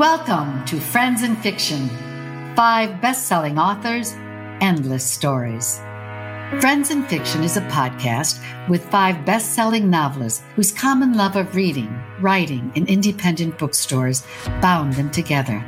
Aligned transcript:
Welcome 0.00 0.64
to 0.64 0.80
Friends 0.80 1.24
and 1.24 1.36
Fiction 1.36 1.90
five 2.56 3.02
best 3.02 3.28
selling 3.28 3.58
authors, 3.58 4.14
endless 4.62 5.04
stories. 5.04 5.76
Friends 6.58 6.90
and 6.90 7.06
Fiction 7.06 7.44
is 7.44 7.58
a 7.58 7.68
podcast 7.68 8.40
with 8.66 8.90
five 8.90 9.26
best 9.26 9.52
selling 9.54 9.90
novelists 9.90 10.42
whose 10.56 10.72
common 10.72 11.18
love 11.18 11.36
of 11.36 11.54
reading, 11.54 12.02
writing, 12.18 12.72
and 12.76 12.88
independent 12.88 13.58
bookstores 13.58 14.24
bound 14.62 14.94
them 14.94 15.10
together. 15.10 15.62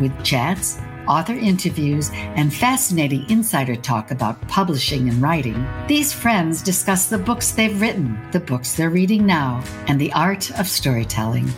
With 0.00 0.16
chats, 0.22 0.78
author 1.08 1.34
interviews, 1.34 2.10
and 2.12 2.54
fascinating 2.54 3.28
insider 3.28 3.74
talk 3.74 4.12
about 4.12 4.40
publishing 4.46 5.08
and 5.08 5.20
writing, 5.20 5.66
these 5.88 6.12
friends 6.12 6.62
discuss 6.62 7.08
the 7.08 7.18
books 7.18 7.50
they've 7.50 7.80
written, 7.80 8.16
the 8.30 8.38
books 8.38 8.74
they're 8.74 8.90
reading 8.90 9.26
now, 9.26 9.60
and 9.88 10.00
the 10.00 10.12
art 10.12 10.56
of 10.60 10.68
storytelling. 10.68 11.52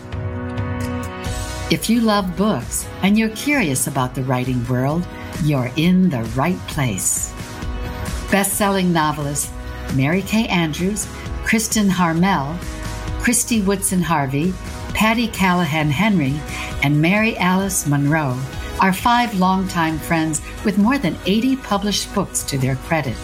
If 1.71 1.89
you 1.89 2.01
love 2.01 2.37
books 2.37 2.87
and 3.01 3.17
you're 3.17 3.29
curious 3.29 3.87
about 3.87 4.13
the 4.13 4.21
writing 4.21 4.63
world, 4.67 5.03
you're 5.43 5.71
in 5.75 6.11
the 6.11 6.21
right 6.35 6.59
place. 6.67 7.33
Best-selling 8.29 8.93
novelists 8.93 9.51
Mary 9.95 10.21
Kay 10.21 10.45
Andrews, 10.45 11.07
Kristin 11.43 11.89
Harmel, 11.89 12.55
Kristy 13.19 13.65
Woodson 13.65 14.03
Harvey, 14.03 14.53
Patti 14.93 15.27
Callahan 15.27 15.89
Henry, 15.89 16.39
and 16.83 17.01
Mary 17.01 17.35
Alice 17.37 17.87
Monroe 17.87 18.39
are 18.79 18.93
five 18.93 19.39
longtime 19.39 19.97
friends 19.97 20.43
with 20.63 20.77
more 20.77 20.99
than 20.99 21.17
80 21.25 21.55
published 21.55 22.13
books 22.13 22.43
to 22.43 22.59
their 22.59 22.75
credit. 22.75 23.17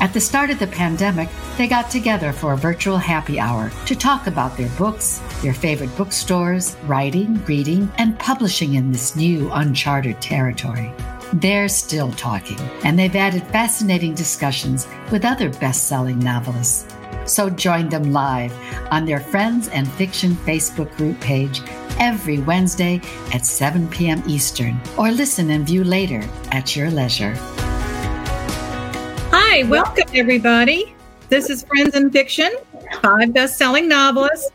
At 0.00 0.10
the 0.12 0.20
start 0.20 0.50
of 0.50 0.58
the 0.58 0.66
pandemic, 0.66 1.28
they 1.56 1.66
got 1.66 1.90
together 1.90 2.32
for 2.32 2.52
a 2.52 2.56
virtual 2.56 2.98
happy 2.98 3.40
hour 3.40 3.70
to 3.86 3.94
talk 3.94 4.26
about 4.26 4.56
their 4.56 4.68
books, 4.70 5.22
their 5.42 5.54
favorite 5.54 5.94
bookstores, 5.96 6.76
writing, 6.84 7.42
reading, 7.46 7.90
and 7.98 8.18
publishing 8.18 8.74
in 8.74 8.92
this 8.92 9.16
new 9.16 9.50
uncharted 9.52 10.20
territory. 10.20 10.92
They're 11.32 11.68
still 11.68 12.12
talking, 12.12 12.60
and 12.84 12.98
they've 12.98 13.16
added 13.16 13.42
fascinating 13.44 14.14
discussions 14.14 14.86
with 15.10 15.24
other 15.24 15.48
best 15.48 15.88
selling 15.88 16.18
novelists. 16.18 16.94
So 17.24 17.50
join 17.50 17.88
them 17.88 18.12
live 18.12 18.52
on 18.92 19.04
their 19.04 19.20
Friends 19.20 19.68
and 19.68 19.90
Fiction 19.92 20.32
Facebook 20.32 20.94
group 20.96 21.18
page 21.20 21.62
every 21.98 22.38
Wednesday 22.38 23.00
at 23.32 23.44
7 23.44 23.88
p.m. 23.88 24.22
Eastern, 24.26 24.80
or 24.96 25.10
listen 25.10 25.50
and 25.50 25.66
view 25.66 25.82
later 25.82 26.22
at 26.52 26.76
your 26.76 26.90
leisure. 26.90 27.34
Hi, 29.32 29.64
welcome 29.64 30.08
everybody. 30.14 30.95
This 31.28 31.50
is 31.50 31.64
Friends 31.64 31.96
and 31.96 32.12
Fiction, 32.12 32.54
five 33.02 33.32
best 33.32 33.58
selling 33.58 33.88
novelists, 33.88 34.48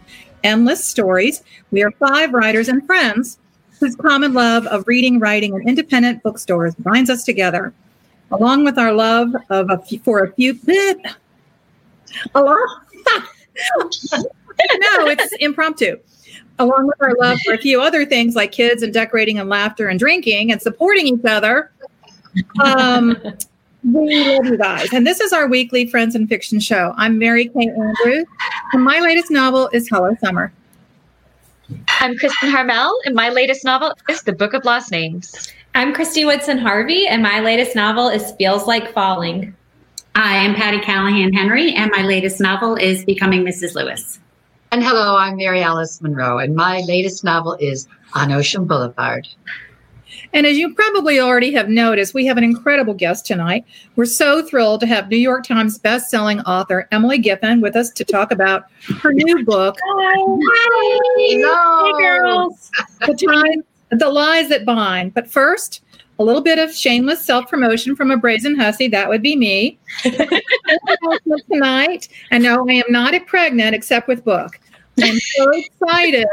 endless 0.45 0.85
stories. 0.85 1.43
We 1.71 1.83
are 1.83 1.91
five 1.91 2.33
writers 2.33 2.69
and 2.69 2.85
friends 2.85 3.39
whose 3.81 3.97
common 3.97 4.33
love 4.33 4.65
of 4.67 4.87
reading, 4.87 5.19
writing, 5.19 5.53
and 5.53 5.67
independent 5.67 6.23
bookstores 6.23 6.73
binds 6.75 7.09
us 7.09 7.25
together, 7.25 7.73
along 8.31 8.63
with 8.63 8.77
our 8.77 8.93
love 8.93 9.35
of 9.49 9.69
a 9.69 9.79
few, 9.79 9.99
for 9.99 10.23
a 10.23 10.31
few. 10.31 10.57
Along, 12.35 12.79
no, 13.05 15.07
it's 15.07 15.33
impromptu. 15.41 15.97
Along 16.57 16.87
with 16.87 17.01
our 17.01 17.15
love 17.19 17.37
for 17.43 17.53
a 17.53 17.57
few 17.57 17.81
other 17.81 18.05
things 18.05 18.33
like 18.33 18.53
kids 18.53 18.81
and 18.81 18.93
decorating 18.93 19.39
and 19.39 19.49
laughter 19.49 19.89
and 19.89 19.99
drinking 19.99 20.53
and 20.53 20.61
supporting 20.61 21.07
each 21.07 21.25
other. 21.25 21.73
Um, 22.63 23.17
we 23.83 24.35
love 24.35 24.45
you 24.45 24.57
guys. 24.57 24.93
And 24.93 25.05
this 25.07 25.19
is 25.19 25.33
our 25.33 25.47
weekly 25.47 25.87
Friends 25.87 26.15
and 26.15 26.29
Fiction 26.29 26.59
show. 26.59 26.93
I'm 26.97 27.17
Mary 27.17 27.47
Kay 27.47 27.69
Andrews, 27.69 28.25
and 28.73 28.83
my 28.83 28.99
latest 28.99 29.31
novel 29.31 29.69
is 29.73 29.87
Hello 29.89 30.15
Summer. 30.23 30.53
I'm 31.99 32.15
Kristin 32.15 32.51
Harmel, 32.51 32.93
and 33.05 33.15
my 33.15 33.29
latest 33.29 33.63
novel 33.63 33.93
is 34.09 34.23
The 34.23 34.33
Book 34.33 34.53
of 34.53 34.65
Lost 34.65 34.91
Names. 34.91 35.51
I'm 35.73 35.93
Kristy 35.93 36.25
Woodson 36.25 36.57
Harvey, 36.57 37.07
and 37.07 37.23
my 37.23 37.39
latest 37.39 37.75
novel 37.75 38.09
is 38.09 38.33
Feels 38.33 38.67
Like 38.67 38.93
Falling. 38.93 39.55
I 40.15 40.35
am 40.35 40.53
Patti 40.53 40.79
Callahan 40.79 41.33
Henry, 41.33 41.73
and 41.73 41.89
my 41.95 42.03
latest 42.03 42.41
novel 42.41 42.75
is 42.75 43.05
Becoming 43.05 43.43
Mrs. 43.43 43.73
Lewis. 43.73 44.19
And 44.71 44.83
hello, 44.83 45.15
I'm 45.15 45.37
Mary 45.37 45.61
Alice 45.61 46.01
Monroe, 46.01 46.37
and 46.37 46.55
my 46.55 46.81
latest 46.81 47.23
novel 47.23 47.57
is 47.59 47.87
On 48.13 48.31
Ocean 48.31 48.65
Boulevard. 48.65 49.27
And 50.33 50.45
as 50.45 50.57
you 50.57 50.73
probably 50.73 51.19
already 51.19 51.51
have 51.53 51.69
noticed, 51.69 52.13
we 52.13 52.25
have 52.25 52.37
an 52.37 52.43
incredible 52.43 52.93
guest 52.93 53.25
tonight. 53.25 53.65
We're 53.95 54.05
so 54.05 54.45
thrilled 54.45 54.79
to 54.81 54.87
have 54.87 55.09
New 55.09 55.17
York 55.17 55.45
Times 55.45 55.77
best-selling 55.77 56.39
author 56.41 56.87
Emily 56.91 57.19
Giffin 57.19 57.61
with 57.61 57.75
us 57.75 57.89
to 57.91 58.03
talk 58.03 58.31
about 58.31 58.65
her 59.01 59.13
new 59.13 59.43
book. 59.43 59.77
Hi. 59.83 60.39
Hey, 61.17 61.41
girls. 62.03 62.71
The, 63.01 63.13
time, 63.13 63.63
the 63.99 64.09
Lies 64.09 64.49
That 64.49 64.65
Bind. 64.65 65.13
But 65.13 65.29
first, 65.29 65.81
a 66.19 66.23
little 66.23 66.41
bit 66.41 66.59
of 66.59 66.73
shameless 66.73 67.25
self-promotion 67.25 67.95
from 67.95 68.11
a 68.11 68.17
brazen 68.17 68.55
hussy. 68.55 68.87
That 68.87 69.09
would 69.09 69.23
be 69.23 69.35
me. 69.35 69.79
tonight. 71.51 72.07
And 72.29 72.43
no, 72.43 72.67
I 72.69 72.73
am 72.73 72.83
not 72.89 73.13
pregnant 73.25 73.75
except 73.75 74.07
with 74.07 74.23
book. 74.23 74.59
I'm 75.01 75.19
so 75.19 75.51
excited 75.51 76.27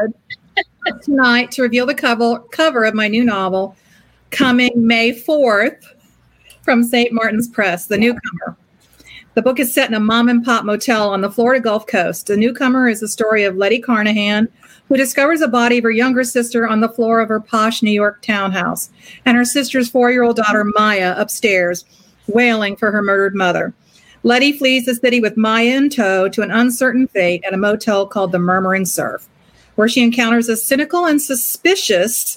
tonight 1.03 1.50
to 1.53 1.62
reveal 1.62 1.87
the 1.87 1.94
cover 1.94 2.39
cover 2.50 2.84
of 2.84 2.94
my 2.94 3.09
new 3.09 3.25
novel, 3.25 3.77
coming 4.31 4.71
May 4.77 5.12
4th 5.12 5.83
from 6.62 6.83
St. 6.83 7.12
Martin's 7.12 7.49
Press, 7.49 7.87
The 7.87 7.99
Newcomer. 7.99 8.56
The 9.34 9.43
book 9.43 9.61
is 9.61 9.72
set 9.72 9.89
in 9.89 9.94
a 9.94 10.00
mom 10.00 10.28
and 10.28 10.44
pop 10.44 10.65
motel 10.65 11.11
on 11.11 11.21
the 11.21 11.31
Florida 11.31 11.62
Gulf 11.62 11.87
Coast. 11.87 12.27
The 12.27 12.37
Newcomer 12.37 12.89
is 12.89 13.00
the 13.00 13.09
story 13.09 13.44
of 13.44 13.56
Letty 13.56 13.78
Carnahan, 13.78 14.49
who 14.89 14.97
discovers 14.97 15.41
the 15.41 15.49
body 15.49 15.78
of 15.78 15.84
her 15.84 15.91
younger 15.91 16.25
sister 16.25 16.66
on 16.66 16.81
the 16.81 16.89
floor 16.89 17.21
of 17.21 17.28
her 17.28 17.41
posh 17.41 17.83
New 17.83 17.93
York 17.93 18.21
townhouse, 18.22 18.91
and 19.25 19.37
her 19.37 19.45
sister's 19.45 19.89
four 19.89 20.10
year 20.10 20.25
old 20.25 20.37
daughter, 20.37 20.65
Maya, 20.65 21.15
upstairs, 21.16 21.84
wailing 22.27 22.75
for 22.77 22.91
her 22.91 23.03
murdered 23.03 23.34
mother. 23.34 23.72
Letty 24.25 24.53
flees 24.53 24.87
the 24.87 24.95
city 24.95 25.21
with 25.21 25.37
Maya 25.37 25.77
in 25.77 25.91
tow 25.91 26.28
to 26.31 26.43
an 26.43 26.50
uncertain 26.50 27.06
fate 27.06 27.45
at 27.47 27.55
a 27.55 27.59
motel 27.59 28.06
called 28.06 28.33
the 28.33 28.39
Murmuring 28.39 28.84
Surf, 28.84 29.28
where 29.78 29.89
she 29.89 30.03
encounters 30.03 30.49
a 30.49 30.56
cynical 30.56 31.06
and 31.06 31.22
suspicious 31.22 32.37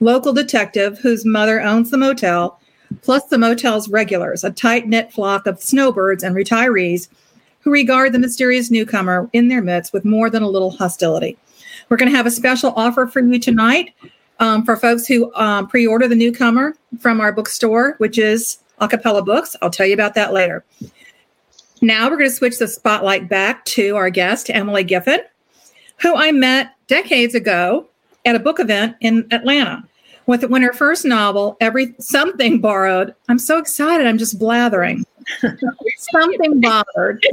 local 0.00 0.32
detective 0.32 0.98
whose 0.98 1.22
mother 1.22 1.60
owns 1.60 1.90
the 1.90 1.98
motel, 1.98 2.58
plus 3.02 3.26
the 3.26 3.36
motel's 3.36 3.90
regulars, 3.90 4.42
a 4.42 4.50
tight 4.50 4.88
knit 4.88 5.12
flock 5.12 5.46
of 5.46 5.60
snowbirds 5.60 6.22
and 6.24 6.34
retirees 6.34 7.08
who 7.60 7.70
regard 7.70 8.14
the 8.14 8.18
mysterious 8.18 8.70
newcomer 8.70 9.28
in 9.34 9.48
their 9.48 9.60
midst 9.60 9.92
with 9.92 10.06
more 10.06 10.30
than 10.30 10.42
a 10.42 10.48
little 10.48 10.70
hostility. 10.70 11.36
We're 11.90 11.98
going 11.98 12.10
to 12.10 12.16
have 12.16 12.24
a 12.24 12.30
special 12.30 12.72
offer 12.74 13.06
for 13.06 13.20
you 13.20 13.38
tonight 13.38 13.92
um, 14.38 14.64
for 14.64 14.74
folks 14.74 15.06
who 15.06 15.30
um, 15.34 15.68
pre 15.68 15.86
order 15.86 16.08
the 16.08 16.16
newcomer 16.16 16.74
from 17.00 17.20
our 17.20 17.32
bookstore, 17.32 17.96
which 17.98 18.16
is 18.16 18.60
A 18.78 18.88
Cappella 18.88 19.22
Books. 19.22 19.54
I'll 19.60 19.68
tell 19.68 19.84
you 19.84 19.92
about 19.92 20.14
that 20.14 20.32
later. 20.32 20.64
Now 21.82 22.08
we're 22.08 22.16
going 22.16 22.30
to 22.30 22.34
switch 22.34 22.58
the 22.58 22.66
spotlight 22.66 23.28
back 23.28 23.66
to 23.66 23.94
our 23.94 24.08
guest, 24.08 24.48
Emily 24.48 24.86
Giffin, 24.86 25.18
who 26.00 26.16
I 26.16 26.32
met 26.32 26.72
decades 26.88 27.34
ago 27.34 27.86
at 28.24 28.34
a 28.34 28.40
book 28.40 28.58
event 28.58 28.96
in 29.00 29.26
Atlanta. 29.30 29.84
With 30.26 30.44
when 30.44 30.62
her 30.62 30.74
first 30.74 31.06
novel, 31.06 31.56
Every 31.60 31.94
Something 32.00 32.60
Borrowed, 32.60 33.14
I'm 33.28 33.38
so 33.38 33.58
excited. 33.58 34.06
I'm 34.06 34.18
just 34.18 34.38
blathering. 34.38 35.06
something 36.12 36.60
Borrowed. 36.60 37.24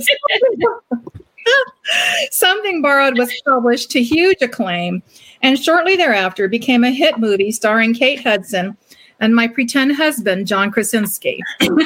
something 2.31 2.81
Borrowed 2.81 3.17
was 3.17 3.41
published 3.45 3.91
to 3.91 4.01
huge 4.01 4.41
acclaim, 4.41 5.03
and 5.41 5.59
shortly 5.59 5.97
thereafter 5.97 6.47
became 6.47 6.85
a 6.85 6.91
hit 6.91 7.17
movie 7.17 7.51
starring 7.51 7.93
Kate 7.93 8.21
Hudson 8.21 8.77
and 9.19 9.35
my 9.35 9.47
pretend 9.47 9.95
husband, 9.95 10.47
John 10.47 10.71
Krasinski. 10.71 11.41
Emily, 11.61 11.77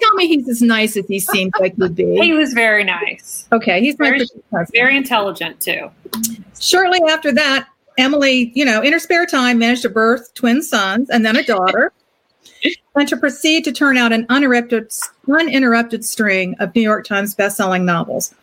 tell 0.00 0.14
me 0.14 0.26
he's 0.28 0.48
as 0.48 0.62
nice 0.62 0.96
as 0.96 1.06
he 1.06 1.20
seems 1.20 1.52
like 1.60 1.74
he'd 1.76 1.94
be. 1.94 2.16
He 2.20 2.32
was 2.32 2.52
very 2.52 2.84
nice. 2.84 3.46
Okay, 3.52 3.80
he's 3.80 3.96
very, 3.96 4.26
very 4.72 4.96
intelligent 4.96 5.60
too. 5.60 5.90
Shortly 6.58 7.00
after 7.08 7.32
that, 7.32 7.68
Emily, 7.98 8.50
you 8.54 8.64
know, 8.64 8.82
in 8.82 8.92
her 8.92 8.98
spare 8.98 9.26
time, 9.26 9.58
managed 9.58 9.82
to 9.82 9.88
birth 9.88 10.32
twin 10.34 10.62
sons 10.62 11.10
and 11.10 11.24
then 11.24 11.36
a 11.36 11.44
daughter, 11.44 11.92
and 12.96 13.08
to 13.08 13.16
proceed 13.16 13.64
to 13.64 13.72
turn 13.72 13.96
out 13.96 14.12
an 14.12 14.26
uninterrupted, 14.28 14.90
uninterrupted 15.28 16.04
string 16.04 16.56
of 16.58 16.74
New 16.74 16.82
York 16.82 17.06
Times 17.06 17.34
bestselling 17.34 17.84
novels. 17.84 18.34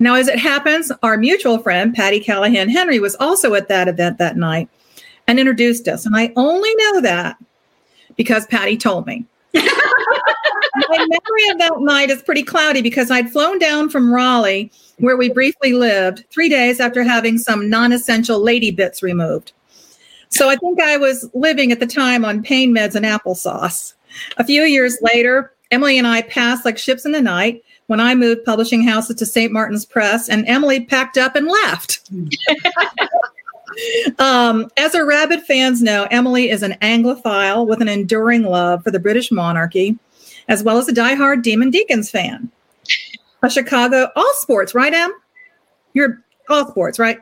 Now, 0.00 0.14
as 0.14 0.28
it 0.28 0.38
happens, 0.38 0.92
our 1.02 1.16
mutual 1.16 1.58
friend, 1.58 1.92
Patti 1.94 2.20
Callahan 2.20 2.68
Henry, 2.68 3.00
was 3.00 3.16
also 3.16 3.54
at 3.54 3.68
that 3.68 3.88
event 3.88 4.18
that 4.18 4.36
night 4.36 4.68
and 5.28 5.38
introduced 5.38 5.86
us. 5.86 6.04
And 6.04 6.16
I 6.16 6.32
only 6.34 6.74
know 6.74 7.00
that 7.02 7.36
because 8.16 8.46
Patti 8.46 8.76
told 8.76 9.06
me. 9.06 9.24
My 9.54 10.98
memory 10.98 11.48
of 11.50 11.58
that 11.58 11.74
night 11.80 12.10
is 12.10 12.22
pretty 12.22 12.42
cloudy 12.42 12.82
because 12.82 13.10
I'd 13.10 13.30
flown 13.30 13.58
down 13.58 13.90
from 13.90 14.12
Raleigh, 14.12 14.72
where 14.98 15.16
we 15.16 15.28
briefly 15.28 15.72
lived, 15.72 16.24
three 16.30 16.48
days 16.48 16.80
after 16.80 17.02
having 17.02 17.38
some 17.38 17.68
non 17.68 17.92
essential 17.92 18.40
lady 18.40 18.70
bits 18.70 19.02
removed. 19.02 19.52
So 20.30 20.48
I 20.48 20.56
think 20.56 20.80
I 20.80 20.96
was 20.96 21.28
living 21.34 21.72
at 21.72 21.80
the 21.80 21.86
time 21.86 22.24
on 22.24 22.42
pain 22.42 22.74
meds 22.74 22.94
and 22.94 23.04
applesauce. 23.04 23.94
A 24.38 24.44
few 24.44 24.62
years 24.62 24.98
later, 25.02 25.52
Emily 25.70 25.98
and 25.98 26.06
I 26.06 26.22
passed 26.22 26.64
like 26.64 26.78
ships 26.78 27.04
in 27.04 27.12
the 27.12 27.20
night 27.20 27.62
when 27.86 28.00
I 28.00 28.14
moved 28.14 28.44
publishing 28.44 28.82
houses 28.82 29.16
to 29.16 29.26
St. 29.26 29.52
Martin's 29.52 29.86
Press, 29.86 30.28
and 30.28 30.46
Emily 30.46 30.84
packed 30.84 31.16
up 31.16 31.34
and 31.36 31.46
left. 31.46 32.08
Um, 34.18 34.70
as 34.76 34.94
our 34.94 35.06
rabid 35.06 35.42
fans 35.42 35.82
know, 35.82 36.06
Emily 36.10 36.50
is 36.50 36.62
an 36.62 36.76
Anglophile 36.82 37.66
with 37.66 37.80
an 37.80 37.88
enduring 37.88 38.42
love 38.42 38.82
for 38.82 38.90
the 38.90 38.98
British 38.98 39.30
monarchy, 39.30 39.98
as 40.48 40.62
well 40.62 40.78
as 40.78 40.88
a 40.88 40.92
diehard 40.92 41.42
Demon 41.42 41.70
Deacons 41.70 42.10
fan. 42.10 42.50
A 43.42 43.50
Chicago 43.50 44.10
all 44.16 44.32
sports, 44.36 44.74
right, 44.74 44.92
Em? 44.92 45.12
You're 45.94 46.22
all 46.48 46.68
sports, 46.68 46.98
right? 46.98 47.20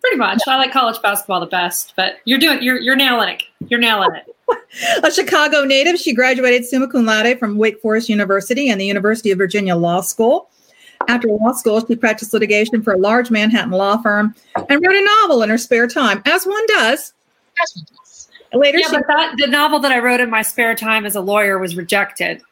Pretty 0.00 0.18
much. 0.18 0.40
I 0.46 0.56
like 0.56 0.72
college 0.72 1.00
basketball 1.02 1.40
the 1.40 1.46
best, 1.46 1.94
but 1.96 2.18
you're 2.24 2.38
doing 2.38 2.62
you're 2.62 2.78
you're 2.78 2.94
nailing 2.94 3.30
it. 3.30 3.42
You're 3.68 3.80
nailing 3.80 4.10
it. 4.14 4.36
A 5.02 5.10
Chicago 5.10 5.64
native, 5.64 5.98
she 5.98 6.14
graduated 6.14 6.64
summa 6.64 6.86
cum 6.86 7.06
laude 7.06 7.38
from 7.40 7.58
Wake 7.58 7.80
Forest 7.80 8.08
University 8.08 8.68
and 8.68 8.80
the 8.80 8.86
University 8.86 9.32
of 9.32 9.38
Virginia 9.38 9.74
Law 9.74 10.00
School. 10.02 10.48
After 11.08 11.28
law 11.28 11.52
school, 11.52 11.84
she 11.86 11.96
practiced 11.96 12.32
litigation 12.32 12.82
for 12.82 12.94
a 12.94 12.98
large 12.98 13.30
Manhattan 13.30 13.72
law 13.72 13.96
firm 13.98 14.34
and 14.56 14.82
wrote 14.82 14.96
a 14.96 15.04
novel 15.22 15.42
in 15.42 15.50
her 15.50 15.58
spare 15.58 15.86
time, 15.86 16.22
as 16.24 16.44
one 16.44 16.66
does. 16.66 17.12
Later, 18.52 18.78
Yeah, 18.78 18.88
she, 18.88 18.96
but 18.96 19.06
that 19.08 19.34
the 19.38 19.46
novel 19.46 19.78
that 19.80 19.92
I 19.92 19.98
wrote 19.98 20.20
in 20.20 20.30
my 20.30 20.42
spare 20.42 20.74
time 20.74 21.04
as 21.04 21.14
a 21.14 21.20
lawyer 21.20 21.58
was 21.58 21.76
rejected. 21.76 22.42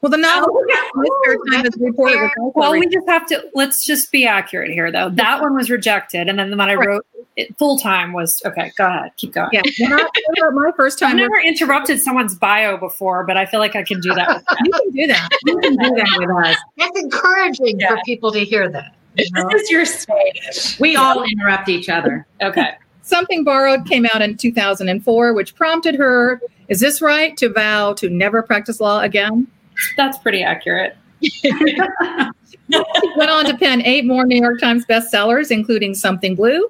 Well, 0.00 0.10
the 0.10 0.16
novel 0.16 0.58
in 0.58 0.68
her 0.68 1.04
spare 1.04 1.36
time 1.50 1.66
is 1.66 1.76
reported 1.78 2.20
was 2.20 2.30
also 2.38 2.58
Well, 2.58 2.72
we 2.72 2.86
just 2.86 3.08
have 3.08 3.26
to 3.26 3.50
let's 3.54 3.84
just 3.84 4.10
be 4.10 4.26
accurate 4.26 4.70
here, 4.70 4.90
though. 4.90 5.10
That 5.10 5.40
one 5.40 5.54
was 5.54 5.70
rejected, 5.70 6.28
and 6.28 6.38
then 6.38 6.50
the 6.50 6.56
one 6.56 6.70
I 6.70 6.74
wrote 6.74 7.06
full 7.58 7.78
time 7.78 8.12
was 8.12 8.40
okay. 8.44 8.72
Go 8.76 8.86
ahead, 8.86 9.12
keep 9.16 9.32
going. 9.32 9.50
Yeah, 9.52 9.62
when 9.78 9.92
I, 9.92 10.08
when 10.38 10.54
my 10.54 10.70
first 10.76 10.98
time. 10.98 11.08
I've 11.08 11.12
time. 11.12 11.18
never 11.20 11.40
interrupted 11.40 12.00
someone's 12.00 12.34
bio 12.34 12.76
before, 12.76 13.24
but 13.24 13.36
I 13.36 13.46
feel 13.46 13.60
like 13.60 13.76
I 13.76 13.82
can 13.82 14.00
do 14.00 14.14
that. 14.14 14.36
With 14.36 14.44
you 14.64 14.72
can 14.72 14.90
do 14.90 15.06
that. 15.08 15.28
You 15.46 15.58
can 15.58 15.76
do 15.76 15.90
that 15.90 16.16
with 16.18 16.46
us. 16.46 16.56
That's 16.78 16.98
encouraging 16.98 17.80
for 17.80 17.98
people 18.04 18.32
to 18.32 18.44
hear 18.44 18.68
that. 18.70 18.94
you 19.16 19.26
know? 19.32 19.48
This 19.50 19.62
is 19.62 19.70
your 19.70 19.84
stage. 19.84 20.78
We 20.80 20.96
all 20.96 21.24
interrupt 21.24 21.68
each 21.68 21.88
other. 21.88 22.26
Okay. 22.42 22.72
Something 23.02 23.42
Borrowed 23.42 23.86
came 23.86 24.06
out 24.14 24.22
in 24.22 24.36
2004, 24.36 25.34
which 25.34 25.54
prompted 25.56 25.96
her, 25.96 26.40
is 26.68 26.78
this 26.78 27.02
right, 27.02 27.36
to 27.38 27.52
vow 27.52 27.92
to 27.94 28.08
never 28.08 28.42
practice 28.42 28.80
law 28.80 29.00
again? 29.00 29.48
That's 29.96 30.18
pretty 30.18 30.42
accurate. 30.42 30.96
Went 33.16 33.30
on 33.30 33.44
to 33.46 33.56
pen 33.58 33.82
eight 33.82 34.04
more 34.04 34.24
New 34.24 34.40
York 34.40 34.60
Times 34.60 34.86
bestsellers, 34.86 35.50
including 35.50 35.94
Something 35.94 36.34
Blue, 36.34 36.68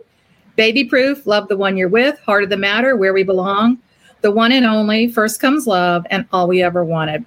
Baby 0.56 0.84
Proof, 0.84 1.26
Love 1.26 1.48
the 1.48 1.56
One 1.56 1.76
You're 1.76 1.88
With, 1.88 2.18
Heart 2.20 2.44
of 2.44 2.50
the 2.50 2.56
Matter, 2.56 2.96
Where 2.96 3.12
We 3.12 3.22
Belong, 3.22 3.78
The 4.22 4.30
One 4.30 4.52
and 4.52 4.66
Only, 4.66 5.08
First 5.08 5.40
Comes 5.40 5.66
Love, 5.66 6.06
and 6.10 6.26
All 6.32 6.48
We 6.48 6.62
Ever 6.62 6.84
Wanted. 6.84 7.24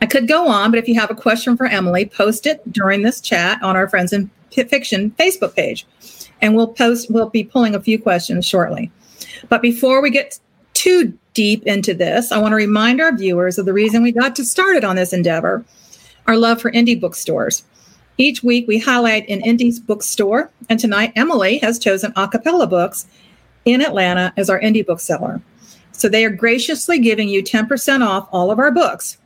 I 0.00 0.06
could 0.06 0.28
go 0.28 0.48
on, 0.48 0.70
but 0.70 0.78
if 0.78 0.88
you 0.88 0.98
have 1.00 1.10
a 1.10 1.14
question 1.14 1.56
for 1.56 1.66
Emily, 1.66 2.04
post 2.04 2.46
it 2.46 2.60
during 2.72 3.02
this 3.02 3.20
chat 3.20 3.62
on 3.62 3.76
our 3.76 3.88
Friends 3.88 4.12
and 4.12 4.30
Fiction 4.50 5.12
Facebook 5.12 5.54
page. 5.54 5.86
And 6.40 6.54
we'll 6.56 6.68
post, 6.68 7.10
we'll 7.10 7.30
be 7.30 7.44
pulling 7.44 7.74
a 7.74 7.80
few 7.80 8.00
questions 8.00 8.44
shortly. 8.44 8.90
But 9.48 9.62
before 9.62 10.02
we 10.02 10.10
get 10.10 10.38
too 10.74 11.16
deep 11.34 11.66
into 11.66 11.94
this, 11.94 12.32
I 12.32 12.38
want 12.38 12.52
to 12.52 12.56
remind 12.56 13.00
our 13.00 13.16
viewers 13.16 13.58
of 13.58 13.66
the 13.66 13.72
reason 13.72 14.02
we 14.02 14.12
got 14.12 14.36
to 14.36 14.44
started 14.44 14.84
on 14.84 14.96
this 14.96 15.12
endeavor 15.12 15.64
our 16.28 16.36
love 16.36 16.60
for 16.60 16.70
indie 16.70 17.00
bookstores. 17.00 17.64
Each 18.16 18.42
week, 18.44 18.68
we 18.68 18.78
highlight 18.78 19.28
an 19.28 19.40
indie 19.40 19.84
bookstore, 19.84 20.50
and 20.68 20.78
tonight, 20.78 21.12
Emily 21.16 21.58
has 21.58 21.78
chosen 21.78 22.12
A 22.14 22.28
Cappella 22.28 22.66
Books 22.66 23.06
in 23.64 23.80
Atlanta 23.80 24.32
as 24.36 24.48
our 24.48 24.60
indie 24.60 24.86
bookseller. 24.86 25.40
So 25.92 26.08
they 26.08 26.24
are 26.24 26.30
graciously 26.30 26.98
giving 26.98 27.28
you 27.28 27.42
10% 27.42 28.06
off 28.06 28.28
all 28.30 28.50
of 28.50 28.58
our 28.58 28.70
books. 28.70 29.18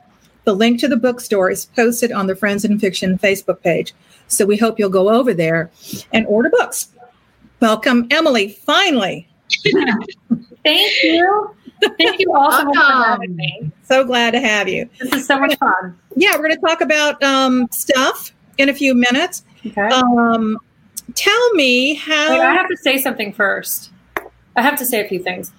The 0.45 0.55
link 0.55 0.81
to 0.81 0.89
the 0.89 0.97
bookstore 0.97 1.51
is 1.51 1.67
posted 1.67 2.13
on 2.13 2.29
the 2.29 2.37
Friends 2.37 2.65
and 2.65 2.81
Fiction 2.81 3.19
Facebook 3.19 3.61
page. 3.63 3.93
So 4.29 4.47
we 4.47 4.57
hope 4.57 4.79
you'll 4.79 4.91
go 4.91 5.09
over 5.09 5.35
there 5.35 5.71
and 6.13 6.27
order 6.27 6.51
books. 6.51 6.89
Welcome, 7.61 8.07
Emily, 8.11 8.51
finally. 8.51 9.29
Thank 10.65 11.03
you. 11.03 11.55
Thank 11.99 12.21
you 12.21 12.33
all 12.35 12.51
so 12.51 12.65
much 12.65 12.75
for 12.75 13.05
having 13.05 13.37
me. 13.37 13.71
So 13.83 14.05
glad 14.05 14.33
to 14.33 14.41
have 14.41 14.69
you. 14.69 14.89
This 14.99 15.13
is 15.13 15.27
so 15.27 15.39
much 15.39 15.57
fun. 15.59 15.99
Yeah, 16.17 16.33
we're 16.33 16.49
going 16.49 16.55
to 16.55 16.61
talk 16.61 16.81
about 16.81 17.23
um, 17.23 17.69
stuff 17.71 18.33
in 18.59 18.69
a 18.69 18.75
few 18.75 18.95
minutes. 18.95 19.45
Okay. 19.67 19.89
Um, 19.89 20.59
tell 21.15 21.55
me 21.55 21.95
how. 21.95 22.31
Wait, 22.31 22.41
I 22.41 22.55
have 22.55 22.69
to 22.69 22.77
say 22.77 22.99
something 22.99 23.33
first. 23.33 23.91
I 24.57 24.63
have 24.63 24.79
to 24.79 24.87
say 24.87 25.05
a 25.05 25.09
few 25.09 25.23
things. 25.23 25.53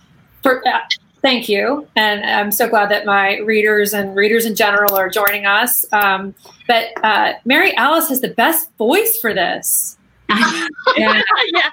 For, 0.43 0.67
uh, 0.67 0.79
thank 1.21 1.49
you, 1.49 1.87
and 1.95 2.23
I'm 2.23 2.51
so 2.51 2.67
glad 2.67 2.89
that 2.89 3.05
my 3.05 3.37
readers 3.39 3.93
and 3.93 4.15
readers 4.15 4.45
in 4.45 4.55
general 4.55 4.95
are 4.95 5.09
joining 5.09 5.45
us. 5.45 5.85
Um, 5.91 6.33
but 6.67 6.87
uh, 7.03 7.33
Mary 7.45 7.75
Alice 7.75 8.09
has 8.09 8.21
the 8.21 8.29
best 8.29 8.71
voice 8.77 9.19
for 9.19 9.33
this. 9.33 9.96
yeah. 10.97 11.21
yeah. 11.53 11.69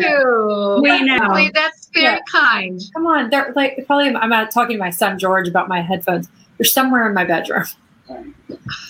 You. 0.00 0.80
We 0.82 1.02
know. 1.02 1.48
That's 1.52 1.88
very 1.92 2.04
Yeah. 2.04 2.18
kind. 2.30 2.80
Come 2.94 3.06
on, 3.06 3.30
they're 3.30 3.52
like 3.56 3.84
probably. 3.86 4.14
I'm 4.14 4.32
out 4.32 4.50
talking 4.50 4.76
to 4.76 4.80
my 4.80 4.90
son 4.90 5.18
George 5.18 5.48
about 5.48 5.68
my 5.68 5.80
headphones. 5.80 6.28
They're 6.58 6.64
somewhere 6.64 7.06
in 7.08 7.14
my 7.14 7.24
bedroom. 7.24 7.64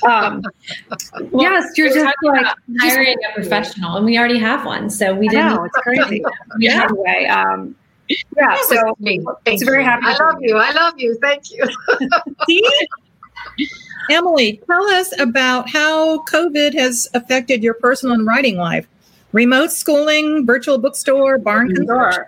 Um, 0.08 0.42
yes, 1.32 1.72
you're 1.76 1.88
just 1.88 2.04
like 2.24 2.46
hiring 2.80 3.16
a 3.30 3.34
professional, 3.34 3.96
and 3.96 4.04
we 4.04 4.18
already 4.18 4.38
have 4.38 4.66
one, 4.66 4.90
so 4.90 5.14
we 5.14 5.28
didn't. 5.28 5.54
know, 5.54 5.64
it's 5.64 5.76
crazy. 5.78 6.22
Yeah. 6.58 6.82
Anyway, 6.82 7.26
um, 7.26 7.76
yeah. 8.08 8.56
So 8.68 8.74
was 8.84 8.94
sweet. 8.98 9.22
Thank 9.44 9.60
it's 9.60 9.62
very 9.62 9.84
happy 9.84 10.06
I 10.06 10.16
love 10.16 10.36
you. 10.40 10.56
I 10.56 10.72
love 10.72 10.94
you. 10.98 11.16
Thank 11.20 11.44
you. 11.52 11.64
Emily, 14.10 14.60
tell 14.66 14.84
us 14.84 15.18
about 15.20 15.68
how 15.68 16.22
COVID 16.24 16.74
has 16.74 17.08
affected 17.14 17.62
your 17.62 17.74
personal 17.74 18.14
and 18.14 18.26
writing 18.26 18.56
life. 18.56 18.86
Remote 19.32 19.70
schooling, 19.72 20.46
virtual 20.46 20.78
bookstore, 20.78 21.38
barn 21.38 21.74
construction. 21.74 22.24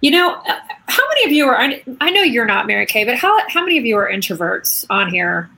You 0.00 0.12
know, 0.12 0.34
uh, 0.34 0.60
how 0.86 1.02
many 1.08 1.24
of 1.26 1.32
you 1.32 1.46
are? 1.46 1.60
I, 1.60 1.82
I 2.00 2.10
know 2.10 2.22
you're 2.22 2.46
not 2.46 2.66
Mary 2.66 2.86
Kay, 2.86 3.04
but 3.04 3.16
how 3.16 3.36
how 3.48 3.62
many 3.62 3.76
of 3.76 3.84
you 3.84 3.96
are 3.96 4.08
introverts 4.10 4.86
on 4.88 5.10
here? 5.10 5.50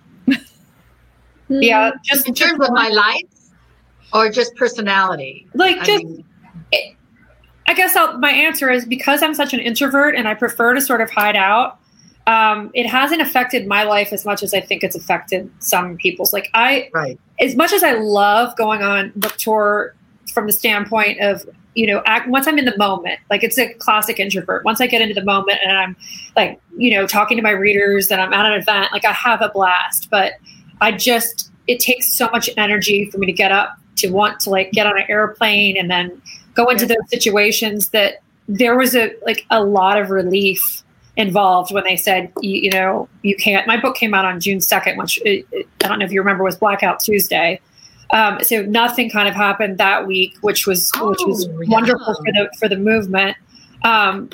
Yeah, 1.49 1.93
just 2.05 2.27
In 2.27 2.35
terms 2.35 2.61
of 2.67 2.73
my 2.73 2.89
life 2.89 3.23
or 4.15 4.31
just 4.31 4.55
personality? 4.57 5.47
like 5.55 5.77
I 5.79 5.85
just. 5.85 6.05
mean, 6.05 6.25
I 7.67 7.75
guess 7.75 7.95
I'll, 7.95 8.19
my 8.19 8.31
answer 8.31 8.71
is 8.71 8.85
because 8.85 9.23
I'm 9.23 9.35
such 9.35 9.55
an 9.55 9.61
introvert 9.61 10.15
and 10.17 10.27
I 10.27 10.35
prefer 10.35 10.75
to 10.75 10.81
sort 10.81 11.01
of 11.01 11.11
hide 11.11 11.37
out. 11.37 11.79
Um, 12.27 12.71
it 12.75 12.87
hasn't 12.87 13.21
affected 13.21 13.67
my 13.67 13.83
life 13.83 14.13
as 14.13 14.25
much 14.25 14.43
as 14.43 14.55
I 14.55 14.61
think 14.61 14.85
it's 14.85 14.95
affected 14.95 15.51
some 15.59 15.97
people's. 15.97 16.33
Like 16.33 16.51
I, 16.55 16.89
right. 16.93 17.19
as 17.41 17.57
much 17.57 17.73
as 17.73 17.83
I 17.83 17.93
love 17.93 18.57
going 18.57 18.83
on 18.83 19.13
book 19.17 19.37
tour 19.37 19.95
from 20.33 20.47
the 20.47 20.53
standpoint 20.53 21.21
of, 21.21 21.49
you 21.75 21.87
know, 21.87 22.03
act, 22.07 22.29
once 22.29 22.47
I'm 22.47 22.59
in 22.59 22.65
the 22.65 22.77
moment, 22.77 23.19
like 23.29 23.43
it's 23.43 23.59
a 23.59 23.73
classic 23.75 24.21
introvert. 24.21 24.65
Once 24.65 24.81
I 24.81 24.87
get 24.87 25.03
into 25.03 25.15
the 25.15 25.25
moment 25.25 25.59
and 25.65 25.77
I'm 25.77 25.97
like, 26.37 26.61
you 26.77 26.95
know, 26.95 27.07
talking 27.07 27.37
to 27.39 27.43
my 27.43 27.51
readers 27.51 28.11
and 28.11 28.21
I'm 28.21 28.33
at 28.33 28.47
an 28.47 28.53
event, 28.53 28.93
like 28.93 29.05
I 29.05 29.13
have 29.13 29.43
a 29.43 29.49
blast. 29.49 30.09
But 30.11 30.35
I 30.81 30.93
just, 30.93 31.51
it 31.67 31.81
takes 31.81 32.17
so 32.17 32.29
much 32.31 32.49
energy 32.57 33.11
for 33.11 33.19
me 33.19 33.27
to 33.27 33.33
get 33.33 33.51
up 33.51 33.79
to 33.97 34.11
want 34.11 34.39
to 34.41 34.51
like 34.51 34.71
get 34.73 34.87
on 34.87 34.97
an 34.99 35.05
airplane 35.09 35.77
and 35.77 35.91
then 35.91 36.23
go 36.55 36.69
into 36.69 36.87
those 36.87 37.09
situations 37.09 37.89
that 37.91 38.23
there 38.49 38.77
was 38.77 38.95
a 38.95 39.15
like 39.25 39.47
a 39.51 39.65
lot 39.65 39.99
of 39.99 40.11
relief 40.11 40.83
involved 41.17 41.73
when 41.75 41.85
they 41.85 41.97
said 41.97 42.33
you, 42.41 42.63
you 42.63 42.71
know 42.71 43.09
you 43.23 43.37
can't. 43.37 43.67
My 43.67 43.79
book 43.79 43.97
came 43.97 44.15
out 44.15 44.25
on 44.25 44.41
june 44.41 44.59
2nd 44.59 44.97
which 44.97 45.21
it, 45.25 45.47
it- 45.53 45.69
i 45.85 45.89
don't 45.89 45.99
know 45.99 46.05
if 46.07 46.13
you 46.13 46.21
remember 46.21 46.43
was 46.45 46.57
blackout 46.57 47.01
tuesday. 47.01 47.61
Um, 48.11 48.39
so 48.43 48.63
nothing 48.63 49.09
kind 49.11 49.27
of 49.29 49.35
happened 49.35 49.79
that 49.79 50.07
week 50.07 50.35
which 50.43 50.67
was 50.67 50.91
which 51.01 51.19
was 51.27 51.47
Oh, 51.49 51.53
wonderful 51.69 52.15
for 52.15 52.33
the 52.33 52.51
for 52.59 52.69
the 52.69 52.77
movement. 52.77 53.37
Um, 53.85 54.31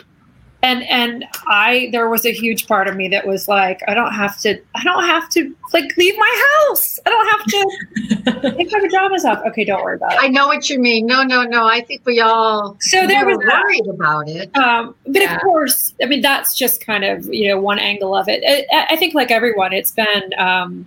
and 0.62 0.82
and 0.88 1.24
i 1.46 1.88
there 1.92 2.08
was 2.08 2.26
a 2.26 2.32
huge 2.32 2.66
part 2.66 2.88
of 2.88 2.96
me 2.96 3.08
that 3.08 3.24
was 3.26 3.46
like 3.46 3.80
i 3.86 3.94
don't 3.94 4.12
have 4.12 4.36
to 4.40 4.60
i 4.74 4.82
don't 4.82 5.04
have 5.04 5.28
to 5.28 5.54
like 5.72 5.84
leave 5.96 6.14
my 6.18 6.44
house 6.68 6.98
i 7.06 7.10
don't 7.10 7.28
have 7.28 7.44
to 7.46 8.50
take 8.56 8.72
my 8.72 8.80
pajamas 8.80 9.24
off 9.24 9.40
okay 9.46 9.64
don't 9.64 9.84
worry 9.84 9.94
about 9.94 10.12
it 10.12 10.18
I 10.20 10.26
know 10.28 10.48
what 10.48 10.68
you 10.68 10.80
mean. 10.80 11.06
No, 11.06 11.22
no, 11.22 11.42
no. 11.44 11.66
I 11.66 11.80
think 11.82 12.04
we 12.04 12.18
all 12.20 12.76
so 12.80 13.06
there 13.06 13.24
were 13.24 13.36
was 13.36 13.46
that. 13.46 13.62
worried 13.62 13.86
about 13.88 14.28
it. 14.28 14.54
Um, 14.56 14.94
but 15.06 15.22
Yeah. 15.22 15.36
of 15.36 15.42
course, 15.42 15.94
I 16.02 16.06
mean 16.06 16.22
that's 16.22 16.56
just 16.56 16.84
kind 16.84 17.04
of 17.04 17.26
you 17.32 17.48
know 17.48 17.60
one 17.60 17.78
angle 17.78 18.14
of 18.16 18.28
it. 18.28 18.42
I, 18.72 18.94
I 18.94 18.96
think 18.96 19.14
like 19.14 19.30
everyone, 19.30 19.72
it's 19.72 19.92
been 19.92 20.32
um, 20.38 20.86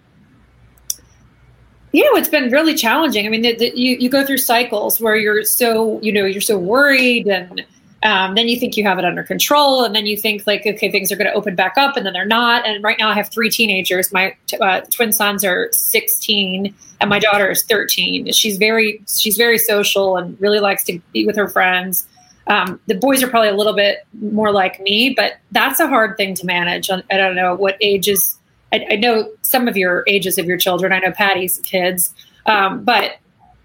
you 1.93 2.03
know 2.03 2.17
it's 2.19 2.27
been 2.29 2.51
really 2.51 2.73
challenging. 2.75 3.25
I 3.25 3.29
mean, 3.29 3.41
the, 3.41 3.55
the, 3.55 3.71
you 3.75 3.95
you 3.97 4.09
go 4.09 4.25
through 4.25 4.39
cycles 4.39 4.99
where 4.99 5.15
you're 5.15 5.43
so 5.43 5.99
you 6.01 6.11
know 6.11 6.25
you're 6.25 6.41
so 6.41 6.57
worried 6.57 7.27
and. 7.27 7.63
Um, 8.03 8.33
then 8.33 8.47
you 8.47 8.59
think 8.59 8.77
you 8.77 8.83
have 8.83 8.97
it 8.97 9.05
under 9.05 9.23
control, 9.23 9.83
and 9.83 9.95
then 9.95 10.07
you 10.07 10.17
think 10.17 10.47
like, 10.47 10.65
okay, 10.65 10.89
things 10.89 11.11
are 11.11 11.15
going 11.15 11.29
to 11.29 11.33
open 11.33 11.55
back 11.55 11.77
up, 11.77 11.95
and 11.95 12.05
then 12.05 12.13
they're 12.13 12.25
not. 12.25 12.65
And 12.65 12.83
right 12.83 12.97
now, 12.97 13.09
I 13.09 13.13
have 13.13 13.29
three 13.29 13.49
teenagers. 13.49 14.11
My 14.11 14.35
t- 14.47 14.57
uh, 14.57 14.81
twin 14.91 15.13
sons 15.13 15.45
are 15.45 15.69
16, 15.71 16.73
and 16.99 17.09
my 17.09 17.19
daughter 17.19 17.51
is 17.51 17.63
13. 17.63 18.31
She's 18.31 18.57
very 18.57 19.03
she's 19.07 19.37
very 19.37 19.59
social 19.59 20.17
and 20.17 20.39
really 20.41 20.59
likes 20.59 20.83
to 20.85 20.99
be 21.13 21.25
with 21.27 21.35
her 21.35 21.47
friends. 21.47 22.07
Um, 22.47 22.79
the 22.87 22.95
boys 22.95 23.21
are 23.21 23.27
probably 23.27 23.49
a 23.49 23.55
little 23.55 23.75
bit 23.75 23.99
more 24.19 24.51
like 24.51 24.79
me, 24.81 25.13
but 25.15 25.33
that's 25.51 25.79
a 25.79 25.87
hard 25.87 26.17
thing 26.17 26.33
to 26.35 26.45
manage. 26.45 26.89
I 26.89 27.01
don't 27.17 27.35
know 27.35 27.53
what 27.53 27.77
ages. 27.81 28.37
I, 28.73 28.85
I 28.91 28.95
know 28.95 29.31
some 29.43 29.67
of 29.67 29.77
your 29.77 30.03
ages 30.07 30.39
of 30.39 30.45
your 30.45 30.57
children. 30.57 30.91
I 30.91 30.99
know 30.99 31.11
Patti's 31.11 31.59
kids, 31.59 32.15
um, 32.47 32.83
but 32.83 33.17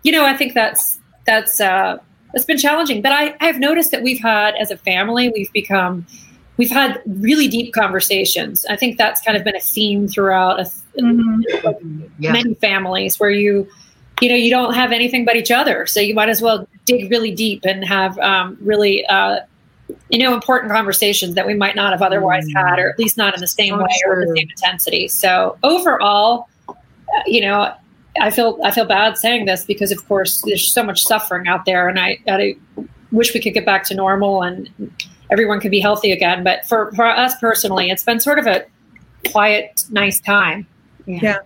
you 0.02 0.12
know, 0.12 0.26
I 0.26 0.36
think 0.36 0.52
that's 0.52 1.00
that's 1.24 1.60
uh, 1.60 1.98
that's 2.36 2.44
been 2.44 2.58
challenging. 2.58 3.00
But 3.00 3.12
I 3.12 3.34
I've 3.40 3.58
noticed 3.58 3.90
that 3.92 4.02
we've 4.02 4.20
had 4.20 4.54
as 4.56 4.70
a 4.70 4.76
family 4.76 5.30
we've 5.30 5.52
become 5.54 6.06
we've 6.58 6.70
had 6.70 7.00
really 7.06 7.48
deep 7.48 7.72
conversations. 7.72 8.66
I 8.66 8.76
think 8.76 8.98
that's 8.98 9.22
kind 9.22 9.38
of 9.38 9.42
been 9.42 9.56
a 9.56 9.60
theme 9.60 10.06
throughout 10.06 10.60
a, 10.60 10.70
Mm-hmm. 10.98 12.04
Yeah. 12.18 12.32
many 12.32 12.54
families 12.54 13.20
where 13.20 13.28
you 13.28 13.68
you 14.22 14.30
know 14.30 14.34
you 14.34 14.48
don't 14.48 14.72
have 14.72 14.92
anything 14.92 15.26
but 15.26 15.36
each 15.36 15.50
other 15.50 15.84
so 15.84 16.00
you 16.00 16.14
might 16.14 16.30
as 16.30 16.40
well 16.40 16.66
dig 16.86 17.10
really 17.10 17.30
deep 17.34 17.66
and 17.66 17.84
have 17.84 18.18
um, 18.20 18.56
really 18.62 19.04
uh, 19.04 19.40
you 20.08 20.18
know 20.18 20.32
important 20.32 20.72
conversations 20.72 21.34
that 21.34 21.46
we 21.46 21.52
might 21.52 21.76
not 21.76 21.92
have 21.92 22.00
otherwise 22.00 22.46
had 22.54 22.78
or 22.78 22.88
at 22.88 22.98
least 22.98 23.18
not 23.18 23.34
in 23.34 23.40
the 23.42 23.46
same 23.46 23.74
So 23.74 23.82
way 23.82 23.90
or 24.06 24.24
the 24.24 24.34
same 24.34 24.48
intensity 24.48 25.06
so 25.06 25.58
overall 25.62 26.48
uh, 26.70 26.72
you 27.26 27.42
know 27.42 27.74
i 28.20 28.30
feel 28.30 28.58
i 28.64 28.70
feel 28.70 28.84
bad 28.84 29.16
saying 29.16 29.44
this 29.46 29.64
because 29.64 29.90
of 29.92 30.06
course 30.08 30.42
there's 30.46 30.66
so 30.72 30.82
much 30.82 31.02
suffering 31.02 31.46
out 31.48 31.64
there 31.64 31.88
and 31.88 31.98
i, 31.98 32.18
I 32.28 32.56
wish 33.12 33.32
we 33.34 33.40
could 33.40 33.54
get 33.54 33.64
back 33.66 33.84
to 33.84 33.94
normal 33.94 34.42
and 34.42 34.68
everyone 35.30 35.60
could 35.60 35.70
be 35.70 35.80
healthy 35.80 36.12
again 36.12 36.44
but 36.44 36.66
for, 36.66 36.92
for 36.92 37.04
us 37.06 37.34
personally 37.40 37.90
it's 37.90 38.02
been 38.04 38.20
sort 38.20 38.38
of 38.38 38.46
a 38.46 38.64
quiet 39.30 39.84
nice 39.90 40.20
time 40.20 40.66
Yeah. 41.06 41.38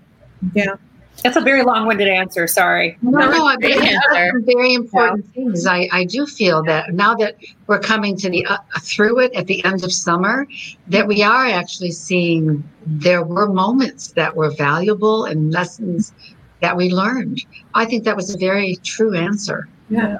Yeah. 0.54 0.74
that's 1.22 1.36
a 1.36 1.40
very 1.42 1.62
long-winded 1.62 2.08
answer. 2.08 2.46
Sorry. 2.46 2.96
No, 3.02 3.10
no, 3.30 3.44
I 3.44 3.56
Great 3.56 3.76
answer. 3.76 4.30
some 4.32 4.44
very 4.46 4.72
important 4.72 5.30
things. 5.34 5.66
I, 5.66 5.86
I 5.92 6.04
do 6.04 6.24
feel 6.24 6.62
that 6.64 6.94
now 6.94 7.14
that 7.16 7.36
we're 7.66 7.78
coming 7.80 8.16
to 8.16 8.30
the 8.30 8.46
uh, 8.46 8.56
through 8.80 9.20
it 9.20 9.34
at 9.34 9.46
the 9.46 9.62
end 9.66 9.84
of 9.84 9.92
summer, 9.92 10.46
that 10.88 11.06
we 11.06 11.22
are 11.22 11.44
actually 11.46 11.90
seeing 11.90 12.64
there 12.86 13.22
were 13.22 13.46
moments 13.48 14.12
that 14.12 14.34
were 14.34 14.50
valuable 14.50 15.26
and 15.26 15.52
lessons 15.52 16.14
that 16.60 16.76
we 16.76 16.90
learned. 16.90 17.44
I 17.74 17.84
think 17.84 18.04
that 18.04 18.16
was 18.16 18.34
a 18.34 18.38
very 18.38 18.76
true 18.76 19.14
answer. 19.14 19.68
Yeah, 19.88 20.18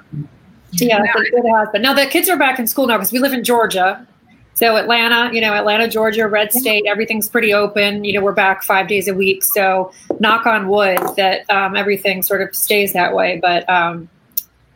it, 0.73 1.35
it 1.45 1.57
has. 1.57 1.69
But 1.73 1.81
now 1.81 1.95
the 1.95 2.07
kids 2.07 2.29
are 2.29 2.39
back 2.39 2.59
in 2.59 2.67
school 2.67 2.87
now 2.87 2.97
because 2.97 3.13
we 3.13 3.19
live 3.19 3.33
in 3.33 3.45
Georgia. 3.45 4.07
So 4.55 4.77
Atlanta, 4.77 5.33
you 5.33 5.41
know, 5.41 5.55
Atlanta, 5.55 5.89
Georgia, 5.89 6.29
red 6.29 6.53
state, 6.53 6.85
everything's 6.87 7.29
pretty 7.29 7.55
open. 7.55 8.05
You 8.05 8.13
know, 8.15 8.21
we're 8.21 8.33
back 8.33 8.63
five 8.63 8.89
days 8.89 9.09
a 9.09 9.15
week. 9.15 9.43
So 9.43 9.91
knock 10.19 10.45
on 10.45 10.69
wood 10.69 10.99
that 11.17 11.49
um, 11.49 11.77
everything 11.77 12.23
sort 12.23 12.43
of 12.43 12.55
stays 12.55 12.93
that 12.93 13.15
way. 13.15 13.39
But 13.41 13.69
um, 13.71 14.09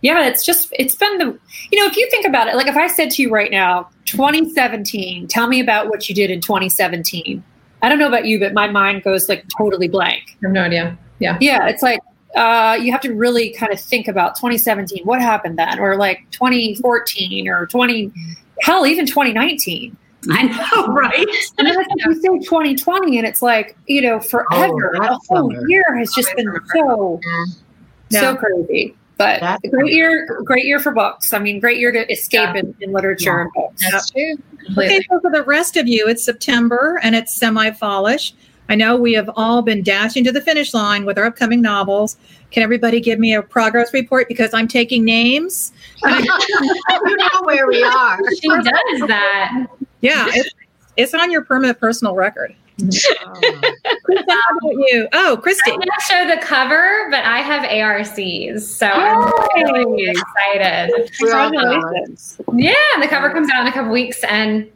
yeah, 0.01 0.27
it's 0.27 0.45
just 0.45 0.69
it's 0.79 0.95
been 0.95 1.19
the 1.19 1.39
you 1.71 1.81
know 1.81 1.87
if 1.87 1.97
you 1.97 2.09
think 2.11 2.27
about 2.27 2.49
it, 2.49 2.57
like 2.57 2.67
if 2.67 2.77
I 2.77 2.87
said 2.87 3.11
to 3.13 3.23
you 3.23 3.31
right 3.31 3.51
now, 3.51 3.89
2017, 4.07 5.29
tell 5.29 5.49
me 5.49 5.61
about 5.61 5.89
what 5.89 6.09
you 6.09 6.15
did 6.15 6.31
in 6.31 6.41
2017. 6.41 7.43
I 7.83 7.89
don't 7.89 7.99
know 7.99 8.09
about 8.09 8.25
you, 8.25 8.39
but 8.39 8.55
my 8.55 8.69
mind 8.69 9.03
goes 9.03 9.29
like 9.29 9.45
totally 9.59 9.89
blank. 9.89 10.23
I 10.43 10.47
have 10.47 10.53
no 10.53 10.63
idea. 10.63 10.97
Yeah. 11.19 11.39
Yeah, 11.41 11.69
it's 11.69 11.83
like 11.83 12.01
uh, 12.37 12.77
you 12.81 12.91
have 12.93 13.01
to 13.03 13.15
really 13.15 13.53
kind 13.55 13.73
of 13.73 13.81
think 13.81 14.09
about 14.09 14.35
2017. 14.37 15.05
What 15.05 15.21
happened 15.21 15.59
then, 15.59 15.79
or 15.79 15.97
like 15.97 16.27
2014, 16.33 17.49
or 17.49 17.67
20, 17.67 18.13
hell, 18.61 18.87
even 18.87 19.07
2019. 19.07 19.97
I 20.31 20.43
know, 20.45 20.87
right? 20.93 21.27
And 21.59 21.67
then 21.69 21.77
you 21.99 22.15
say 22.15 22.29
2020, 22.47 23.19
and 23.19 23.27
it's 23.27 23.43
like 23.43 23.77
you 23.87 24.01
know, 24.01 24.21
forever. 24.21 24.97
Oh, 24.97 25.01
the 25.03 25.21
whole 25.29 25.51
summer. 25.51 25.69
year 25.69 25.85
has 25.99 26.11
just 26.15 26.35
been 26.35 26.53
so 26.75 27.21
Yeah. 28.11 28.21
so 28.21 28.37
crazy. 28.37 28.97
But 29.17 29.41
That- 29.41 29.61
great 29.71 29.93
year, 29.93 30.27
great 30.45 30.65
year 30.65 30.81
for 30.81 30.93
books. 30.93 31.33
I 31.33 31.39
mean, 31.39 31.61
great 31.61 31.79
year 31.79 31.93
to 31.93 32.11
escape 32.11 32.57
in, 32.57 32.75
in 32.81 32.91
literature 32.93 33.39
and 33.43 33.51
books. 33.55 33.83
That's 33.89 34.11
true. 34.11 34.35
Okay, 34.77 35.01
so 35.09 35.21
for 35.21 35.31
the 35.31 35.45
rest 35.45 35.77
of 35.77 35.87
you, 35.87 36.09
it's 36.09 36.25
September 36.25 36.99
and 37.03 37.15
it's 37.15 37.33
semi-fallish. 37.35 38.35
I 38.69 38.75
know 38.75 38.97
we 38.97 39.13
have 39.13 39.31
all 39.37 39.63
been 39.63 39.83
dashing 39.83 40.25
to 40.25 40.33
the 40.33 40.41
finish 40.41 40.73
line 40.73 41.05
with 41.05 41.19
our 41.19 41.27
upcoming 41.27 41.61
novels. 41.61 42.17
Can 42.51 42.63
everybody 42.63 43.01
give 43.01 43.19
me 43.19 43.35
a 43.35 43.43
progress 43.43 43.93
report 43.93 44.29
because 44.29 44.55
I'm 44.55 44.69
taking 44.69 45.05
names? 45.05 45.73
you 46.07 46.25
know 47.17 47.43
where 47.43 47.67
we 47.67 47.83
are. 47.83 48.19
She 48.41 48.49
does 48.49 48.65
that. 49.09 49.67
Yeah, 50.01 50.27
it's, 50.29 50.51
it's 50.97 51.15
on 51.15 51.31
your 51.31 51.45
permanent 51.45 51.79
personal 51.79 52.15
record. 52.15 52.55
Kristin, 52.81 53.15
how 54.29 54.59
about 54.59 54.73
you? 54.73 55.09
Oh, 55.13 55.41
Kristy. 55.41 55.59
I'm 55.67 55.77
going 55.77 55.83
to 55.83 56.05
show 56.09 56.27
the 56.27 56.41
cover, 56.43 57.09
but 57.11 57.25
I 57.25 57.39
have 57.39 57.65
ARCs, 57.71 58.67
so 58.67 58.89
I'm 58.89 59.73
really 59.73 60.11
excited. 60.11 61.11
We're 61.21 61.37
all 61.37 61.53
done. 61.53 61.71
Congratulations. 61.71 62.41
Yeah, 62.55 62.75
the 63.01 63.07
cover 63.07 63.31
comes 63.31 63.49
out 63.53 63.63
in 63.63 63.69
a 63.69 63.73
couple 63.73 63.93
weeks, 63.93 64.25
and 64.25 64.69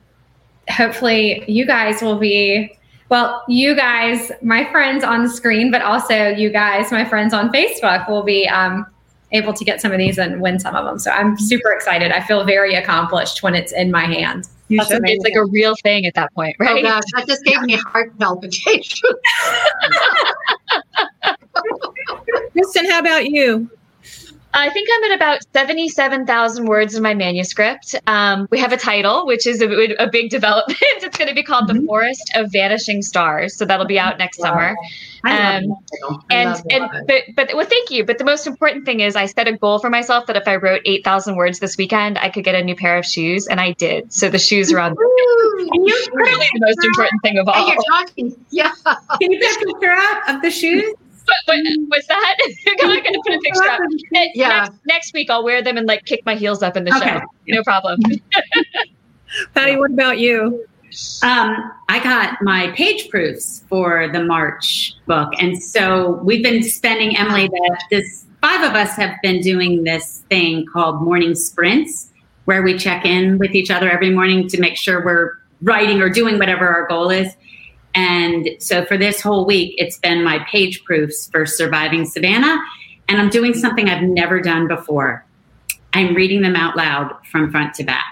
hopefully, 0.70 1.44
you 1.48 1.66
guys 1.66 2.00
will 2.00 2.18
be 2.18 2.77
well. 3.08 3.44
You 3.48 3.74
guys, 3.74 4.30
my 4.42 4.70
friends 4.70 5.04
on 5.04 5.22
the 5.22 5.30
screen, 5.30 5.70
but 5.70 5.82
also 5.82 6.28
you 6.28 6.50
guys, 6.50 6.90
my 6.92 7.04
friends 7.04 7.32
on 7.32 7.50
Facebook, 7.50 8.08
will 8.08 8.22
be 8.22 8.48
um, 8.48 8.86
able 9.32 9.52
to 9.52 9.64
get 9.64 9.80
some 9.80 9.92
of 9.92 9.98
these 9.98 10.18
and 10.18 10.40
win 10.40 10.58
some 10.58 10.74
of 10.74 10.84
them. 10.84 10.98
So 10.98 11.10
I'm 11.10 11.38
super 11.38 11.70
excited. 11.72 12.12
I 12.12 12.20
feel 12.20 12.44
very 12.44 12.74
accomplished 12.74 13.42
when 13.42 13.54
it's 13.54 13.72
in 13.72 13.90
my 13.90 14.04
hand. 14.04 14.48
You 14.68 14.78
That's 14.78 14.90
amazing. 14.90 15.16
It's 15.16 15.24
like 15.24 15.34
a 15.36 15.46
real 15.46 15.74
thing 15.82 16.04
at 16.06 16.14
that 16.14 16.32
point, 16.34 16.56
right? 16.58 16.70
Oh 16.70 16.74
right? 16.74 16.82
gosh, 16.82 17.02
that 17.14 17.26
just 17.26 17.44
gave 17.44 17.60
me 17.62 17.76
heart 17.86 18.16
palpitations. 18.18 19.02
Kristin, 22.54 22.88
how 22.90 22.98
about 22.98 23.30
you? 23.30 23.70
I 24.58 24.70
think 24.70 24.88
I'm 24.92 25.10
at 25.12 25.16
about 25.16 25.40
77,000 25.54 26.66
words 26.66 26.94
in 26.94 27.02
my 27.02 27.14
manuscript. 27.14 27.94
Um, 28.06 28.46
we 28.50 28.58
have 28.58 28.72
a 28.72 28.76
title, 28.76 29.26
which 29.26 29.46
is 29.46 29.62
a, 29.62 29.68
a 29.98 30.08
big 30.10 30.30
development. 30.30 30.78
it's 30.82 31.16
going 31.16 31.28
to 31.28 31.34
be 31.34 31.42
called 31.42 31.68
The 31.68 31.80
Forest 31.86 32.30
of 32.34 32.52
Vanishing 32.52 33.02
Stars. 33.02 33.56
So 33.56 33.64
that'll 33.64 33.86
be 33.86 33.98
out 33.98 34.18
next 34.18 34.38
summer. 34.38 34.76
I 35.24 35.30
love 35.30 35.62
Um, 35.64 35.68
that 35.68 35.76
title. 35.90 36.24
I 36.30 36.34
and 36.34 36.50
love 36.50 36.62
and 36.70 36.82
that. 36.84 37.06
but 37.08 37.22
but 37.48 37.56
well 37.56 37.66
thank 37.66 37.90
you 37.90 38.04
but 38.04 38.18
the 38.18 38.24
most 38.24 38.46
important 38.46 38.84
thing 38.84 39.00
is 39.00 39.16
i 39.16 39.26
set 39.26 39.48
a 39.48 39.52
goal 39.52 39.80
for 39.80 39.90
myself 39.90 40.26
that 40.26 40.36
if 40.36 40.46
i 40.46 40.54
wrote 40.54 40.80
8000 40.84 41.34
words 41.34 41.58
this 41.58 41.76
weekend 41.76 42.18
i 42.18 42.28
could 42.28 42.44
get 42.44 42.54
a 42.54 42.62
new 42.62 42.76
pair 42.76 42.96
of 42.96 43.04
shoes 43.04 43.48
and 43.48 43.60
i 43.60 43.72
did 43.72 44.12
so 44.12 44.28
the 44.28 44.38
shoes 44.38 44.72
are 44.72 44.78
on 44.78 44.94
Can 44.94 45.06
you 45.86 46.06
put 46.10 46.14
really 46.14 46.46
the 46.54 46.60
most 46.60 46.84
important 46.84 47.20
thing 47.22 47.36
of 47.38 47.48
Hey, 47.48 47.52
all 47.60 47.66
you're 47.68 47.82
talking. 47.90 48.44
Yeah. 48.50 48.70
Can 49.20 49.32
you 49.32 49.38
put 49.40 49.62
a 49.62 49.72
picture 49.72 49.90
up 49.92 50.28
of 50.36 50.42
the 50.42 50.50
shoes? 50.60 50.84
But, 51.28 51.36
but 51.46 51.56
what's 51.88 52.06
that 52.08 52.36
i'm 52.80 52.88
gonna 52.88 53.18
put 53.24 53.34
a 53.34 53.38
picture 53.44 53.70
up 53.70 53.80
Yeah. 54.34 54.48
next, 54.48 54.72
next 54.86 55.14
week 55.14 55.28
i'll 55.30 55.44
wear 55.44 55.62
them 55.62 55.76
and 55.76 55.86
like 55.86 56.04
kick 56.06 56.20
my 56.26 56.34
heels 56.34 56.62
up 56.62 56.76
in 56.76 56.84
the 56.84 56.96
Okay. 56.96 57.10
show 57.10 57.20
no 57.48 57.62
problem 57.62 58.00
Patti, 59.54 59.76
what 59.76 59.90
about 59.90 60.18
you? 60.18 60.64
Um, 61.22 61.54
I 61.90 62.02
got 62.02 62.38
my 62.40 62.70
page 62.74 63.10
proofs 63.10 63.62
for 63.68 64.08
the 64.10 64.24
March 64.24 64.94
book, 65.06 65.34
and 65.38 65.62
so 65.62 66.18
we've 66.24 66.42
been 66.42 66.62
spending 66.62 67.14
Emily. 67.14 67.46
The, 67.48 67.78
this 67.90 68.24
five 68.40 68.62
of 68.68 68.74
us 68.74 68.96
have 68.96 69.16
been 69.22 69.42
doing 69.42 69.84
this 69.84 70.24
thing 70.30 70.64
called 70.72 71.02
morning 71.02 71.34
sprints, 71.34 72.10
where 72.46 72.62
we 72.62 72.78
check 72.78 73.04
in 73.04 73.36
with 73.36 73.54
each 73.54 73.70
other 73.70 73.90
every 73.90 74.08
morning 74.10 74.48
to 74.48 74.58
make 74.58 74.78
sure 74.78 75.04
we're 75.04 75.32
writing 75.60 76.00
or 76.00 76.08
doing 76.08 76.38
whatever 76.38 76.66
our 76.66 76.86
goal 76.88 77.10
is. 77.10 77.34
And 77.98 78.50
so 78.60 78.84
for 78.84 78.96
this 78.96 79.20
whole 79.20 79.44
week, 79.44 79.74
it's 79.76 79.98
been 79.98 80.22
my 80.22 80.38
page 80.48 80.84
proofs 80.84 81.28
for 81.30 81.44
Surviving 81.44 82.04
Savannah, 82.04 82.56
and 83.08 83.20
I'm 83.20 83.28
doing 83.28 83.54
something 83.54 83.88
I've 83.88 84.04
never 84.04 84.40
done 84.40 84.68
before. 84.68 85.26
I'm 85.94 86.14
reading 86.14 86.42
them 86.42 86.54
out 86.54 86.76
loud 86.76 87.12
from 87.26 87.50
front 87.50 87.74
to 87.74 87.82
back. 87.82 88.04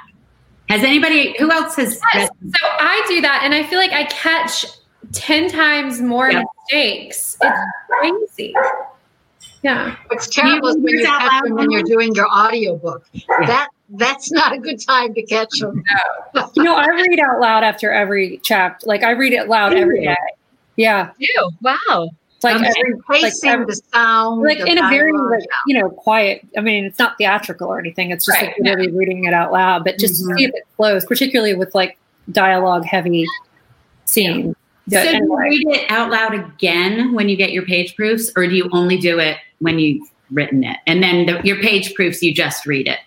Has 0.68 0.82
anybody? 0.82 1.36
Who 1.38 1.52
else 1.52 1.76
has? 1.76 2.00
Yes. 2.14 2.28
So 2.50 2.66
I 2.66 3.04
do 3.06 3.20
that, 3.20 3.42
and 3.44 3.54
I 3.54 3.62
feel 3.62 3.78
like 3.78 3.92
I 3.92 4.06
catch 4.06 4.66
10 5.12 5.48
times 5.48 6.00
more 6.00 6.32
Yeah. 6.32 6.42
mistakes. 6.64 7.36
It's 7.40 8.28
crazy. 8.34 8.54
Yeah. 9.62 9.94
What's 10.08 10.26
terrible 10.26 10.66
is 10.68 10.78
when 10.78 10.98
you 10.98 11.06
out 11.06 11.20
catch 11.20 11.30
loud 11.30 11.44
them 11.44 11.54
when 11.54 11.70
you're 11.70 11.84
doing 11.84 12.12
your 12.12 12.28
audiobook. 12.28 13.04
That 13.28 13.68
that's 13.90 14.30
not 14.32 14.52
a 14.52 14.58
good 14.58 14.80
time 14.80 15.14
to 15.14 15.22
catch 15.22 15.58
them. 15.60 15.82
You 16.54 16.64
know, 16.64 16.74
I 16.74 16.86
read 16.88 17.20
out 17.20 17.40
loud 17.40 17.64
after 17.64 17.92
every 17.92 18.38
chapter. 18.42 18.86
Like 18.86 19.02
I 19.02 19.10
read 19.12 19.32
it 19.32 19.48
loud 19.48 19.74
every 19.74 20.04
day. 20.04 20.16
Yeah, 20.76 21.10
Ew, 21.18 21.50
wow 21.62 22.10
it's 22.36 22.44
like 22.44 22.56
Um, 22.56 22.64
every 22.64 22.94
like, 23.08 23.22
Pacing, 23.22 23.50
every, 23.50 23.64
the 23.64 23.80
sound, 23.92 24.42
like 24.42 24.58
the 24.58 24.66
in 24.66 24.76
a 24.78 24.88
very 24.90 25.10
like 25.12 25.42
you 25.66 25.78
know 25.80 25.88
quiet. 25.88 26.46
I 26.56 26.60
mean, 26.60 26.84
it's 26.84 26.98
not 26.98 27.16
theatrical 27.16 27.68
or 27.68 27.78
anything. 27.78 28.10
It's 28.10 28.26
just 28.26 28.36
Right, 28.38 28.52
like 28.60 28.78
really 28.78 28.90
reading 28.92 29.24
it 29.24 29.32
out 29.32 29.52
loud, 29.52 29.84
but 29.84 29.98
just 29.98 30.22
Mhm. 30.22 30.28
to 30.28 30.36
see 30.36 30.44
if 30.44 30.50
it 30.54 30.64
flows, 30.76 31.06
particularly 31.06 31.54
with 31.54 31.74
like 31.74 31.96
dialogue 32.30 32.84
heavy 32.84 33.24
scenes. 34.04 34.54
So 34.88 34.98
But 34.98 35.02
do 35.04 35.08
you 35.08 35.14
anyway. 35.16 35.42
read 35.48 35.66
it 35.68 35.90
out 35.90 36.10
loud 36.10 36.34
again 36.34 37.14
when 37.14 37.28
you 37.30 37.36
get 37.36 37.52
your 37.52 37.64
page 37.64 37.96
proofs, 37.96 38.30
or 38.36 38.46
do 38.46 38.54
you 38.54 38.68
only 38.72 38.98
do 38.98 39.18
it 39.18 39.38
when 39.60 39.78
you've 39.78 40.06
written 40.30 40.62
it? 40.62 40.76
And 40.86 41.02
then 41.02 41.26
the, 41.26 41.40
your 41.42 41.56
page 41.62 41.94
proofs, 41.94 42.22
you 42.22 42.34
just 42.34 42.66
read 42.66 42.86
it. 42.86 42.98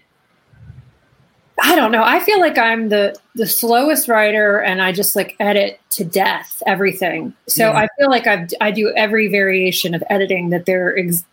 I 1.63 1.75
don't 1.75 1.91
know. 1.91 2.03
I 2.03 2.19
feel 2.19 2.39
like 2.39 2.57
I'm 2.57 2.89
the 2.89 3.15
the 3.35 3.47
slowest 3.47 4.07
writer, 4.07 4.59
and 4.59 4.81
I 4.81 4.91
just 4.91 5.15
like 5.15 5.35
edit 5.39 5.79
to 5.91 6.03
death 6.03 6.61
everything. 6.67 7.33
So 7.47 7.65
Yeah. 7.69 7.77
I 7.77 7.87
feel 7.97 8.09
like 8.09 8.27
I 8.27 8.47
I 8.61 8.71
do 8.71 8.91
every 8.95 9.27
variation 9.27 9.93
of 9.95 10.03
editing 10.09 10.49
that 10.51 10.65
there 10.65 10.97
ex- 10.97 11.23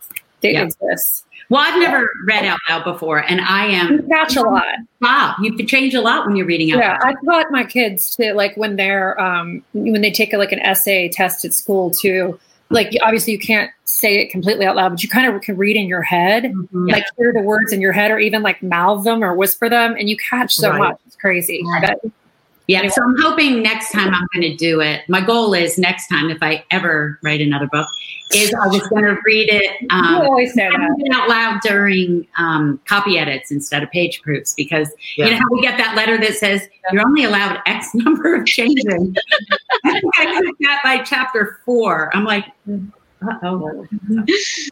that 0.41 0.51
Yeah. 0.53 0.63
exists. 0.63 1.23
Well, 1.49 1.61
I've 1.65 1.79
never 1.79 2.09
read 2.25 2.43
out 2.43 2.59
loud 2.69 2.83
before, 2.83 3.19
and 3.19 3.39
I 3.39 3.67
You 3.67 3.75
am 3.77 4.09
catch 4.09 4.35
a 4.35 4.41
lot. 4.41 4.65
wow. 5.01 5.33
You 5.41 5.53
could 5.55 5.69
change 5.69 5.93
a 5.95 6.01
lot 6.01 6.25
when 6.27 6.35
you're 6.35 6.45
reading 6.45 6.73
out 6.73 6.79
Yeah, 6.79 6.97
loud. 7.01 7.03
I 7.03 7.13
taught 7.25 7.51
my 7.51 7.63
kids 7.63 8.09
to 8.17 8.33
like 8.33 8.55
when 8.57 8.75
they're 8.75 9.19
um 9.21 9.63
when 9.73 10.01
they 10.01 10.11
take 10.11 10.33
a, 10.33 10.37
like 10.37 10.51
an 10.51 10.59
essay 10.59 11.07
test 11.07 11.45
at 11.45 11.53
school 11.53 11.89
to 12.01 12.37
like 12.69 12.91
obviously 13.01 13.33
you 13.33 13.39
can't 13.39 13.71
say 13.85 14.17
it 14.21 14.29
completely 14.29 14.65
out 14.65 14.75
loud, 14.75 14.89
but 14.89 15.03
you 15.03 15.09
kind 15.09 15.33
of 15.33 15.41
can 15.41 15.57
read 15.57 15.75
in 15.75 15.87
your 15.87 16.01
head, 16.01 16.43
Mhm. 16.43 16.91
like 16.91 17.03
hear 17.17 17.33
the 17.33 17.41
words 17.41 17.71
in 17.73 17.81
your 17.81 17.93
head, 17.93 18.11
or 18.11 18.19
even 18.19 18.41
like 18.41 18.61
mouth 18.61 19.03
them 19.03 19.23
or 19.23 19.33
whisper 19.35 19.69
them, 19.69 19.95
and 19.97 20.09
you 20.09 20.17
catch 20.17 20.53
so 20.53 20.69
Right. 20.69 20.79
much. 20.79 20.97
It's 21.07 21.15
crazy. 21.15 21.63
Right. 21.65 21.95
But 22.03 22.11
Yeah, 22.67 22.85
so 22.89 23.01
I'm 23.01 23.15
hoping 23.19 23.63
next 23.63 23.91
time 23.93 24.13
I'm 24.13 24.27
going 24.33 24.51
to 24.51 24.55
do 24.57 24.81
it. 24.81 25.07
My 25.07 25.21
goal 25.21 25.53
is 25.53 25.77
next 25.77 26.07
time, 26.09 26.29
if 26.29 26.39
I 26.43 26.65
ever 26.69 27.17
write 27.23 27.39
another 27.39 27.67
book, 27.67 27.87
is 28.33 28.53
I 28.53 28.67
was 28.67 28.85
going 28.89 29.05
to 29.05 29.15
read 29.25 29.47
it 29.49 29.77
you 29.81 29.87
um, 29.89 30.15
always 30.23 30.53
say 30.53 30.67
that. 30.69 30.95
it 30.97 31.15
out 31.15 31.29
loud 31.29 31.61
during 31.61 32.27
um, 32.37 32.77
copy 32.85 33.17
edits 33.17 33.51
instead 33.51 33.83
of 33.83 33.91
page 33.91 34.21
proofs 34.21 34.53
because 34.53 34.89
Yeah. 35.15 35.25
you 35.27 35.31
know 35.31 35.37
how 35.37 35.45
we 35.49 35.61
get 35.61 35.77
that 35.77 35.95
letter 35.95 36.17
that 36.17 36.33
says 36.35 36.67
you're 36.91 37.05
only 37.05 37.23
allowed 37.23 37.59
X 37.67 37.87
number 37.95 38.35
of 38.35 38.45
changes. 38.45 38.85
I 39.85 40.01
think 40.01 40.13
I 40.17 40.25
got 40.25 40.53
that 40.59 40.81
by 40.83 41.03
chapter 41.03 41.59
four. 41.63 42.13
I'm 42.13 42.25
like, 42.25 42.45
uh 42.69 43.33
oh. 43.43 43.87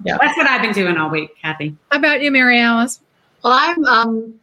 Yeah. 0.03 0.17
That's 0.19 0.37
what 0.37 0.47
I've 0.47 0.61
been 0.61 0.73
doing 0.73 0.97
all 0.97 1.09
week, 1.09 1.29
Kathy. 1.41 1.77
How 1.91 1.97
about 1.99 2.21
you, 2.21 2.31
Mary 2.31 2.59
Alice? 2.59 2.99
Well, 3.41 3.53
I'm. 3.53 3.85
Um, 3.85 4.33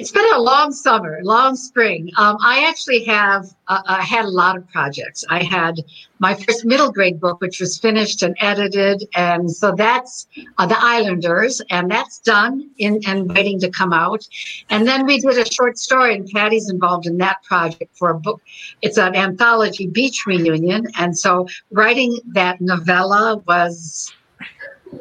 it's 0.00 0.10
been 0.10 0.32
a 0.32 0.40
long 0.40 0.72
summer, 0.72 1.20
long 1.22 1.54
spring. 1.54 2.10
Um, 2.16 2.38
I 2.42 2.66
actually 2.66 3.04
have. 3.04 3.54
Uh, 3.68 3.82
I 3.84 4.00
had 4.00 4.24
a 4.24 4.30
lot 4.30 4.56
of 4.56 4.66
projects. 4.70 5.26
I 5.28 5.42
had 5.42 5.74
my 6.20 6.34
first 6.34 6.64
middle 6.64 6.90
grade 6.90 7.20
book, 7.20 7.38
which 7.42 7.60
was 7.60 7.78
finished 7.78 8.22
and 8.22 8.34
edited, 8.40 9.06
and 9.14 9.50
so 9.50 9.72
that's 9.72 10.26
uh, 10.56 10.64
the 10.64 10.78
Islanders, 10.78 11.60
and 11.68 11.90
that's 11.90 12.18
done 12.20 12.70
in 12.78 13.00
and 13.06 13.30
waiting 13.30 13.60
to 13.60 13.70
come 13.70 13.92
out. 13.92 14.26
And 14.70 14.88
then 14.88 15.04
we 15.04 15.20
did 15.20 15.36
a 15.36 15.44
short 15.44 15.76
story, 15.76 16.14
and 16.14 16.26
Patti's 16.26 16.70
involved 16.70 17.06
in 17.06 17.18
that 17.18 17.42
project 17.42 17.94
for 17.98 18.08
a 18.08 18.18
book. 18.18 18.40
It's 18.80 18.96
an 18.96 19.14
anthology 19.14 19.86
beach 19.86 20.24
reunion, 20.26 20.86
and 20.96 21.16
so 21.16 21.46
writing 21.70 22.18
that 22.32 22.58
novella 22.62 23.42
was 23.46 24.10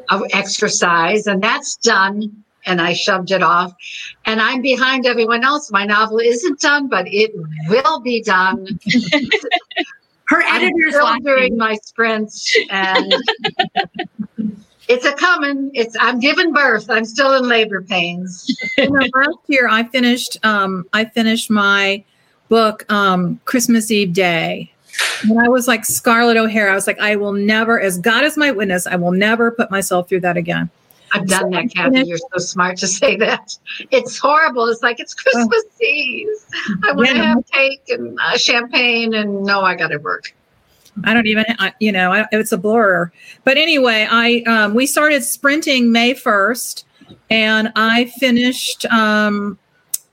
an 0.10 0.24
exercise, 0.34 1.26
and 1.26 1.42
that's 1.42 1.78
done 1.78 2.44
and 2.70 2.80
I 2.80 2.94
shoved 2.94 3.32
it 3.32 3.42
off. 3.42 3.74
And 4.26 4.40
I'm 4.40 4.62
behind 4.62 5.06
everyone 5.06 5.44
else. 5.44 5.72
My 5.72 5.86
novel 5.86 6.20
isn't 6.20 6.62
done, 6.62 6.88
but 6.88 7.08
it 7.08 7.32
will 7.68 8.00
be 8.00 8.22
done. 8.22 8.66
Her 10.28 10.44
I'm 10.44 10.62
editor's 10.62 10.94
still 10.94 11.06
watching. 11.06 11.24
during 11.24 11.58
my 11.58 11.76
sprints, 11.84 12.56
and 12.70 13.16
it's 14.88 15.04
a 15.04 15.14
coming. 15.14 15.72
It's 15.74 15.98
I'm 16.00 16.20
giving 16.20 16.54
birth. 16.54 16.88
I'm 16.88 17.04
still 17.04 17.34
in 17.34 17.50
labor 17.50 17.82
pains. 17.82 18.48
You 18.78 18.92
know, 18.92 19.08
last 19.16 19.40
year 19.48 19.68
I 19.68 19.86
finished 19.86 20.38
um 20.46 20.86
I 20.94 21.06
finished 21.06 21.50
my 21.50 22.04
book 22.48 22.86
um 22.92 23.40
Christmas 23.46 23.90
Eve 23.90 24.14
Day. 24.14 24.72
When 25.28 25.44
I 25.44 25.50
was 25.50 25.68
like 25.68 25.84
Scarlett 25.84 26.38
O'Hara, 26.38 26.74
I 26.74 26.76
was 26.76 26.86
like, 26.86 27.00
I 27.00 27.16
will 27.16 27.34
never, 27.34 27.80
as 27.80 27.98
God 27.98 28.24
is 28.24 28.38
my 28.38 28.52
witness, 28.52 28.86
I 28.86 28.98
will 28.98 29.12
never 29.12 29.50
put 29.50 29.72
myself 29.72 30.10
through 30.10 30.22
that 30.22 30.38
again. 30.38 30.70
I've 31.12 31.28
done 31.28 31.50
that, 31.52 31.72
Kathy. 31.74 32.04
You're 32.08 32.18
so 32.18 32.40
smart 32.40 32.78
to 32.78 32.88
say 32.88 33.16
that. 33.18 33.58
It's 33.92 34.18
horrible. 34.18 34.66
It's 34.68 34.84
like 34.84 35.00
it's 35.00 35.14
Christmas 35.14 35.64
Eve. 35.82 36.28
I 36.84 36.92
want 36.92 37.10
to 37.10 37.16
Yeah. 37.16 37.24
have 37.24 37.46
cake 37.52 37.84
and 37.90 38.18
uh, 38.20 38.38
champagne, 38.38 39.14
and 39.14 39.44
no, 39.44 39.62
I 39.62 39.76
got 39.76 39.90
to 39.90 39.98
work. 39.98 40.34
I 41.04 41.14
don't 41.14 41.28
even, 41.28 41.46
I, 41.60 41.74
you 41.80 41.92
know, 41.92 42.12
I, 42.12 42.28
it's 42.32 42.52
a 42.52 42.58
blur. 42.58 43.12
But 43.44 43.58
anyway, 43.58 44.08
I 44.10 44.42
um, 44.48 44.74
we 44.74 44.86
started 44.86 45.24
sprinting 45.24 45.92
May 45.92 46.14
first, 46.14 46.86
and 47.30 47.72
I 47.76 48.06
finished. 48.20 48.86
Um, 48.86 49.58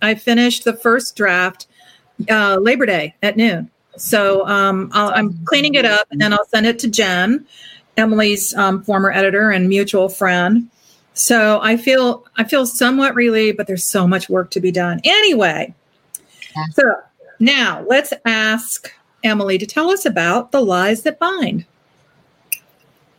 I 0.02 0.14
finished 0.14 0.64
the 0.64 0.74
first 0.74 1.16
draft 1.16 1.66
uh, 2.30 2.58
Labor 2.60 2.86
Day 2.86 3.14
at 3.22 3.36
noon. 3.36 3.70
So 3.96 4.46
um, 4.46 4.90
I'll, 4.92 5.08
I'm 5.08 5.42
cleaning 5.46 5.74
it 5.74 5.86
up, 5.86 6.06
and 6.10 6.20
then 6.20 6.32
I'll 6.32 6.44
send 6.46 6.66
it 6.66 6.78
to 6.80 6.88
Jen, 6.88 7.46
Emily's 7.96 8.54
um, 8.54 8.82
former 8.82 9.10
editor 9.10 9.50
and 9.50 9.68
mutual 9.68 10.08
friend. 10.10 10.68
So 11.16 11.60
I 11.62 11.78
feel 11.78 12.26
I 12.36 12.44
feel 12.44 12.66
somewhat 12.66 13.14
relieved, 13.14 13.56
but 13.56 13.66
there's 13.66 13.84
so 13.84 14.06
much 14.06 14.28
work 14.28 14.50
to 14.50 14.60
be 14.60 14.70
done. 14.70 15.00
Anyway, 15.02 15.74
so 16.74 16.94
now 17.40 17.82
let's 17.88 18.12
ask 18.26 18.92
Emily 19.24 19.56
to 19.56 19.66
tell 19.66 19.88
us 19.88 20.04
about 20.04 20.52
the 20.52 20.60
lies 20.60 21.02
that 21.02 21.18
bind. 21.18 21.64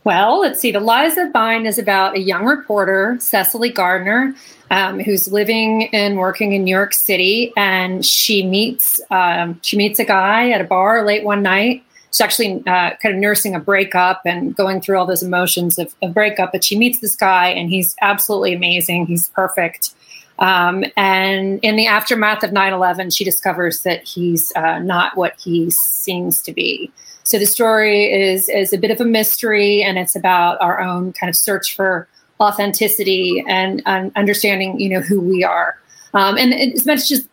Well, 0.04 0.40
let's 0.40 0.62
see. 0.62 0.72
The 0.72 0.80
Lies 0.80 1.16
That 1.16 1.34
Bind 1.34 1.68
is 1.68 1.78
about 1.78 2.16
a 2.16 2.20
young 2.22 2.46
reporter, 2.46 3.18
Cecily 3.20 3.70
Gardner, 3.70 4.34
um, 4.72 5.02
who's 5.02 5.30
living 5.30 5.90
and 5.94 6.18
working 6.18 6.54
in 6.54 6.64
New 6.64 6.74
York 6.74 6.94
City, 6.94 7.52
and 7.58 8.06
she 8.06 8.46
meets 8.46 9.02
um, 9.10 9.60
she 9.64 9.76
meets 9.76 10.00
a 10.00 10.06
guy 10.06 10.52
at 10.52 10.62
a 10.62 10.64
bar 10.64 11.04
late 11.04 11.26
one 11.26 11.42
night. 11.42 11.84
She's 12.12 12.22
actually 12.22 12.64
uh, 12.66 12.96
kind 13.02 13.16
of 13.16 13.16
nursing 13.16 13.56
a 13.56 13.60
breakup 13.60 14.22
and 14.26 14.56
going 14.56 14.82
through 14.82 14.98
all 14.98 15.06
those 15.06 15.24
emotions 15.24 15.78
of, 15.78 15.94
of 16.02 16.14
breakup. 16.14 16.52
But 16.52 16.64
she 16.64 16.78
meets 16.78 17.00
this 17.00 17.16
guy, 17.16 17.50
and 17.50 17.70
he's 17.70 17.96
absolutely 18.02 18.54
amazing. 18.54 19.06
He's 19.06 19.30
perfect. 19.30 19.94
Um, 20.40 20.86
and 20.96 21.60
in 21.64 21.76
the 21.76 21.88
aftermath 21.88 22.44
of 22.44 22.54
9 22.54 22.74
11, 22.74 23.10
she 23.10 23.24
discovers 23.24 23.84
that 23.84 24.04
he's 24.04 24.52
uh, 24.56 24.80
not 24.80 25.18
what 25.18 25.40
he 25.40 25.70
seems 25.72 26.42
to 26.44 26.54
be. 26.54 26.92
So 27.24 27.38
the 27.38 27.46
story 27.46 28.06
is 28.06 28.48
is 28.48 28.72
a 28.72 28.78
bit 28.78 28.92
of 28.92 29.02
a 29.02 29.06
mystery, 29.06 29.84
and 29.84 29.98
it's 29.98 30.16
about 30.16 30.62
our 30.62 30.80
own 30.80 31.12
kind 31.14 31.30
of 31.30 31.36
search 31.36 31.76
for 31.76 32.08
authenticity 32.40 33.44
and, 33.48 33.82
and 33.86 34.12
understanding, 34.16 34.80
you 34.80 34.90
know, 34.90 35.02
who 35.02 35.20
we 35.20 35.44
are. 35.44 35.78
Um, 36.14 36.38
and 36.38 36.54
as 36.54 36.86
much 36.86 37.12
as 37.12 37.28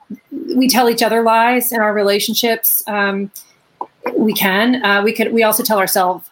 we 0.57 0.69
tell 0.69 0.89
each 0.89 1.03
other 1.03 1.23
lies 1.23 1.73
in 1.73 1.81
our 1.81 1.93
relationships, 1.93 2.83
um, 2.87 3.31
we 4.12 4.33
can. 4.35 4.85
Uh, 4.85 5.03
we 5.03 5.12
could. 5.12 5.33
We 5.33 5.43
also 5.43 5.62
tell 5.62 5.79
ourselves. 5.79 6.29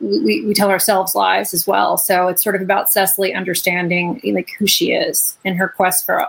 We, 0.00 0.44
we 0.44 0.52
tell 0.52 0.70
ourselves 0.70 1.14
lies 1.14 1.54
as 1.54 1.66
well. 1.66 1.96
So 1.96 2.26
it's 2.26 2.42
sort 2.42 2.56
of 2.56 2.62
about 2.62 2.90
Cecily 2.90 3.32
understanding 3.34 4.20
like 4.24 4.50
who 4.58 4.66
she 4.66 4.92
is 4.92 5.38
and 5.44 5.56
her 5.56 5.68
quest 5.68 6.04
for, 6.04 6.26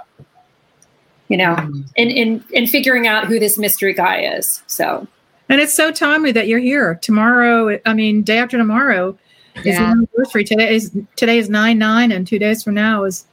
you 1.28 1.38
know, 1.38 1.56
and 1.98 2.12
and 2.12 2.44
and 2.56 2.70
figuring 2.70 3.08
out 3.08 3.26
who 3.26 3.40
this 3.40 3.58
mystery 3.58 3.94
guy 3.94 4.22
is. 4.22 4.62
So 4.68 5.08
And 5.50 5.60
it's 5.60 5.74
so 5.74 5.92
timely 5.92 6.32
that 6.34 6.48
you're 6.48 6.60
here. 6.60 7.00
Tomorrow, 7.02 7.80
I 7.86 7.94
mean, 7.96 8.22
day 8.22 8.38
after 8.38 8.58
tomorrow 8.58 9.18
is 9.56 9.64
the 9.64 9.72
Yeah. 9.72 9.92
anniversary. 9.92 10.44
Today 10.44 10.76
is 10.76 10.96
today 11.16 11.40
is 11.40 11.50
nine 11.50 11.80
nine, 11.80 12.12
and 12.12 12.28
two 12.28 12.38
days 12.38 12.64
from 12.64 12.76
now 12.76 13.06
is 13.06 13.26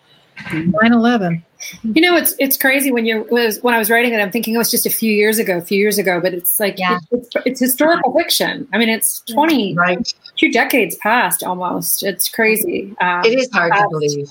nine 0.52 0.92
eleven. 0.92 1.44
You 1.82 2.00
know, 2.00 2.16
it's 2.16 2.34
it's 2.38 2.56
crazy 2.56 2.90
when 2.90 3.04
you 3.04 3.26
was 3.30 3.60
when 3.62 3.74
I 3.74 3.78
was 3.78 3.90
writing 3.90 4.14
it. 4.14 4.18
I'm 4.20 4.30
thinking 4.30 4.54
it 4.54 4.58
was 4.58 4.70
just 4.70 4.86
a 4.86 4.90
few 4.90 5.12
years 5.12 5.38
ago, 5.38 5.58
a 5.58 5.62
few 5.62 5.78
years 5.78 5.98
ago, 5.98 6.20
but 6.20 6.32
it's 6.32 6.58
like 6.58 6.78
Yeah. 6.78 6.98
it's, 7.12 7.26
it's, 7.36 7.46
it's 7.46 7.60
historical 7.60 8.12
fiction. 8.16 8.66
I 8.72 8.78
mean, 8.78 8.88
it's 8.88 9.20
20, 9.32 9.74
Right? 9.74 10.14
two 10.38 10.50
decades 10.50 10.96
past 10.96 11.42
almost. 11.44 12.02
It's 12.02 12.28
crazy. 12.28 12.94
Um, 13.00 13.24
It 13.24 13.38
is 13.38 13.50
hard 13.52 13.72
to 13.74 13.86
believe. 13.90 14.28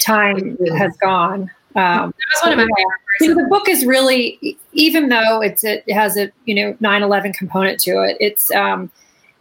Time 0.00 0.56
has 0.78 0.96
gone. 0.96 1.50
Um, 1.74 2.14
That 2.14 2.14
was 2.16 2.42
one 2.42 2.52
of 2.52 2.58
my 2.58 2.84
you 3.20 3.28
know, 3.34 3.42
the 3.42 3.48
book 3.48 3.68
is 3.68 3.84
really, 3.84 4.56
even 4.72 5.10
though 5.10 5.42
it's 5.42 5.64
it 5.64 5.90
has 5.92 6.16
a 6.16 6.30
you 6.46 6.54
know 6.54 6.72
9/11 6.80 7.34
component 7.34 7.78
to 7.80 8.02
it. 8.02 8.16
It's 8.20 8.50
um, 8.52 8.90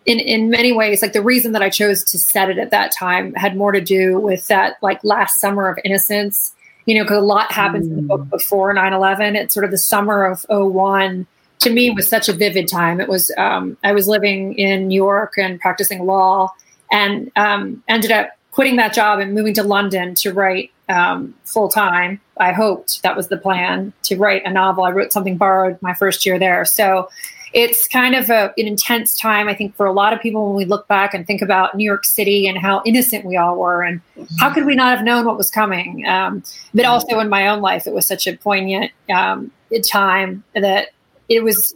in 0.05 0.19
in 0.19 0.49
many 0.49 0.71
ways 0.71 1.01
like 1.01 1.13
the 1.13 1.21
reason 1.21 1.51
that 1.51 1.61
I 1.61 1.69
chose 1.69 2.03
to 2.05 2.17
set 2.17 2.49
it 2.49 2.57
at 2.57 2.71
that 2.71 2.91
time 2.91 3.33
had 3.35 3.55
more 3.55 3.71
to 3.71 3.81
do 3.81 4.19
with 4.19 4.47
that 4.47 4.77
like 4.81 5.03
last 5.03 5.39
summer 5.39 5.69
of 5.69 5.79
innocence. 5.83 6.53
You 6.87 6.97
know, 6.97 7.03
because 7.03 7.19
a 7.19 7.21
lot 7.21 7.51
happens 7.51 7.85
in 7.85 7.95
the 7.95 8.01
book 8.01 8.27
before 8.29 8.73
9/11. 8.73 9.35
It's 9.35 9.53
sort 9.53 9.63
of 9.63 9.71
the 9.71 9.77
summer 9.77 10.25
of 10.25 10.45
01 10.49 11.27
to 11.61 11.69
me 11.69 11.91
was 11.91 12.07
such 12.07 12.27
a 12.27 12.33
vivid 12.33 12.67
time. 12.67 12.99
It 12.99 13.07
was 13.07 13.31
um, 13.37 13.77
I 13.83 13.93
was 13.93 14.07
living 14.07 14.55
in 14.55 14.87
New 14.87 14.95
York 14.95 15.35
and 15.37 15.59
practicing 15.59 16.05
law, 16.05 16.51
and 16.91 17.31
um, 17.35 17.83
ended 17.87 18.11
up 18.11 18.31
quitting 18.51 18.75
that 18.77 18.93
job 18.93 19.19
and 19.19 19.33
moving 19.33 19.53
to 19.53 19.63
London 19.63 20.15
to 20.15 20.33
write 20.33 20.71
um, 20.89 21.33
full 21.45 21.69
time. 21.69 22.19
I 22.37 22.51
hoped 22.51 23.03
that 23.03 23.15
was 23.15 23.27
the 23.27 23.37
plan 23.37 23.93
to 24.03 24.17
write 24.17 24.43
a 24.43 24.51
novel. 24.51 24.83
I 24.83 24.91
wrote 24.91 25.13
something 25.13 25.37
borrowed 25.37 25.79
my 25.81 25.93
first 25.93 26.25
year 26.25 26.39
there, 26.39 26.65
so 26.65 27.09
it's 27.53 27.87
kind 27.87 28.15
of 28.15 28.29
a, 28.29 28.53
an 28.57 28.67
intense 28.67 29.17
time. 29.19 29.47
I 29.47 29.53
think 29.53 29.75
for 29.75 29.85
a 29.85 29.91
lot 29.91 30.13
of 30.13 30.21
people 30.21 30.47
when 30.47 30.55
we 30.55 30.65
look 30.65 30.87
back 30.87 31.13
and 31.13 31.27
think 31.27 31.41
about 31.41 31.75
New 31.75 31.83
York 31.83 32.05
City 32.05 32.47
and 32.47 32.57
how 32.57 32.81
innocent 32.85 33.25
we 33.25 33.35
all 33.37 33.57
were, 33.57 33.83
and 33.83 34.01
how 34.39 34.53
could 34.53 34.65
we 34.65 34.75
not 34.75 34.95
have 34.95 35.05
known 35.05 35.25
what 35.25 35.37
was 35.37 35.49
coming? 35.49 36.05
Um, 36.07 36.43
but 36.73 36.85
also 36.85 37.19
in 37.19 37.29
my 37.29 37.47
own 37.47 37.61
life, 37.61 37.87
it 37.87 37.93
was 37.93 38.07
such 38.07 38.27
a 38.27 38.37
poignant 38.37 38.91
um, 39.13 39.51
time 39.83 40.43
that 40.53 40.89
it 41.27 41.43
was 41.43 41.75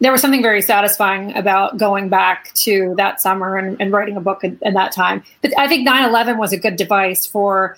there 0.00 0.10
was 0.10 0.22
something 0.22 0.42
very 0.42 0.62
satisfying 0.62 1.36
about 1.36 1.76
going 1.76 2.08
back 2.08 2.52
to 2.54 2.94
that 2.96 3.20
summer 3.20 3.56
and, 3.56 3.78
and 3.80 3.92
writing 3.92 4.16
a 4.16 4.20
book 4.20 4.42
in, 4.42 4.58
in 4.62 4.74
that 4.74 4.92
time. 4.92 5.22
But 5.42 5.56
I 5.58 5.68
think 5.68 5.86
9-11 5.86 6.38
was 6.38 6.52
a 6.52 6.56
good 6.56 6.76
device 6.76 7.26
for, 7.26 7.76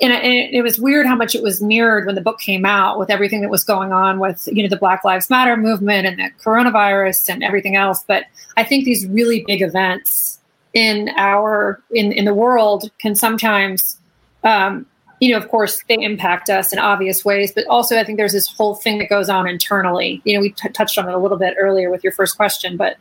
and 0.00 0.12
it, 0.12 0.62
was 0.62 0.78
weird 0.78 1.06
how 1.06 1.14
much 1.14 1.34
it 1.34 1.42
was 1.42 1.62
mirrored 1.62 2.06
when 2.06 2.14
the 2.14 2.20
book 2.20 2.40
came 2.40 2.64
out 2.64 2.98
with 2.98 3.10
everything 3.10 3.40
that 3.40 3.50
was 3.50 3.64
going 3.64 3.92
on 3.92 4.18
with, 4.18 4.48
you 4.52 4.62
know, 4.62 4.68
the 4.68 4.76
Black 4.76 5.04
Lives 5.04 5.30
Matter 5.30 5.56
movement 5.56 6.06
and 6.06 6.18
the 6.18 6.30
coronavirus 6.42 7.28
and 7.28 7.42
everything 7.42 7.76
else. 7.76 8.04
But 8.06 8.24
I 8.56 8.64
think 8.64 8.84
these 8.84 9.06
really 9.06 9.44
big 9.46 9.62
events 9.62 10.38
in 10.74 11.10
our, 11.16 11.82
in, 11.90 12.12
in 12.12 12.24
the 12.24 12.34
world 12.34 12.90
can 12.98 13.14
sometimes, 13.14 13.98
um, 14.44 14.86
you 15.20 15.30
know, 15.30 15.38
of 15.38 15.48
course, 15.48 15.82
they 15.88 15.96
impact 15.96 16.50
us 16.50 16.72
in 16.72 16.78
obvious 16.78 17.24
ways, 17.24 17.52
but 17.52 17.66
also 17.66 17.98
I 17.98 18.04
think 18.04 18.18
there's 18.18 18.32
this 18.32 18.48
whole 18.48 18.74
thing 18.74 18.98
that 18.98 19.08
goes 19.08 19.30
on 19.30 19.48
internally. 19.48 20.20
You 20.24 20.34
know, 20.34 20.40
we 20.40 20.50
t- 20.50 20.68
touched 20.70 20.98
on 20.98 21.08
it 21.08 21.14
a 21.14 21.18
little 21.18 21.38
bit 21.38 21.54
earlier 21.58 21.90
with 21.90 22.04
your 22.04 22.12
first 22.12 22.36
question, 22.36 22.76
but 22.76 22.96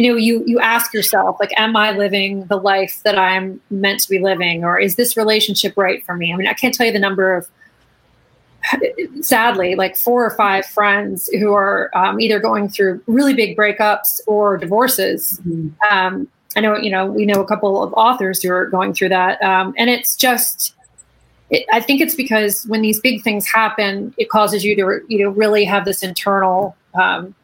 you 0.00 0.10
know, 0.10 0.16
you 0.16 0.42
you 0.46 0.58
ask 0.60 0.94
yourself, 0.94 1.36
like, 1.40 1.52
am 1.58 1.76
I 1.76 1.90
living 1.90 2.46
the 2.46 2.56
life 2.56 3.02
that 3.04 3.18
I'm 3.18 3.60
meant 3.68 4.00
to 4.00 4.08
be 4.08 4.18
living, 4.18 4.64
or 4.64 4.78
is 4.78 4.96
this 4.96 5.14
relationship 5.14 5.74
right 5.76 6.02
for 6.06 6.16
me? 6.16 6.32
I 6.32 6.36
mean, 6.36 6.46
I 6.46 6.54
can't 6.54 6.72
tell 6.72 6.86
you 6.86 6.92
the 6.92 6.98
number 6.98 7.36
of 7.36 7.46
sadly 9.20 9.74
like 9.74 9.98
four 9.98 10.24
or 10.24 10.30
five 10.30 10.64
friends 10.64 11.28
who 11.38 11.52
are 11.52 11.90
um, 11.94 12.18
either 12.18 12.38
going 12.40 12.70
through 12.70 13.02
really 13.06 13.34
big 13.34 13.56
breakups 13.56 14.20
or 14.26 14.56
divorces 14.56 15.40
mm-hmm. 15.46 15.68
um, 15.90 16.28
i 16.56 16.60
know 16.60 16.76
you 16.76 16.90
know 16.90 17.06
we 17.06 17.24
know 17.24 17.40
a 17.40 17.46
couple 17.46 17.82
of 17.82 17.90
authors 17.94 18.42
who 18.42 18.52
are 18.52 18.66
going 18.66 18.92
through 18.92 19.08
that 19.08 19.40
um, 19.42 19.72
and 19.78 19.88
it's 19.88 20.14
just 20.14 20.74
it, 21.48 21.64
i 21.72 21.80
think 21.80 22.02
it's 22.02 22.14
because 22.14 22.66
when 22.66 22.82
these 22.82 23.00
big 23.00 23.22
things 23.22 23.46
happen 23.46 24.14
it 24.18 24.28
causes 24.28 24.62
you 24.62 24.76
to 24.76 25.00
you 25.08 25.24
know 25.24 25.30
really 25.30 25.64
have 25.64 25.86
this 25.86 26.02
internal 26.02 26.76
um, 27.00 27.34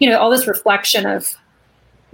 you 0.00 0.10
know 0.10 0.18
all 0.18 0.30
this 0.30 0.48
reflection 0.48 1.06
of 1.06 1.36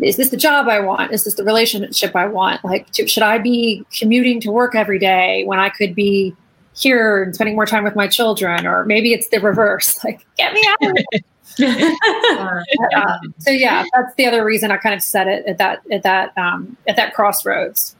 is 0.00 0.16
this 0.16 0.30
the 0.30 0.36
job 0.36 0.68
i 0.68 0.78
want 0.78 1.12
is 1.12 1.24
this 1.24 1.34
the 1.34 1.44
relationship 1.44 2.14
i 2.14 2.26
want 2.26 2.62
like 2.64 2.90
to, 2.90 3.06
should 3.06 3.22
i 3.22 3.38
be 3.38 3.84
commuting 3.96 4.40
to 4.40 4.50
work 4.50 4.74
every 4.74 4.98
day 4.98 5.44
when 5.46 5.58
i 5.58 5.68
could 5.68 5.94
be 5.94 6.34
here 6.76 7.22
and 7.22 7.34
spending 7.34 7.54
more 7.54 7.66
time 7.66 7.84
with 7.84 7.96
my 7.96 8.06
children, 8.06 8.66
or 8.66 8.84
maybe 8.84 9.12
it's 9.12 9.28
the 9.28 9.40
reverse, 9.40 9.98
like 10.04 10.24
get 10.36 10.52
me 10.52 10.62
out 10.68 10.90
of 10.90 10.96
it. 11.12 11.24
uh, 12.94 13.18
so 13.38 13.50
yeah, 13.50 13.84
that's 13.94 14.14
the 14.16 14.26
other 14.26 14.44
reason 14.44 14.70
I 14.70 14.76
kind 14.76 14.94
of 14.94 15.02
set 15.02 15.26
it 15.26 15.46
at 15.46 15.58
that 15.58 15.80
at 15.90 16.02
that 16.02 16.36
um, 16.36 16.76
at 16.86 16.96
that 16.96 17.14
crossroads. 17.14 17.96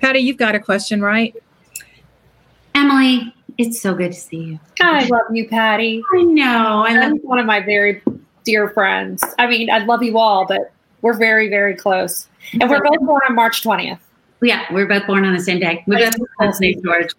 Patti, 0.00 0.18
you've 0.18 0.36
got 0.36 0.54
a 0.54 0.60
question, 0.60 1.00
right? 1.00 1.34
Emily, 2.74 3.32
it's 3.56 3.80
so 3.80 3.94
good 3.94 4.12
to 4.12 4.18
see 4.18 4.36
you. 4.36 4.60
I 4.80 5.06
love 5.06 5.22
you, 5.32 5.48
Patti. 5.48 6.02
I 6.14 6.22
know. 6.22 6.84
I 6.86 6.94
love 6.98 7.18
one 7.22 7.38
of 7.38 7.46
my 7.46 7.60
very 7.60 8.02
dear 8.44 8.68
friends. 8.70 9.24
I 9.38 9.46
mean, 9.46 9.70
I 9.70 9.78
love 9.78 10.02
you 10.02 10.18
all, 10.18 10.44
but 10.44 10.72
we're 11.06 11.16
very, 11.16 11.48
very 11.48 11.76
close. 11.76 12.28
And 12.52 12.68
we're 12.68 12.82
both 12.82 12.98
born 12.98 13.20
on 13.28 13.36
March 13.36 13.62
20th. 13.62 14.00
Yeah, 14.42 14.64
we're 14.72 14.88
both 14.88 15.06
born 15.06 15.24
on 15.24 15.34
the 15.34 15.40
same 15.40 15.60
day. 15.60 15.84
We 15.86 15.96
both 15.96 16.14
born 16.36 16.52
St. 16.52 16.82
George. 16.82 17.10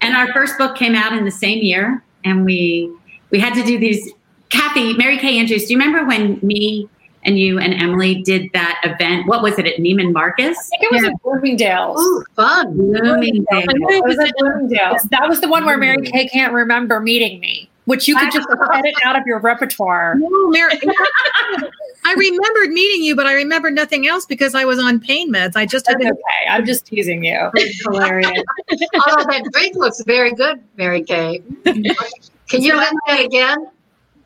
And 0.00 0.16
our 0.16 0.32
first 0.32 0.58
book 0.58 0.76
came 0.76 0.96
out 0.96 1.12
in 1.12 1.24
the 1.24 1.30
same 1.30 1.62
year, 1.62 2.02
and 2.24 2.44
we 2.44 2.92
we 3.30 3.38
had 3.38 3.54
to 3.54 3.62
do 3.62 3.78
these. 3.78 4.12
Kathy, 4.48 4.94
Mary 4.94 5.16
Kay 5.18 5.38
Andrews, 5.38 5.66
do 5.66 5.72
you 5.72 5.78
remember 5.78 6.06
when 6.06 6.38
me 6.40 6.88
and 7.24 7.38
you 7.38 7.58
and 7.58 7.74
Emily 7.74 8.22
did 8.22 8.50
that 8.52 8.80
event? 8.84 9.26
What 9.26 9.42
was 9.42 9.58
it 9.58 9.66
at 9.66 9.76
Neiman 9.78 10.12
Marcus? 10.12 10.56
I 10.56 10.78
think 10.78 10.82
it 10.82 10.92
was 10.92 11.02
yeah. 11.02 11.08
at 11.08 11.22
Bloomingdale's. 11.22 12.00
Ooh, 12.00 12.24
fun. 12.34 12.76
Bloomingdale's. 12.76 13.44
It 13.48 14.04
was 14.04 14.18
at 14.18 14.32
Bloomingdale's. 14.38 15.02
That 15.04 15.28
was 15.28 15.40
the 15.40 15.48
one 15.48 15.64
where 15.64 15.78
Mary 15.78 16.02
Kay 16.02 16.28
can't 16.28 16.52
remember 16.52 17.00
meeting 17.00 17.40
me 17.40 17.70
which 17.86 18.06
you 18.06 18.16
could 18.16 18.30
just 18.30 18.46
edit 18.74 18.94
out 19.04 19.18
of 19.18 19.26
your 19.26 19.38
repertoire. 19.38 20.16
No, 20.16 20.50
Mary, 20.50 20.74
I 22.04 22.14
remembered 22.14 22.70
meeting 22.70 23.02
you, 23.02 23.16
but 23.16 23.26
I 23.26 23.32
remember 23.32 23.70
nothing 23.70 24.06
else 24.06 24.26
because 24.26 24.54
I 24.54 24.64
was 24.64 24.78
on 24.78 25.00
pain 25.00 25.32
meds. 25.32 25.56
I 25.56 25.66
just 25.66 25.88
had 25.88 25.96
okay. 25.96 26.12
I'm 26.48 26.66
just 26.66 26.86
teasing 26.86 27.24
you. 27.24 27.50
hilarious. 27.84 28.30
Although 28.70 29.24
that 29.24 29.48
drink 29.52 29.76
looks 29.76 30.02
very 30.04 30.32
good, 30.32 30.62
Mary 30.76 31.02
Kay. 31.02 31.42
Can 31.64 32.62
you 32.62 32.76
let 32.76 32.92
that 33.06 33.24
again? 33.24 33.70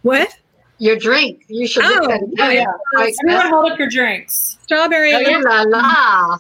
What? 0.03 0.37
Your 0.79 0.97
drink. 0.97 1.45
You 1.49 1.67
should 1.67 1.85
oh, 1.85 2.09
that 2.09 2.23
again. 2.23 2.35
Oh, 2.39 2.49
yeah. 2.49 2.65
Right. 2.95 3.15
Everyone 3.25 3.49
hold 3.51 3.73
up 3.73 3.79
your 3.79 3.89
drinks. 3.89 4.57
Strawberry. 4.63 5.15
Oh, 5.15 5.41
la 5.45 5.63
la. 5.63 6.39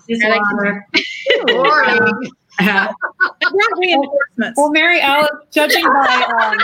Boring. 1.46 2.30
Uh, 2.60 2.92
reinforcements. 3.76 4.56
Well, 4.56 4.70
Mary 4.70 5.00
Alice, 5.00 5.30
judging 5.50 5.84
by 5.84 6.26
um, 6.40 6.58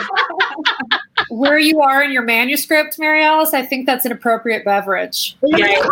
where 1.29 1.59
you 1.59 1.81
are 1.81 2.03
in 2.03 2.13
your 2.13 2.23
manuscript, 2.23 2.99
Mary 2.99 3.25
Alice, 3.25 3.55
I 3.55 3.63
think 3.63 3.87
that's 3.87 4.05
an 4.05 4.13
appropriate 4.13 4.65
beverage. 4.65 5.37
Yeah. 5.43 5.67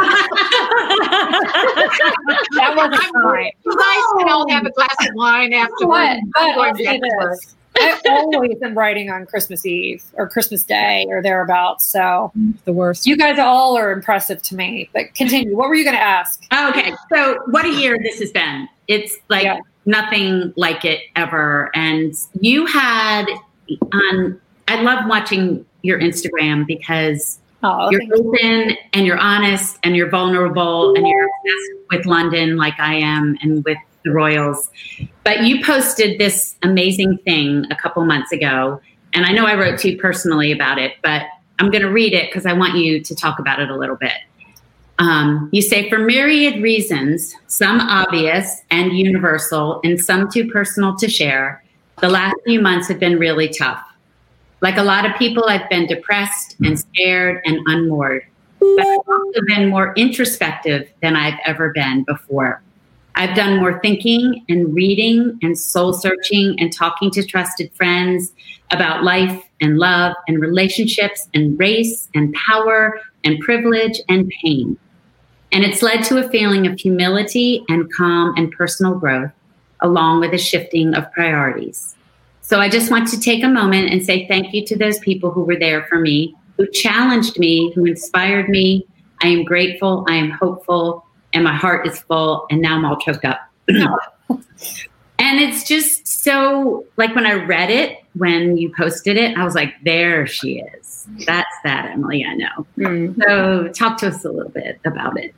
that 2.54 2.74
wasn't 2.76 3.02
fine. 3.22 3.50
You 3.64 3.76
guys 3.76 4.02
can 4.18 4.28
all 4.28 4.48
have 4.50 4.66
a 4.66 4.70
glass 4.70 4.96
of 5.00 5.14
wine 5.14 5.52
after. 5.52 5.86
But, 5.86 6.18
but 6.34 6.42
I 7.76 8.00
always 8.06 8.62
am 8.62 8.76
writing 8.78 9.10
on 9.10 9.26
Christmas 9.26 9.66
Eve 9.66 10.04
or 10.14 10.28
Christmas 10.28 10.62
Day 10.62 11.06
or 11.08 11.22
thereabouts. 11.22 11.86
So 11.86 12.30
the 12.64 12.72
worst. 12.72 13.06
You 13.06 13.16
guys 13.16 13.38
all 13.38 13.76
are 13.76 13.90
impressive 13.90 14.42
to 14.42 14.54
me. 14.54 14.88
But 14.92 15.14
continue. 15.14 15.56
What 15.56 15.68
were 15.68 15.74
you 15.74 15.84
going 15.84 15.96
to 15.96 16.02
ask? 16.02 16.44
Okay, 16.52 16.92
so 17.12 17.40
what 17.46 17.64
a 17.64 17.70
year 17.70 17.98
this 18.00 18.20
has 18.20 18.30
been. 18.30 18.68
It's 18.86 19.16
like 19.28 19.44
yeah 19.44 19.58
nothing 19.86 20.52
like 20.56 20.84
it 20.84 21.00
ever. 21.16 21.70
And 21.74 22.14
you 22.40 22.66
had 22.66 23.26
on, 23.92 24.40
I 24.68 24.82
love 24.82 25.06
watching 25.08 25.64
your 25.82 26.00
Instagram 26.00 26.66
because 26.66 27.38
oh, 27.62 27.90
you're 27.90 28.02
open 28.14 28.70
you. 28.70 28.76
and 28.92 29.06
you're 29.06 29.18
honest 29.18 29.78
and 29.82 29.96
you're 29.96 30.10
vulnerable 30.10 30.94
and 30.94 31.06
you're 31.06 31.24
obsessed 31.24 31.88
with 31.90 32.06
London 32.06 32.56
like 32.56 32.78
I 32.78 32.94
am 32.94 33.36
and 33.42 33.64
with 33.64 33.78
the 34.04 34.10
Royals. 34.10 34.70
But 35.24 35.44
you 35.44 35.64
posted 35.64 36.18
this 36.18 36.56
amazing 36.62 37.18
thing 37.18 37.64
a 37.70 37.76
couple 37.76 38.04
months 38.04 38.32
ago. 38.32 38.80
And 39.14 39.24
I 39.24 39.32
know 39.32 39.46
I 39.46 39.54
wrote 39.54 39.78
to 39.80 39.92
you 39.92 39.98
personally 39.98 40.52
about 40.52 40.78
it, 40.78 40.94
but 41.02 41.22
I'm 41.58 41.70
going 41.70 41.82
to 41.82 41.90
read 41.90 42.12
it 42.12 42.30
because 42.30 42.46
I 42.46 42.52
want 42.52 42.76
you 42.76 43.00
to 43.00 43.14
talk 43.14 43.38
about 43.38 43.60
it 43.60 43.70
a 43.70 43.76
little 43.76 43.96
bit. 43.96 44.12
Um, 44.98 45.48
you 45.52 45.60
say, 45.60 45.88
for 45.88 45.98
myriad 45.98 46.62
reasons, 46.62 47.34
some 47.48 47.80
obvious 47.80 48.62
and 48.70 48.92
universal, 48.92 49.80
and 49.82 49.98
some 50.00 50.30
too 50.30 50.48
personal 50.50 50.96
to 50.96 51.08
share, 51.08 51.64
the 52.00 52.08
last 52.08 52.36
few 52.44 52.60
months 52.60 52.88
have 52.88 53.00
been 53.00 53.18
really 53.18 53.48
tough. 53.48 53.82
Like 54.60 54.76
a 54.76 54.82
lot 54.82 55.04
of 55.04 55.16
people, 55.16 55.44
I've 55.48 55.68
been 55.68 55.86
depressed 55.86 56.56
and 56.64 56.78
scared 56.78 57.42
and 57.44 57.58
unmoored, 57.66 58.24
but 58.60 58.86
I've 58.86 59.08
also 59.08 59.40
been 59.46 59.68
more 59.68 59.92
introspective 59.94 60.88
than 61.02 61.16
I've 61.16 61.38
ever 61.44 61.70
been 61.72 62.04
before. 62.04 62.62
I've 63.16 63.36
done 63.36 63.60
more 63.60 63.78
thinking 63.80 64.44
and 64.48 64.74
reading 64.74 65.38
and 65.42 65.56
soul 65.56 65.92
searching 65.92 66.56
and 66.58 66.72
talking 66.72 67.10
to 67.12 67.24
trusted 67.24 67.72
friends 67.74 68.32
about 68.70 69.04
life 69.04 69.42
and 69.60 69.78
love 69.78 70.14
and 70.26 70.40
relationships 70.40 71.28
and 71.34 71.58
race 71.58 72.08
and 72.14 72.34
power 72.34 73.00
and 73.22 73.38
privilege 73.40 74.00
and 74.08 74.32
pain. 74.42 74.76
And 75.54 75.62
it's 75.62 75.82
led 75.82 76.02
to 76.06 76.18
a 76.18 76.28
feeling 76.30 76.66
of 76.66 76.78
humility 76.80 77.64
and 77.68 77.90
calm 77.94 78.34
and 78.36 78.50
personal 78.50 78.98
growth, 78.98 79.30
along 79.80 80.18
with 80.18 80.34
a 80.34 80.38
shifting 80.38 80.94
of 80.94 81.10
priorities. 81.12 81.94
So 82.40 82.58
I 82.58 82.68
just 82.68 82.90
want 82.90 83.08
to 83.10 83.20
take 83.20 83.44
a 83.44 83.48
moment 83.48 83.90
and 83.90 84.04
say 84.04 84.26
thank 84.26 84.52
you 84.52 84.66
to 84.66 84.76
those 84.76 84.98
people 84.98 85.30
who 85.30 85.44
were 85.44 85.56
there 85.56 85.86
for 85.86 86.00
me, 86.00 86.34
who 86.56 86.66
challenged 86.66 87.38
me, 87.38 87.72
who 87.72 87.84
inspired 87.84 88.48
me. 88.48 88.84
I 89.22 89.28
am 89.28 89.44
grateful, 89.44 90.04
I 90.08 90.16
am 90.16 90.30
hopeful, 90.30 91.06
and 91.32 91.44
my 91.44 91.54
heart 91.54 91.86
is 91.86 92.00
full. 92.02 92.46
And 92.50 92.60
now 92.60 92.76
I'm 92.76 92.84
all 92.84 92.98
choked 92.98 93.24
up. 93.24 93.40
and 95.18 95.40
it's 95.40 95.66
just 95.66 96.06
so 96.06 96.86
like 96.96 97.14
when 97.14 97.26
I 97.26 97.34
read 97.34 97.70
it, 97.70 98.04
when 98.14 98.56
you 98.56 98.72
posted 98.76 99.16
it, 99.16 99.36
I 99.36 99.44
was 99.44 99.54
like, 99.54 99.74
there 99.82 100.26
she 100.26 100.60
is 100.60 100.94
that's 101.26 101.56
that, 101.64 101.90
Emily. 101.92 102.24
I 102.24 102.34
know. 102.34 102.66
Mm. 102.78 103.22
So, 103.22 103.68
talk 103.68 103.98
to 103.98 104.08
us 104.08 104.24
a 104.24 104.30
little 104.30 104.50
bit 104.50 104.80
about 104.84 105.18
it. 105.18 105.34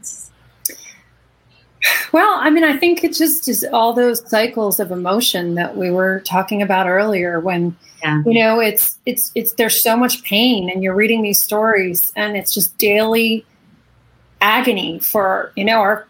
Well, 2.13 2.39
I 2.41 2.51
mean, 2.51 2.65
I 2.65 2.77
think 2.77 3.05
it 3.05 3.15
just 3.15 3.49
is 3.49 3.65
all 3.73 3.93
those 3.93 4.29
cycles 4.29 4.81
of 4.81 4.91
emotion 4.91 5.55
that 5.55 5.77
we 5.77 5.91
were 5.91 6.21
talking 6.21 6.63
about 6.63 6.89
earlier. 6.89 7.39
When 7.41 7.77
yeah. 8.03 8.23
you 8.27 8.35
know, 8.35 8.61
it's 8.61 8.99
it's 9.07 9.31
it's 9.35 9.53
there's 9.53 9.83
so 9.83 9.97
much 9.97 10.23
pain, 10.25 10.71
and 10.71 10.83
you're 10.83 10.95
reading 10.95 11.23
these 11.23 11.43
stories, 11.43 12.13
and 12.17 12.37
it's 12.37 12.53
just 12.53 12.77
daily 12.79 13.45
agony 14.41 14.99
for 14.99 15.53
you 15.57 15.65
know 15.65 15.79
our. 15.79 16.07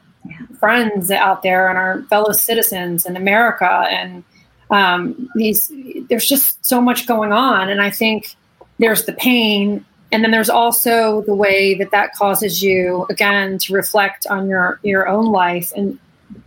Friends 0.59 1.11
out 1.11 1.43
there 1.43 1.69
and 1.69 1.79
our 1.79 2.03
fellow 2.05 2.33
citizens 2.33 3.07
in 3.07 3.17
America, 3.17 3.87
and 3.91 4.25
um, 4.71 5.29
these 5.35 5.71
there's 6.09 6.29
just 6.29 6.65
so 6.65 6.81
much 6.81 7.07
going 7.07 7.33
on, 7.33 7.69
and 7.69 7.81
I 7.81 7.91
think 7.91 8.37
there's 8.79 9.05
the 9.05 9.13
pain. 9.13 9.85
And 10.13 10.23
then 10.23 10.31
there's 10.31 10.49
also 10.49 11.23
the 11.23 11.35
way 11.35 11.75
that 11.75 11.91
that 11.91 12.15
causes 12.15 12.63
you 12.63 13.07
again 13.11 13.59
to 13.59 13.75
reflect 13.75 14.27
on 14.29 14.49
your 14.49 14.79
your 14.83 15.09
own 15.09 15.27
life 15.27 15.73
and 15.77 15.99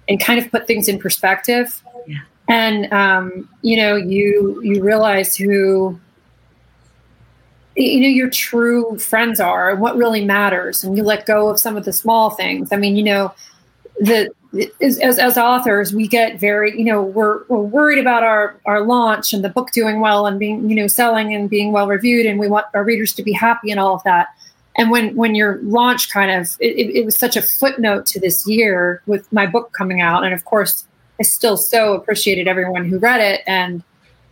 and 0.08 0.20
kind 0.20 0.40
of 0.40 0.50
put 0.52 0.68
things 0.68 0.88
in 0.88 1.00
perspective. 1.00 1.82
Yeah. 2.08 2.18
and 2.48 2.92
um, 2.94 3.50
you 3.62 3.78
know 3.78 3.96
you 3.96 4.62
you 4.64 4.82
realize 4.82 5.36
who 5.36 6.00
you 7.76 8.00
know 8.02 8.08
your 8.08 8.30
true 8.30 8.98
friends 8.98 9.40
are 9.40 9.72
and 9.72 9.82
what 9.82 9.98
really 9.98 10.26
matters. 10.26 10.84
And 10.84 10.98
you 10.98 11.04
let 11.04 11.26
go 11.26 11.50
of 11.50 11.60
some 11.60 11.78
of 11.78 11.86
the 11.86 11.94
small 11.94 12.32
things. 12.32 12.72
I 12.72 12.78
mean 12.78 12.96
you 12.96 13.04
know 13.04 13.34
the 14.00 14.30
as, 14.82 14.98
as, 14.98 15.38
authors, 15.38 15.94
we 15.94 16.08
get 16.08 16.40
very, 16.40 16.76
you 16.78 16.84
know, 16.84 17.04
we're, 17.04 17.44
we're 17.50 17.62
worried 17.62 18.00
about 18.00 18.24
our, 18.24 18.60
our 18.66 18.84
launch 18.84 19.32
and 19.32 19.44
the 19.44 19.50
book 19.50 19.72
doing 19.72 20.00
well 20.00 20.26
and 20.26 20.40
being, 20.40 20.68
you 20.70 20.76
know, 20.76 20.88
selling 20.88 21.36
and 21.36 21.50
being 21.50 21.72
well 21.72 21.88
reviewed. 21.88 22.26
And 22.26 22.40
we 22.40 22.48
want 22.48 22.66
our 22.74 22.84
readers 22.84 23.14
to 23.16 23.24
be 23.24 23.32
happy 23.32 23.70
and 23.70 23.80
all 23.80 23.94
of 23.94 24.04
that. 24.04 24.30
And 24.76 24.90
when, 24.90 25.16
when 25.16 25.36
your 25.36 25.60
launch 25.62 26.10
kind 26.10 26.32
of, 26.32 26.58
it, 26.60 26.96
it 26.96 27.06
was 27.06 27.16
such 27.16 27.36
a 27.38 27.44
footnote 27.44 28.08
to 28.08 28.20
this 28.20 28.48
year 28.48 29.04
with 29.06 29.32
my 29.32 29.46
book 29.46 29.72
coming 29.74 30.02
out. 30.02 30.24
And 30.24 30.34
of 30.34 30.46
course, 30.46 30.88
I 31.20 31.24
still 31.24 31.58
so 31.58 31.94
appreciated 31.94 32.48
everyone 32.48 32.86
who 32.86 32.98
read 32.98 33.22
it. 33.22 33.42
And, 33.46 33.84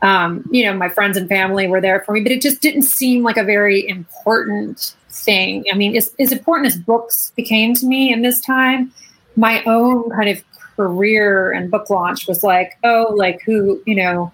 um, 0.01 0.47
you 0.51 0.65
know, 0.65 0.73
my 0.73 0.89
friends 0.89 1.17
and 1.17 1.29
family 1.29 1.67
were 1.67 1.81
there 1.81 2.01
for 2.05 2.13
me, 2.13 2.21
but 2.21 2.31
it 2.31 2.41
just 2.41 2.61
didn't 2.61 2.83
seem 2.83 3.23
like 3.23 3.37
a 3.37 3.43
very 3.43 3.87
important 3.87 4.95
thing. 5.09 5.65
I 5.71 5.75
mean, 5.75 5.95
as, 5.95 6.15
as 6.17 6.31
important 6.31 6.67
as 6.67 6.77
books 6.77 7.33
became 7.35 7.75
to 7.75 7.85
me 7.85 8.11
in 8.11 8.23
this 8.23 8.41
time, 8.41 8.91
my 9.37 9.63
own 9.63 10.09
kind 10.09 10.29
of 10.29 10.43
career 10.75 11.51
and 11.51 11.71
book 11.71 11.89
launch 11.89 12.27
was 12.27 12.43
like, 12.43 12.77
oh, 12.83 13.13
like 13.15 13.41
who, 13.43 13.81
you 13.85 13.95
know, 13.95 14.31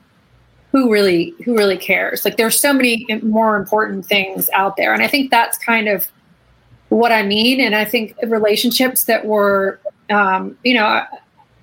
who 0.71 0.91
really 0.91 1.35
who 1.43 1.55
really 1.55 1.77
cares? 1.77 2.25
Like 2.25 2.37
there's 2.37 2.59
so 2.59 2.73
many 2.73 3.05
more 3.21 3.55
important 3.55 4.05
things 4.05 4.49
out 4.53 4.75
there. 4.75 4.93
And 4.93 5.03
I 5.03 5.07
think 5.07 5.29
that's 5.29 5.57
kind 5.59 5.87
of 5.87 6.07
what 6.89 7.11
I 7.11 7.21
mean. 7.21 7.59
And 7.59 7.75
I 7.75 7.85
think 7.85 8.15
relationships 8.23 9.03
that 9.03 9.25
were 9.25 9.79
um, 10.09 10.57
you 10.63 10.73
know, 10.73 10.85
I, 10.85 11.05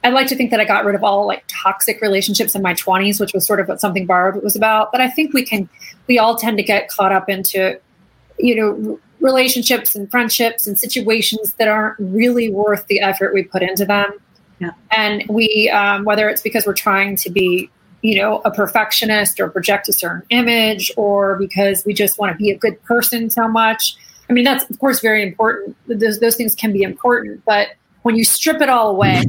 I'd 0.02 0.14
like 0.14 0.28
to 0.28 0.36
think 0.36 0.50
that 0.50 0.60
I 0.60 0.64
got 0.64 0.84
rid 0.84 0.94
of 0.94 1.04
all 1.04 1.26
like 1.26 1.44
toxic 1.48 2.00
relationships 2.00 2.54
in 2.54 2.62
my 2.62 2.74
20s, 2.74 3.20
which 3.20 3.34
was 3.34 3.46
sort 3.46 3.60
of 3.60 3.68
what 3.68 3.80
something 3.80 4.06
borrowed 4.06 4.42
was 4.42 4.56
about. 4.56 4.92
But 4.92 5.00
I 5.00 5.10
think 5.10 5.34
we 5.34 5.44
can, 5.44 5.68
we 6.06 6.18
all 6.18 6.36
tend 6.36 6.56
to 6.56 6.62
get 6.62 6.88
caught 6.88 7.12
up 7.12 7.28
into, 7.28 7.78
you 8.38 8.56
know, 8.56 8.98
relationships 9.20 9.94
and 9.94 10.10
friendships 10.10 10.66
and 10.66 10.78
situations 10.78 11.54
that 11.54 11.68
aren't 11.68 11.98
really 11.98 12.50
worth 12.50 12.86
the 12.86 13.00
effort 13.00 13.34
we 13.34 13.42
put 13.42 13.62
into 13.62 13.84
them. 13.84 14.12
Yeah. 14.58 14.72
And 14.90 15.24
we, 15.28 15.70
um, 15.70 16.04
whether 16.04 16.28
it's 16.28 16.42
because 16.42 16.66
we're 16.66 16.74
trying 16.74 17.16
to 17.16 17.30
be, 17.30 17.70
you 18.02 18.20
know, 18.20 18.40
a 18.44 18.50
perfectionist 18.50 19.40
or 19.40 19.48
project 19.48 19.88
a 19.88 19.92
certain 19.92 20.22
image, 20.30 20.90
or 20.96 21.36
because 21.36 21.84
we 21.84 21.94
just 21.94 22.18
want 22.18 22.32
to 22.32 22.36
be 22.36 22.50
a 22.50 22.56
good 22.56 22.82
person 22.84 23.30
so 23.30 23.48
much. 23.48 23.96
I 24.28 24.32
mean, 24.32 24.44
that's 24.44 24.68
of 24.70 24.78
course 24.78 25.00
very 25.00 25.22
important. 25.22 25.76
Those 25.86 26.20
those 26.20 26.36
things 26.36 26.54
can 26.54 26.72
be 26.72 26.82
important, 26.82 27.42
but 27.44 27.68
when 28.02 28.16
you 28.16 28.24
strip 28.24 28.60
it 28.62 28.68
all 28.68 28.90
away, 28.90 29.22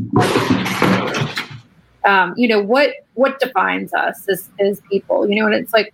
um, 2.05 2.33
you 2.37 2.47
know 2.47 2.61
what 2.61 2.93
what 3.15 3.39
defines 3.39 3.93
us 3.93 4.27
as, 4.29 4.49
as 4.59 4.81
people. 4.89 5.29
You 5.29 5.41
know, 5.41 5.47
and 5.47 5.55
it's 5.55 5.73
like 5.73 5.93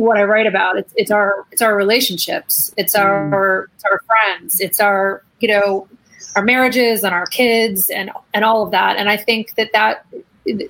what 0.00 0.16
I 0.16 0.24
write 0.24 0.46
about. 0.46 0.78
It's 0.78 0.92
it's 0.96 1.10
our 1.10 1.44
it's 1.52 1.62
our 1.62 1.76
relationships. 1.76 2.72
It's 2.76 2.94
our 2.94 3.68
it's 3.74 3.84
our 3.84 4.00
friends. 4.06 4.60
It's 4.60 4.80
our 4.80 5.22
you 5.40 5.48
know 5.48 5.88
our 6.36 6.42
marriages 6.42 7.04
and 7.04 7.14
our 7.14 7.26
kids 7.26 7.90
and 7.90 8.10
and 8.34 8.44
all 8.44 8.62
of 8.62 8.70
that. 8.70 8.96
And 8.96 9.08
I 9.08 9.16
think 9.16 9.54
that 9.56 9.70
that 9.72 10.06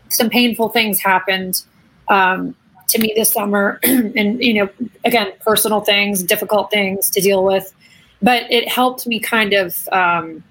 some 0.08 0.28
painful 0.28 0.70
things 0.70 1.00
happened 1.00 1.62
um, 2.08 2.54
to 2.88 2.98
me 2.98 3.12
this 3.14 3.32
summer, 3.32 3.78
and 3.84 4.42
you 4.42 4.54
know, 4.54 4.68
again, 5.04 5.32
personal 5.40 5.80
things, 5.80 6.22
difficult 6.22 6.70
things 6.70 7.08
to 7.10 7.20
deal 7.20 7.44
with. 7.44 7.72
But 8.22 8.50
it 8.50 8.68
helped 8.68 9.06
me 9.06 9.18
kind 9.18 9.54
of 9.54 9.88
um, 9.92 10.42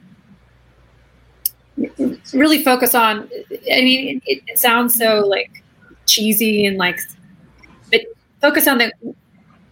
really 2.34 2.64
focus 2.64 2.96
on. 2.96 3.30
I 3.72 3.82
mean, 3.82 4.22
it, 4.26 4.42
it 4.48 4.58
sounds 4.58 4.96
so 4.96 5.26
like 5.28 5.64
cheesy 6.06 6.66
and 6.66 6.78
like, 6.78 7.00
focus 8.42 8.68
on 8.68 8.78
the 8.78 8.92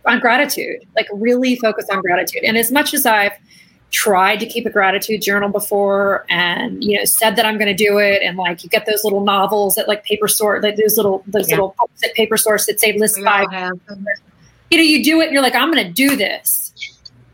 on 0.06 0.20
gratitude. 0.20 0.86
Like, 0.96 1.08
really 1.12 1.58
focus 1.58 1.86
on 1.92 2.02
gratitude. 2.02 2.44
And 2.44 2.58
as 2.58 2.72
much 2.72 2.94
as 2.94 3.06
I've 3.06 3.34
tried 3.92 4.38
to 4.38 4.46
keep 4.46 4.66
a 4.66 4.70
gratitude 4.70 5.22
journal 5.22 5.50
before 5.50 6.26
and 6.30 6.84
you 6.84 6.98
know 6.98 7.06
said 7.06 7.38
that 7.38 7.46
i'm 7.46 7.58
going 7.58 7.74
to 7.74 7.86
do 7.86 8.00
it 8.00 8.22
and 8.22 8.38
like 8.38 8.62
you 8.64 8.70
get 8.70 8.86
those 8.86 9.04
little 9.06 9.24
novels 9.24 9.78
at 9.78 9.88
like 9.88 10.04
paper 10.04 10.28
store 10.28 10.62
like 10.62 10.76
those 10.76 10.98
little 10.98 11.24
those 11.26 11.48
yeah. 11.48 11.56
little 11.56 11.76
at 12.04 12.14
paper 12.14 12.36
source 12.36 12.66
that 12.66 12.80
say 12.82 12.98
list 12.98 13.18
five 13.24 13.48
you 14.70 14.78
know 14.78 14.84
you 14.84 15.02
do 15.04 15.22
it 15.22 15.26
and 15.26 15.34
you're 15.34 15.42
like 15.42 15.56
i'm 15.56 15.72
going 15.72 15.86
to 15.86 15.92
do 15.92 16.18
this 16.18 16.67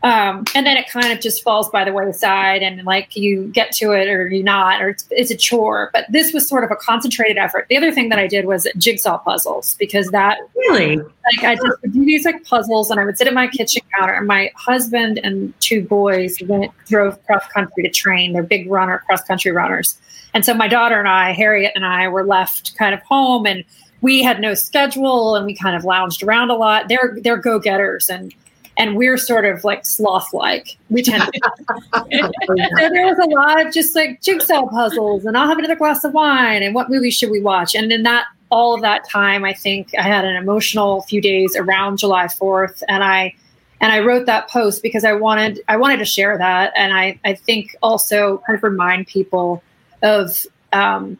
um, 0.04 0.44
and 0.54 0.66
then 0.66 0.76
it 0.76 0.86
kind 0.86 1.10
of 1.10 1.20
just 1.20 1.42
falls 1.42 1.70
by 1.70 1.82
the 1.82 1.90
wayside 1.90 2.62
and 2.62 2.84
like 2.84 3.16
you 3.16 3.46
get 3.54 3.72
to 3.72 3.92
it 3.92 4.06
or 4.06 4.28
you 4.28 4.42
not 4.42 4.82
or 4.82 4.90
it's, 4.90 5.06
it's, 5.10 5.30
a 5.30 5.36
chore. 5.36 5.88
But 5.94 6.04
this 6.10 6.34
was 6.34 6.46
sort 6.46 6.62
of 6.62 6.70
a 6.70 6.76
concentrated 6.76 7.38
effort. 7.38 7.66
The 7.70 7.78
other 7.78 7.90
thing 7.90 8.10
that 8.10 8.18
i 8.18 8.26
did 8.26 8.44
was 8.44 8.68
jigsaw 8.76 9.16
puzzles 9.16 9.76
because 9.76 10.10
that 10.10 10.38
really? 10.54 10.96
like 10.96 11.42
i 11.42 11.54
just 11.54 11.80
would 11.80 11.94
do 11.94 12.04
these 12.04 12.26
like 12.26 12.44
puzzles 12.44 12.90
and 12.90 13.00
i 13.00 13.04
would 13.04 13.16
sit 13.16 13.26
at 13.26 13.32
my 13.32 13.46
kitchen 13.46 13.80
counter 13.96 14.12
and 14.12 14.26
my 14.26 14.52
husband 14.56 15.18
and 15.24 15.58
two 15.60 15.82
boys 15.82 16.36
went 16.42 16.70
drove 16.86 17.24
cross 17.24 17.46
country 17.48 17.82
to 17.82 17.88
train. 17.88 18.34
They're 18.34 18.42
big 18.42 18.70
runner 18.70 19.02
cross 19.06 19.22
country 19.22 19.52
runners. 19.52 19.98
And 20.34 20.44
so 20.44 20.52
my 20.52 20.68
daughter 20.68 20.98
and 20.98 21.08
i 21.08 21.32
harriet 21.32 21.72
and 21.74 21.86
i 21.86 22.08
were 22.08 22.24
left 22.24 22.76
kind 22.76 22.94
of 22.94 23.00
home 23.00 23.46
and 23.46 23.64
we 24.02 24.22
had 24.22 24.38
no 24.38 24.52
schedule 24.52 25.34
and 25.34 25.46
we 25.46 25.56
kind 25.56 25.74
of 25.74 25.84
lounged 25.86 26.22
around 26.22 26.50
a 26.50 26.54
lot. 26.54 26.88
They're 26.88 27.16
they're 27.22 27.38
go-getters 27.38 28.10
and 28.10 28.34
and 28.76 28.96
we're 28.96 29.16
sort 29.16 29.44
of 29.44 29.64
like 29.64 29.86
sloth 29.86 30.32
like. 30.32 30.76
We 30.90 31.02
tend 31.02 31.22
to. 31.22 31.40
so 31.94 32.88
there 32.90 33.06
was 33.06 33.18
a 33.18 33.28
lot 33.28 33.64
of 33.64 33.72
just 33.72 33.94
like 33.94 34.20
jigsaw 34.20 34.66
puzzles, 34.66 35.24
and 35.24 35.36
I'll 35.36 35.48
have 35.48 35.58
another 35.58 35.76
glass 35.76 36.04
of 36.04 36.12
wine, 36.12 36.62
and 36.62 36.74
what 36.74 36.90
movie 36.90 37.10
should 37.10 37.30
we 37.30 37.40
watch? 37.40 37.74
And 37.74 37.90
then 37.90 38.02
that 38.02 38.24
all 38.50 38.74
of 38.74 38.82
that 38.82 39.08
time, 39.08 39.44
I 39.44 39.52
think 39.52 39.90
I 39.98 40.02
had 40.02 40.24
an 40.24 40.36
emotional 40.36 41.02
few 41.02 41.20
days 41.20 41.56
around 41.56 41.98
July 41.98 42.28
Fourth, 42.28 42.82
and 42.88 43.04
I 43.04 43.34
and 43.80 43.92
I 43.92 44.00
wrote 44.00 44.26
that 44.26 44.48
post 44.48 44.82
because 44.82 45.04
I 45.04 45.12
wanted 45.12 45.60
I 45.68 45.76
wanted 45.76 45.98
to 45.98 46.04
share 46.04 46.36
that, 46.38 46.72
and 46.76 46.92
I 46.92 47.18
I 47.24 47.34
think 47.34 47.76
also 47.82 48.38
kind 48.46 48.56
of 48.56 48.62
remind 48.62 49.06
people 49.06 49.62
of. 50.02 50.36
Um, 50.72 51.18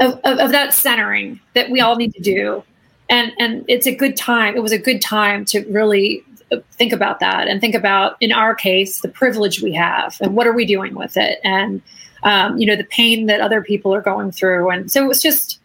of, 0.00 0.12
of, 0.22 0.38
of 0.38 0.52
that 0.52 0.74
centering 0.74 1.40
that 1.54 1.70
we 1.70 1.80
all 1.80 1.96
need 1.96 2.14
to 2.14 2.20
do 2.20 2.62
and 3.08 3.32
and 3.38 3.64
it's 3.68 3.86
a 3.86 3.94
good 3.94 4.16
time 4.16 4.56
it 4.56 4.60
was 4.60 4.72
a 4.72 4.78
good 4.78 5.00
time 5.00 5.44
to 5.44 5.60
really 5.70 6.24
think 6.72 6.92
about 6.92 7.20
that 7.20 7.48
and 7.48 7.60
think 7.60 7.74
about 7.74 8.16
in 8.20 8.32
our 8.32 8.54
case 8.54 9.00
the 9.00 9.08
privilege 9.08 9.60
we 9.62 9.72
have 9.72 10.16
and 10.20 10.34
what 10.34 10.46
are 10.46 10.52
we 10.52 10.64
doing 10.64 10.94
with 10.94 11.16
it? 11.16 11.40
And 11.44 11.82
um, 12.22 12.58
you 12.58 12.66
know 12.66 12.76
the 12.76 12.84
pain 12.84 13.26
that 13.26 13.40
other 13.40 13.62
people 13.62 13.94
are 13.94 14.00
going 14.00 14.32
through. 14.32 14.70
And 14.70 14.90
so 14.90 15.04
it 15.04 15.08
was 15.08 15.22
just 15.22 15.60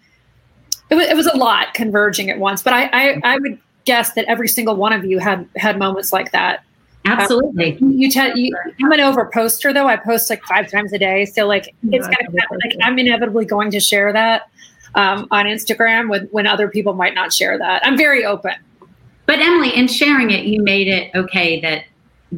it 0.90 0.96
was, 0.96 1.08
it 1.08 1.16
was 1.16 1.28
a 1.28 1.38
lot 1.38 1.74
converging 1.74 2.30
at 2.30 2.38
once. 2.38 2.62
But 2.62 2.74
I, 2.74 2.84
I, 2.94 3.22
I 3.24 3.38
would 3.40 3.58
guess 3.86 4.14
that 4.14 4.26
every 4.26 4.48
single 4.48 4.76
one 4.76 4.94
of 4.94 5.06
you 5.06 5.20
had 5.20 5.48
had 5.56 5.80
moments 5.80 6.14
like 6.14 6.32
that. 6.32 6.64
Absolutely. 7.06 7.78
um, 7.82 7.92
you, 7.92 8.10
tell 8.10 8.38
you 8.38 8.56
i'm 8.82 8.92
an 8.94 9.02
over 9.02 9.30
poster 9.34 9.74
though. 9.74 9.88
I 9.88 9.98
post 9.98 10.30
like 10.30 10.42
five 10.44 10.72
times 10.72 10.94
a 10.94 11.00
day. 11.00 11.26
So 11.26 11.48
like 11.48 11.74
it's 11.90 12.08
gonna 12.08 12.30
like 12.64 12.78
i'm 12.82 12.98
inevitably 13.00 13.46
going 13.46 13.72
to 13.72 13.80
share 13.80 14.14
that 14.14 14.50
um, 14.96 15.28
on 15.32 15.46
Instagram 15.46 16.10
when, 16.10 16.26
when 16.28 16.48
other 16.48 16.68
people 16.68 16.94
might 16.94 17.14
not 17.14 17.34
share 17.34 17.58
that. 17.58 17.86
I'm 17.86 17.98
very 17.98 18.26
open. 18.26 18.54
But 19.26 19.40
Emily, 19.40 19.76
in 19.76 19.88
sharing 19.88 20.32
it, 20.32 20.46
you 20.46 20.62
made 20.62 20.88
it 20.88 21.12
okay 21.16 21.60
that 21.62 21.86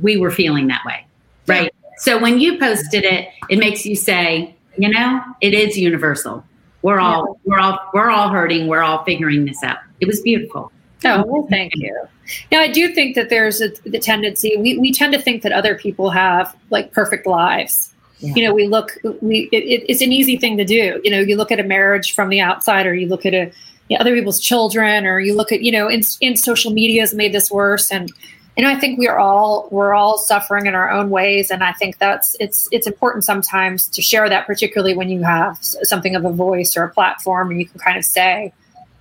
we 0.01 0.17
were 0.17 0.31
feeling 0.31 0.67
that 0.67 0.83
way, 0.85 1.05
right? 1.47 1.71
Yeah. 1.73 1.89
So 1.97 2.19
when 2.19 2.39
you 2.39 2.59
posted 2.59 3.03
it, 3.03 3.29
it 3.49 3.57
makes 3.57 3.85
you 3.85 3.95
say, 3.95 4.55
you 4.77 4.89
know, 4.89 5.21
it 5.41 5.53
is 5.53 5.77
universal. 5.77 6.43
We're 6.81 6.99
all 6.99 7.39
yeah. 7.43 7.51
we're 7.51 7.59
all 7.59 7.79
we're 7.93 8.09
all 8.11 8.29
hurting. 8.29 8.67
We're 8.67 8.83
all 8.83 9.03
figuring 9.03 9.45
this 9.45 9.63
out. 9.63 9.77
It 9.99 10.07
was 10.07 10.21
beautiful. 10.21 10.71
Oh, 11.03 11.23
well, 11.25 11.47
thank 11.49 11.73
you. 11.75 12.07
Yeah, 12.51 12.59
I 12.59 12.67
do 12.67 12.93
think 12.93 13.15
that 13.15 13.29
there's 13.29 13.61
a, 13.61 13.69
the 13.85 13.99
tendency 13.99 14.55
we, 14.57 14.77
we 14.77 14.91
tend 14.91 15.13
to 15.13 15.21
think 15.21 15.43
that 15.43 15.51
other 15.51 15.75
people 15.75 16.09
have 16.09 16.55
like 16.69 16.91
perfect 16.91 17.25
lives 17.25 17.93
yeah. 18.19 18.33
you 18.35 18.43
know 18.43 18.53
we 18.53 18.67
look 18.67 18.97
we 19.21 19.49
it, 19.51 19.85
it's 19.87 20.01
an 20.01 20.11
easy 20.11 20.37
thing 20.37 20.57
to 20.57 20.65
do. 20.65 20.99
You 21.03 21.11
know 21.11 21.19
you 21.19 21.35
look 21.35 21.51
at 21.51 21.59
a 21.59 21.63
marriage 21.63 22.13
from 22.13 22.29
the 22.29 22.41
outside 22.41 22.85
or 22.85 22.93
you 22.93 23.07
look 23.07 23.25
at 23.25 23.33
a 23.33 23.51
you 23.87 23.97
know, 23.97 24.01
other 24.01 24.15
people's 24.15 24.39
children 24.39 25.05
or 25.05 25.19
you 25.19 25.35
look 25.35 25.51
at 25.51 25.61
you 25.61 25.71
know 25.71 25.87
in, 25.87 26.01
in 26.21 26.35
social 26.35 26.71
media 26.71 27.01
has 27.01 27.13
made 27.13 27.33
this 27.33 27.51
worse. 27.51 27.91
And 27.91 28.11
you 28.57 28.63
know 28.63 28.69
i 28.69 28.79
think 28.79 28.97
we're 28.97 29.17
all 29.17 29.67
we're 29.69 29.93
all 29.93 30.17
suffering 30.17 30.65
in 30.65 30.75
our 30.75 30.89
own 30.89 31.09
ways. 31.09 31.51
And 31.51 31.63
i 31.63 31.73
think 31.73 31.97
that's 31.97 32.35
it's 32.39 32.69
it's 32.71 32.87
important 32.87 33.25
sometimes 33.25 33.87
to 33.89 34.01
share 34.01 34.29
that 34.29 34.47
particularly 34.47 34.95
when 34.95 35.09
you 35.09 35.23
have 35.23 35.57
something 35.61 36.15
of 36.15 36.25
a 36.25 36.31
voice 36.31 36.77
or 36.77 36.83
a 36.83 36.89
platform 36.89 37.51
and 37.51 37.59
you 37.59 37.65
can 37.67 37.79
kind 37.79 37.97
of 37.97 38.05
say 38.05 38.53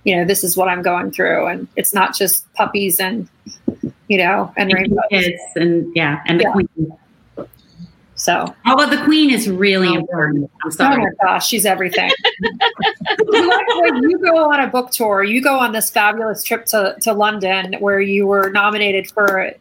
you 0.03 0.15
know 0.15 0.25
this 0.25 0.43
is 0.43 0.55
what 0.55 0.69
i'm 0.69 0.81
going 0.81 1.11
through. 1.11 1.47
And 1.47 1.67
it's 1.75 1.93
not 1.93 2.15
just 2.15 2.51
puppies 2.53 2.99
and 2.99 3.27
you 4.07 4.17
know 4.17 4.53
and, 4.55 4.71
and 4.71 4.73
rainbows. 4.73 5.03
kids 5.09 5.41
and 5.55 5.91
yeah 5.95 6.21
and 6.27 6.39
the 6.39 6.43
yeah. 6.43 6.51
queen 6.51 6.97
so, 8.15 8.55
although 8.65 8.89
the 8.89 9.03
queen 9.03 9.29
is 9.29 9.49
really 9.49 9.89
oh, 9.89 9.95
important. 9.95 10.49
I'm 10.63 10.71
sorry. 10.71 10.95
Oh 10.95 11.05
my 11.05 11.11
gosh, 11.21 11.47
she's 11.47 11.65
everything. 11.65 12.09
you 12.39 14.19
go 14.23 14.51
on 14.51 14.61
a 14.61 14.67
book 14.67 14.91
tour. 14.91 15.23
You 15.23 15.41
go 15.41 15.59
on 15.59 15.73
this 15.73 15.89
fabulous 15.89 16.41
trip 16.43 16.65
to, 16.67 16.95
to 17.01 17.13
London 17.13 17.75
where 17.79 17.99
you 17.99 18.25
were 18.25 18.49
nominated 18.51 19.11
for 19.11 19.53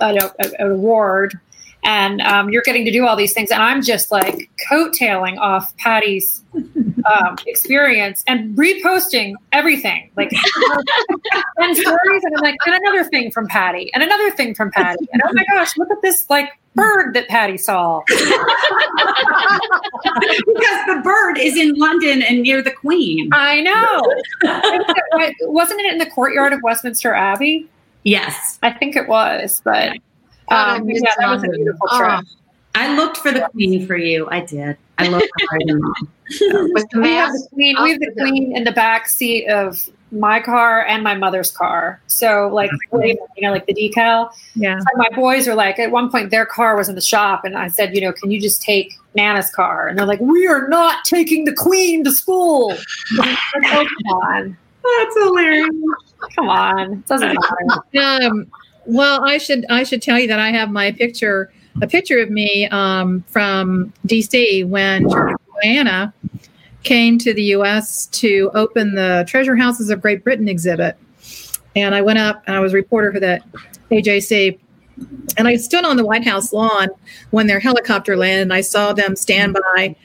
an 0.00 0.30
award 0.58 1.38
and 1.84 2.20
um, 2.22 2.50
you're 2.50 2.62
getting 2.62 2.84
to 2.84 2.90
do 2.90 3.06
all 3.06 3.16
these 3.16 3.32
things 3.32 3.50
and 3.50 3.62
i'm 3.62 3.82
just 3.82 4.12
like 4.12 4.48
coattailing 4.70 5.36
off 5.38 5.76
patti's 5.78 6.44
um, 6.54 7.36
experience 7.46 8.22
and 8.26 8.56
reposting 8.56 9.34
everything 9.52 10.10
like 10.16 10.30
and 11.58 11.76
stories 11.76 12.24
and 12.24 12.36
i'm 12.36 12.42
like 12.42 12.56
and 12.66 12.74
another 12.74 13.04
thing 13.04 13.32
from 13.32 13.48
patti 13.48 13.90
and 13.94 14.02
another 14.02 14.30
thing 14.30 14.54
from 14.54 14.70
patti 14.70 15.08
and 15.12 15.22
oh 15.26 15.32
my 15.32 15.44
gosh 15.52 15.76
look 15.76 15.90
at 15.90 16.00
this 16.02 16.28
like 16.30 16.50
bird 16.74 17.14
that 17.14 17.28
patti 17.28 17.58
saw. 17.58 18.02
Because 20.02 20.86
the 20.86 21.00
bird 21.04 21.38
is 21.38 21.56
in 21.56 21.74
london 21.74 22.22
and 22.22 22.42
near 22.42 22.62
the 22.62 22.70
queen. 22.70 23.30
I 23.32 23.60
know. 23.60 24.02
Wasn't 25.52 25.80
it 25.80 25.92
in 25.92 25.98
the 25.98 26.06
courtyard 26.06 26.52
of 26.52 26.60
westminster 26.62 27.14
abbey? 27.14 27.68
Yes. 28.02 28.58
I 28.62 28.72
think 28.72 28.96
it 28.96 29.08
was 29.08 29.62
but 29.64 29.92
um, 30.48 30.88
yeah, 30.88 31.00
that 31.18 31.30
was 31.30 31.44
a 31.44 31.48
beautiful 31.48 31.88
trip. 31.96 32.10
Oh, 32.10 32.22
I 32.74 32.96
looked 32.96 33.18
for 33.18 33.32
the 33.32 33.48
queen 33.52 33.86
for 33.86 33.96
you. 33.96 34.28
I 34.30 34.40
did. 34.40 34.76
I 34.98 35.08
looked 35.08 35.28
for 35.48 35.58
With 36.72 36.86
the 36.90 37.00
we 37.00 37.10
have 37.10 37.32
the 37.32 37.48
queen. 37.52 37.76
We 37.82 37.90
have 37.90 38.00
the 38.00 38.12
queen 38.18 38.56
in 38.56 38.64
the 38.64 38.72
back 38.72 39.08
seat 39.08 39.46
of 39.48 39.88
my 40.12 40.40
car 40.40 40.84
and 40.84 41.02
my 41.02 41.14
mother's 41.14 41.50
car. 41.50 42.00
So 42.06 42.48
like 42.52 42.70
you 42.92 43.16
know, 43.38 43.50
like 43.50 43.66
the 43.66 43.74
decal. 43.74 44.30
Yeah. 44.54 44.78
So 44.78 44.86
my 44.96 45.08
boys 45.14 45.48
are 45.48 45.54
like, 45.54 45.78
at 45.78 45.90
one 45.90 46.10
point 46.10 46.30
their 46.30 46.46
car 46.46 46.76
was 46.76 46.88
in 46.88 46.94
the 46.94 47.00
shop, 47.00 47.44
and 47.44 47.56
I 47.56 47.68
said, 47.68 47.94
you 47.94 48.02
know, 48.02 48.12
can 48.12 48.30
you 48.30 48.40
just 48.40 48.62
take 48.62 48.92
Nana's 49.14 49.50
car? 49.50 49.88
And 49.88 49.98
they're 49.98 50.06
like, 50.06 50.20
we 50.20 50.46
are 50.46 50.68
not 50.68 51.04
taking 51.04 51.44
the 51.44 51.54
Queen 51.54 52.04
to 52.04 52.12
school. 52.12 52.68
Like, 53.16 53.38
oh, 53.64 53.86
come 54.04 54.12
on, 54.18 54.56
That's 54.82 55.18
hilarious. 55.18 55.68
come 56.34 56.48
on, 56.48 56.92
it 56.92 57.06
doesn't 57.06 57.36
matter. 57.94 58.24
Um, 58.26 58.46
well, 58.84 59.24
I 59.24 59.38
should 59.38 59.64
I 59.70 59.82
should 59.84 60.02
tell 60.02 60.18
you 60.18 60.28
that 60.28 60.38
I 60.38 60.50
have 60.50 60.70
my 60.70 60.92
picture 60.92 61.52
a 61.80 61.86
picture 61.86 62.18
of 62.18 62.30
me 62.30 62.68
um, 62.68 63.24
from 63.28 63.92
DC 64.06 64.68
when 64.68 65.06
Diana 65.62 66.12
came 66.82 67.18
to 67.18 67.32
the 67.32 67.42
U.S. 67.44 68.06
to 68.06 68.50
open 68.54 68.94
the 68.94 69.24
Treasure 69.28 69.56
Houses 69.56 69.90
of 69.90 70.00
Great 70.00 70.24
Britain 70.24 70.48
exhibit, 70.48 70.96
and 71.76 71.94
I 71.94 72.02
went 72.02 72.18
up 72.18 72.42
and 72.46 72.56
I 72.56 72.60
was 72.60 72.72
a 72.72 72.76
reporter 72.76 73.12
for 73.12 73.20
that 73.20 73.42
AJC. 73.90 74.58
And 75.36 75.48
I 75.48 75.56
stood 75.56 75.84
on 75.84 75.96
the 75.96 76.04
White 76.04 76.24
House 76.24 76.52
lawn 76.52 76.88
when 77.30 77.46
their 77.46 77.58
helicopter 77.58 78.16
landed, 78.16 78.42
and 78.42 78.52
I 78.52 78.60
saw 78.60 78.92
them 78.92 79.16
stand 79.16 79.56
by 79.74 79.96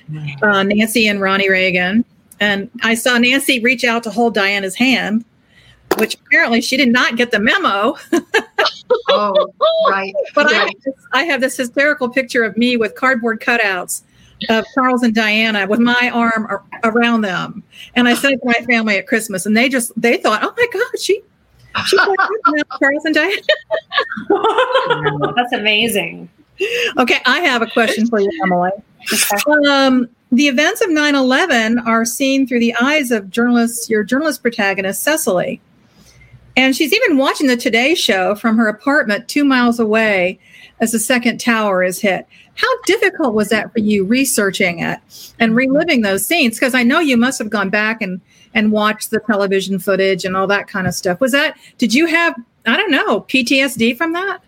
uh, 0.42 0.64
Nancy 0.64 1.08
and 1.08 1.20
Ronnie 1.22 1.50
Reagan. 1.50 2.06
And 2.40 2.70
I 2.84 2.96
saw 2.96 3.18
Nancy 3.18 3.60
reach 3.60 3.84
out 3.84 4.04
to 4.04 4.10
hold 4.10 4.34
Diana's 4.34 4.76
hand, 4.76 5.26
which 5.98 6.16
apparently 6.16 6.62
she 6.62 6.78
did 6.78 6.90
not 6.90 7.18
get 7.18 7.32
the 7.32 7.40
memo. 7.40 7.98
Oh, 9.10 9.54
right. 9.90 10.14
But 10.34 10.48
I, 10.48 10.54
have 10.54 10.70
this, 10.84 10.96
I 11.14 11.24
have 11.24 11.42
this 11.42 11.58
hysterical 11.58 12.10
picture 12.10 12.44
of 12.44 12.58
me 12.58 12.78
with 12.78 12.96
cardboard 12.96 13.42
cutouts 13.42 14.04
of 14.50 14.66
Charles 14.76 15.04
and 15.04 15.14
Diana 15.14 15.68
with 15.68 15.80
my 15.80 16.12
arm 16.14 16.48
ar- 16.50 16.64
around 16.84 17.22
them, 17.22 17.64
and 17.96 18.08
I 18.08 18.14
sent 18.14 18.36
it 18.36 18.42
to 18.42 18.46
my 18.46 18.66
family 18.66 18.98
at 18.98 19.08
Christmas, 19.08 19.46
and 19.46 19.56
they 19.56 19.70
just 19.70 19.92
they 20.00 20.18
thought, 20.18 20.44
"Oh 20.44 20.54
my 20.56 20.68
God, 20.72 21.00
she 21.00 21.22
she 21.86 21.98
got 22.06 22.30
Charles 22.80 23.06
and 23.06 23.16
Diana." 23.16 23.42
That's 25.36 25.54
amazing. 25.54 26.30
Okay, 26.98 27.20
I 27.26 27.42
have 27.42 27.62
a 27.62 27.68
question 27.68 28.08
for 28.08 28.20
you, 28.20 28.32
Emily. 28.44 28.72
Um, 29.68 30.10
the 30.32 30.48
events 30.48 30.82
of 30.82 30.90
9-11 30.90 31.86
are 31.86 32.04
seen 32.04 32.48
through 32.48 32.60
the 32.60 32.76
eyes 32.82 33.12
of 33.12 33.30
journalist, 33.30 33.90
your 33.90 34.04
journalist 34.04 34.42
protagonist, 34.42 35.04
Cecily. 35.04 35.62
And 36.58 36.76
she's 36.76 36.92
even 36.92 37.18
watching 37.18 37.48
the 37.48 37.56
Today 37.56 37.94
Show 37.94 38.34
from 38.34 38.58
her 38.58 38.68
apartment 38.68 39.28
two 39.28 39.46
miles 39.46 39.80
away 39.80 40.40
as 40.80 40.92
the 40.92 41.00
second 41.00 41.40
tower 41.40 41.84
is 41.84 42.00
hit. 42.00 42.28
How 42.56 42.82
difficult 42.86 43.34
was 43.34 43.50
that 43.50 43.72
for 43.72 43.80
you 43.80 44.04
researching 44.04 44.80
it 44.80 45.00
and 45.40 45.56
reliving 45.56 46.02
those 46.02 46.26
scenes? 46.26 46.56
Because 46.60 46.74
I 46.74 46.84
know 46.84 47.00
you 47.00 47.18
must 47.18 47.40
have 47.40 47.50
gone 47.50 47.70
back 47.70 48.02
and, 48.02 48.22
and 48.54 48.72
watched 48.72 49.12
the 49.12 49.20
television 49.20 49.80
footage 49.80 50.26
and 50.26 50.36
all 50.36 50.48
that 50.48 50.68
kind 50.68 50.88
of 50.88 50.94
stuff. 50.94 51.20
Was 51.20 51.32
that, 51.34 51.58
did 51.78 51.94
you 51.94 52.08
have, 52.08 52.36
I 52.66 52.76
don't 52.78 52.92
know, 52.92 53.22
PTSD 53.22 53.98
from 53.98 54.14
that? 54.14 54.42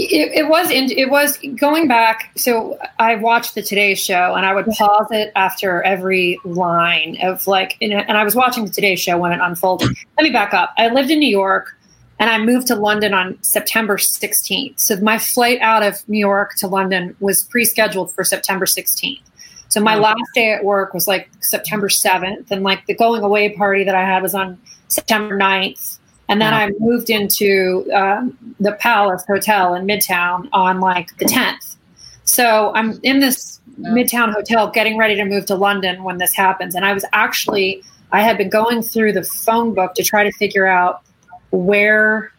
It, 0.00 0.30
it 0.32 0.48
was 0.48 0.70
in, 0.70 0.92
it 0.92 1.10
was 1.10 1.38
going 1.56 1.88
back. 1.88 2.30
So 2.36 2.78
I 3.00 3.16
watched 3.16 3.56
the 3.56 3.62
Today 3.62 3.96
Show, 3.96 4.34
and 4.36 4.46
I 4.46 4.54
would 4.54 4.66
pause 4.66 5.08
it 5.10 5.32
after 5.34 5.82
every 5.82 6.38
line 6.44 7.18
of 7.20 7.44
like, 7.48 7.76
and 7.80 7.92
and 7.92 8.16
I 8.16 8.22
was 8.22 8.36
watching 8.36 8.64
the 8.64 8.70
Today 8.70 8.94
Show 8.94 9.18
when 9.18 9.32
it 9.32 9.40
unfolded. 9.42 9.88
Let 10.16 10.22
me 10.22 10.30
back 10.30 10.54
up. 10.54 10.72
I 10.78 10.88
lived 10.90 11.10
in 11.10 11.18
New 11.18 11.28
York, 11.28 11.76
and 12.18 12.30
I 12.30 12.38
moved 12.38 12.66
to 12.68 12.74
London 12.74 13.14
on 13.14 13.38
September 13.42 13.96
16th. 13.96 14.78
So 14.78 14.96
my 14.96 15.18
flight 15.18 15.60
out 15.60 15.82
of 15.82 16.06
New 16.08 16.18
York 16.18 16.54
to 16.56 16.66
London 16.66 17.14
was 17.20 17.44
pre-scheduled 17.44 18.12
for 18.12 18.24
September 18.24 18.64
16th. 18.64 19.20
So 19.68 19.80
my 19.80 19.96
last 19.96 20.30
day 20.34 20.52
at 20.52 20.64
work 20.64 20.94
was 20.94 21.06
like 21.06 21.28
September 21.40 21.88
7th, 21.88 22.50
and 22.50 22.62
like 22.62 22.86
the 22.86 22.94
going 22.94 23.22
away 23.22 23.50
party 23.50 23.84
that 23.84 23.94
I 23.94 24.00
had 24.00 24.22
was 24.22 24.34
on 24.34 24.58
September 24.88 25.36
9th. 25.38 25.98
And 26.30 26.40
then 26.40 26.52
I 26.52 26.70
moved 26.78 27.10
into 27.10 27.88
um, 27.94 28.36
the 28.60 28.72
Palace 28.72 29.24
Hotel 29.26 29.74
in 29.74 29.86
Midtown 29.86 30.48
on 30.52 30.80
like 30.80 31.16
the 31.18 31.24
10th. 31.24 31.76
So 32.24 32.72
I'm 32.74 32.98
in 33.02 33.20
this 33.20 33.60
Midtown 33.80 34.32
hotel 34.32 34.70
getting 34.70 34.98
ready 34.98 35.14
to 35.16 35.24
move 35.24 35.46
to 35.46 35.54
London 35.54 36.02
when 36.02 36.18
this 36.18 36.34
happens. 36.34 36.74
And 36.74 36.84
I 36.84 36.92
was 36.92 37.04
actually, 37.12 37.82
I 38.12 38.22
had 38.22 38.36
been 38.36 38.50
going 38.50 38.82
through 38.82 39.12
the 39.12 39.22
phone 39.22 39.74
book 39.74 39.94
to 39.94 40.02
try 40.02 40.24
to 40.24 40.32
figure 40.32 40.66
out 40.66 41.02
where 41.50 42.32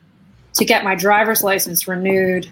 to 0.54 0.65
get 0.65 0.84
my 0.84 0.95
driver's 0.95 1.43
license 1.43 1.88
renewed 1.88 2.52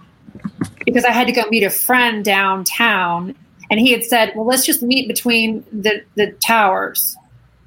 because 0.86 1.04
I 1.04 1.12
had 1.12 1.28
to 1.28 1.34
go 1.34 1.44
meet 1.50 1.64
a 1.64 1.70
friend 1.70 2.24
downtown. 2.24 3.36
And 3.70 3.80
he 3.80 3.92
had 3.92 4.04
said, 4.04 4.32
well, 4.36 4.46
let's 4.46 4.66
just 4.66 4.82
meet 4.82 5.08
between 5.08 5.66
the, 5.72 6.04
the 6.16 6.32
towers. 6.34 7.18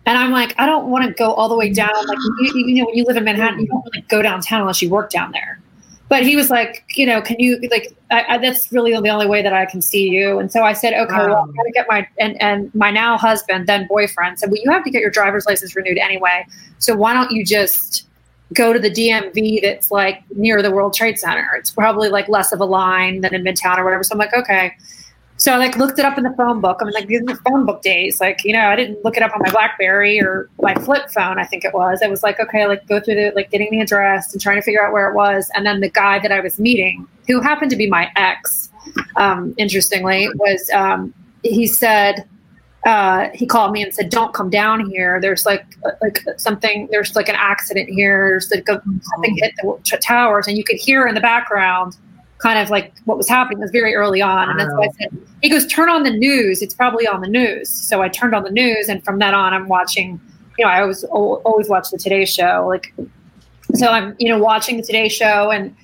And 0.06 0.16
I'm 0.16 0.30
like, 0.30 0.54
I 0.58 0.66
don't 0.66 0.88
want 0.88 1.04
to 1.04 1.12
go 1.12 1.32
all 1.32 1.48
the 1.48 1.56
way 1.56 1.70
down. 1.70 1.90
Like, 2.06 2.18
you, 2.40 2.66
you 2.66 2.74
know, 2.76 2.86
when 2.86 2.96
you 2.96 3.04
live 3.04 3.16
in 3.16 3.24
Manhattan, 3.24 3.60
you 3.60 3.66
don't 3.66 3.84
really 3.84 4.06
go 4.08 4.22
downtown 4.22 4.62
unless 4.62 4.80
you 4.80 4.88
work 4.88 5.10
down 5.10 5.32
there. 5.32 5.60
But 6.08 6.24
he 6.24 6.34
was 6.34 6.50
like, 6.50 6.84
you 6.96 7.06
know, 7.06 7.22
can 7.22 7.38
you 7.38 7.60
like? 7.70 7.96
I, 8.10 8.24
I, 8.28 8.38
that's 8.38 8.72
really 8.72 8.90
the 8.90 9.10
only 9.10 9.28
way 9.28 9.42
that 9.42 9.52
I 9.52 9.64
can 9.66 9.80
see 9.80 10.08
you. 10.08 10.40
And 10.40 10.50
so 10.50 10.64
I 10.64 10.72
said, 10.72 10.92
okay, 10.92 11.14
well, 11.14 11.36
I'm 11.36 11.54
gonna 11.54 11.70
get 11.72 11.86
my 11.88 12.08
and 12.18 12.42
and 12.42 12.74
my 12.74 12.90
now 12.90 13.16
husband, 13.16 13.68
then 13.68 13.86
boyfriend, 13.86 14.40
said, 14.40 14.50
well, 14.50 14.60
you 14.60 14.68
have 14.72 14.82
to 14.82 14.90
get 14.90 15.02
your 15.02 15.10
driver's 15.10 15.46
license 15.46 15.76
renewed 15.76 15.98
anyway. 15.98 16.44
So 16.78 16.96
why 16.96 17.14
don't 17.14 17.30
you 17.30 17.44
just 17.44 18.08
go 18.54 18.72
to 18.72 18.78
the 18.78 18.90
DMV 18.90 19.62
that's 19.62 19.90
like 19.90 20.22
near 20.34 20.62
the 20.62 20.70
World 20.70 20.94
Trade 20.94 21.18
Center? 21.18 21.48
It's 21.56 21.70
probably 21.70 22.08
like 22.08 22.28
less 22.28 22.52
of 22.52 22.60
a 22.60 22.64
line 22.64 23.20
than 23.20 23.34
in 23.34 23.42
Midtown 23.42 23.78
or 23.78 23.84
whatever. 23.84 24.02
So 24.02 24.12
I'm 24.12 24.18
like, 24.18 24.34
okay. 24.34 24.74
So 25.40 25.54
I 25.54 25.56
like 25.56 25.78
looked 25.78 25.98
it 25.98 26.04
up 26.04 26.18
in 26.18 26.24
the 26.24 26.34
phone 26.36 26.60
book. 26.60 26.78
I 26.82 26.84
mean, 26.84 26.92
like 26.92 27.06
these 27.06 27.22
are 27.22 27.24
the 27.24 27.36
phone 27.36 27.64
book 27.64 27.80
days. 27.80 28.20
Like, 28.20 28.44
you 28.44 28.52
know, 28.52 28.66
I 28.66 28.76
didn't 28.76 29.02
look 29.04 29.16
it 29.16 29.22
up 29.22 29.32
on 29.32 29.40
my 29.40 29.50
BlackBerry 29.50 30.20
or 30.20 30.50
my 30.60 30.74
flip 30.74 31.10
phone. 31.10 31.38
I 31.38 31.44
think 31.44 31.64
it 31.64 31.72
was. 31.72 32.00
I 32.04 32.08
was 32.08 32.22
like, 32.22 32.38
okay, 32.40 32.66
like 32.66 32.86
go 32.86 33.00
through 33.00 33.14
the 33.14 33.32
like 33.34 33.50
getting 33.50 33.70
the 33.70 33.80
address 33.80 34.34
and 34.34 34.42
trying 34.42 34.56
to 34.56 34.62
figure 34.62 34.84
out 34.84 34.92
where 34.92 35.08
it 35.08 35.14
was. 35.14 35.50
And 35.54 35.64
then 35.64 35.80
the 35.80 35.88
guy 35.88 36.18
that 36.18 36.30
I 36.30 36.40
was 36.40 36.60
meeting, 36.60 37.08
who 37.26 37.40
happened 37.40 37.70
to 37.70 37.76
be 37.76 37.88
my 37.88 38.10
ex, 38.16 38.68
um, 39.16 39.54
interestingly, 39.56 40.28
was 40.34 40.68
um, 40.74 41.14
he 41.42 41.66
said 41.66 42.28
uh, 42.86 43.28
he 43.34 43.46
called 43.46 43.72
me 43.72 43.82
and 43.82 43.94
said, 43.94 44.10
"Don't 44.10 44.32
come 44.32 44.50
down 44.50 44.88
here. 44.88 45.20
There's 45.20 45.44
like 45.44 45.66
like 46.00 46.24
something. 46.38 46.88
There's 46.90 47.14
like 47.14 47.28
an 47.28 47.36
accident 47.36 47.90
here. 47.90 48.30
There's 48.30 48.50
like 48.50 48.68
a, 48.68 48.82
something 49.02 49.36
hit 49.36 49.52
the 49.62 49.78
t- 49.84 49.96
towers, 49.98 50.46
and 50.46 50.56
you 50.56 50.64
could 50.64 50.76
hear 50.76 51.06
in 51.06 51.14
the 51.14 51.20
background." 51.20 51.96
kind 52.40 52.58
of 52.58 52.70
like 52.70 52.92
what 53.04 53.16
was 53.18 53.28
happening 53.28 53.58
it 53.58 53.62
was 53.62 53.70
very 53.70 53.94
early 53.94 54.22
on 54.22 54.48
and 54.48 54.58
that's 54.58 54.72
why 54.74 54.84
i 54.84 54.88
said 54.98 55.16
he 55.42 55.48
goes 55.48 55.66
turn 55.66 55.90
on 55.90 56.02
the 56.02 56.10
news 56.10 56.62
it's 56.62 56.74
probably 56.74 57.06
on 57.06 57.20
the 57.20 57.28
news 57.28 57.68
so 57.68 58.00
i 58.00 58.08
turned 58.08 58.34
on 58.34 58.42
the 58.42 58.50
news 58.50 58.88
and 58.88 59.04
from 59.04 59.18
then 59.18 59.34
on 59.34 59.52
i'm 59.52 59.68
watching 59.68 60.18
you 60.58 60.64
know 60.64 60.70
i 60.70 60.80
always 60.80 61.04
always 61.04 61.68
watch 61.68 61.90
the 61.90 61.98
today 61.98 62.24
show 62.24 62.66
like 62.66 62.94
so 63.74 63.88
i'm 63.88 64.16
you 64.18 64.28
know 64.28 64.38
watching 64.38 64.78
the 64.78 64.82
today 64.82 65.08
show 65.08 65.50
and 65.50 65.74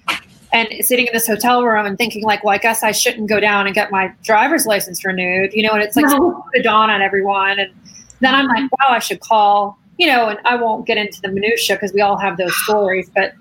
and 0.53 0.69
sitting 0.85 1.07
in 1.07 1.13
this 1.13 1.27
hotel 1.27 1.65
room 1.65 1.87
and 1.87 1.99
thinking 1.99 2.23
like 2.23 2.43
well 2.45 2.55
i 2.55 2.59
guess 2.59 2.83
i 2.83 2.93
shouldn't 2.93 3.29
go 3.29 3.41
down 3.41 3.67
and 3.67 3.75
get 3.75 3.91
my 3.91 4.13
driver's 4.23 4.67
license 4.67 5.05
renewed 5.05 5.53
you 5.53 5.63
know 5.63 5.73
and 5.73 5.83
it's 5.83 5.97
like 5.97 6.07
No. 6.07 6.45
the 6.53 6.63
dawn 6.63 6.91
on 6.91 7.03
everyone 7.03 7.59
and 7.59 7.73
then 8.21 8.35
i'm 8.35 8.47
like 8.47 8.71
wow 8.73 8.89
i 8.91 8.99
should 8.99 9.21
call 9.21 9.79
you 9.99 10.07
know 10.07 10.29
and 10.29 10.39
i 10.45 10.55
won't 10.57 10.87
get 10.87 10.97
into 10.97 11.21
the 11.21 11.29
minutia 11.29 11.77
because 11.77 11.93
we 11.93 12.01
all 12.01 12.17
have 12.17 12.37
those 12.37 12.55
stories 12.65 13.11
but 13.15 13.35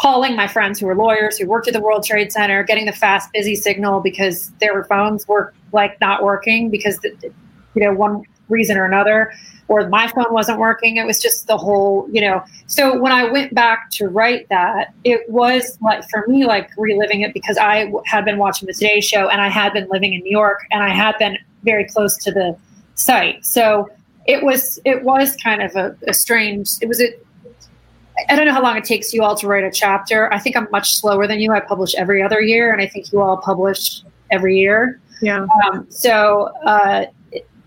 calling 0.00 0.34
my 0.34 0.48
friends 0.48 0.80
who 0.80 0.86
were 0.86 0.94
lawyers 0.94 1.36
who 1.36 1.46
worked 1.46 1.68
at 1.68 1.74
the 1.74 1.80
World 1.80 2.04
Trade 2.04 2.32
Center, 2.32 2.62
getting 2.62 2.86
the 2.86 2.92
fast 2.92 3.30
busy 3.34 3.54
signal 3.54 4.00
because 4.00 4.50
their 4.60 4.84
phones 4.84 5.28
were 5.28 5.52
like 5.72 6.00
not 6.00 6.22
working 6.22 6.70
because 6.70 6.96
the, 7.00 7.14
you 7.74 7.82
know 7.82 7.92
one 7.92 8.22
reason 8.48 8.78
or 8.78 8.84
another, 8.86 9.30
or 9.70 9.88
my 9.88 10.08
phone 10.08 10.26
wasn't 10.32 10.58
working. 10.58 10.96
It 10.96 11.06
was 11.06 11.22
just 11.22 11.46
the 11.46 11.56
whole 11.56 12.08
you 12.10 12.20
know. 12.20 12.44
So 12.66 13.00
when 13.00 13.12
I 13.12 13.30
went 13.30 13.54
back 13.54 13.90
to 13.92 14.08
write 14.08 14.48
that, 14.48 14.92
it 15.04 15.30
was 15.30 15.78
like 15.80 16.06
for 16.10 16.24
me 16.26 16.44
like 16.44 16.68
reliving 16.76 17.20
it 17.20 17.32
because 17.32 17.56
I 17.56 17.84
w- 17.84 18.02
had 18.04 18.24
been 18.24 18.36
watching 18.36 18.66
the 18.66 18.74
Today 18.74 19.00
Show 19.00 19.28
and 19.28 19.40
I 19.40 19.48
had 19.48 19.72
been 19.72 19.88
living 19.88 20.12
in 20.12 20.20
New 20.22 20.30
York 20.30 20.66
and 20.72 20.82
I 20.82 20.88
had 20.88 21.16
been 21.18 21.38
very 21.62 21.84
close 21.84 22.16
to 22.24 22.32
the 22.32 22.56
site. 22.96 23.46
So 23.46 23.88
it 24.26 24.42
was 24.42 24.80
it 24.84 25.04
was 25.04 25.36
kind 25.36 25.62
of 25.62 25.76
a, 25.76 25.96
a 26.08 26.14
strange. 26.14 26.68
It 26.82 26.88
was 26.88 27.00
a 27.00 27.08
I 28.28 28.34
don't 28.34 28.46
know 28.46 28.52
how 28.52 28.62
long 28.62 28.76
it 28.76 28.84
takes 28.84 29.14
you 29.14 29.22
all 29.22 29.36
to 29.36 29.46
write 29.46 29.64
a 29.64 29.70
chapter. 29.70 30.32
I 30.34 30.40
think 30.40 30.56
I'm 30.56 30.66
much 30.72 30.96
slower 30.96 31.28
than 31.28 31.38
you. 31.38 31.52
I 31.52 31.60
publish 31.60 31.94
every 31.94 32.24
other 32.24 32.40
year, 32.40 32.72
and 32.72 32.82
I 32.82 32.88
think 32.88 33.12
you 33.12 33.20
all 33.20 33.36
publish 33.36 34.02
every 34.32 34.58
year. 34.58 35.00
Yeah. 35.22 35.46
Um, 35.64 35.86
so 35.90 36.52
uh, 36.66 37.06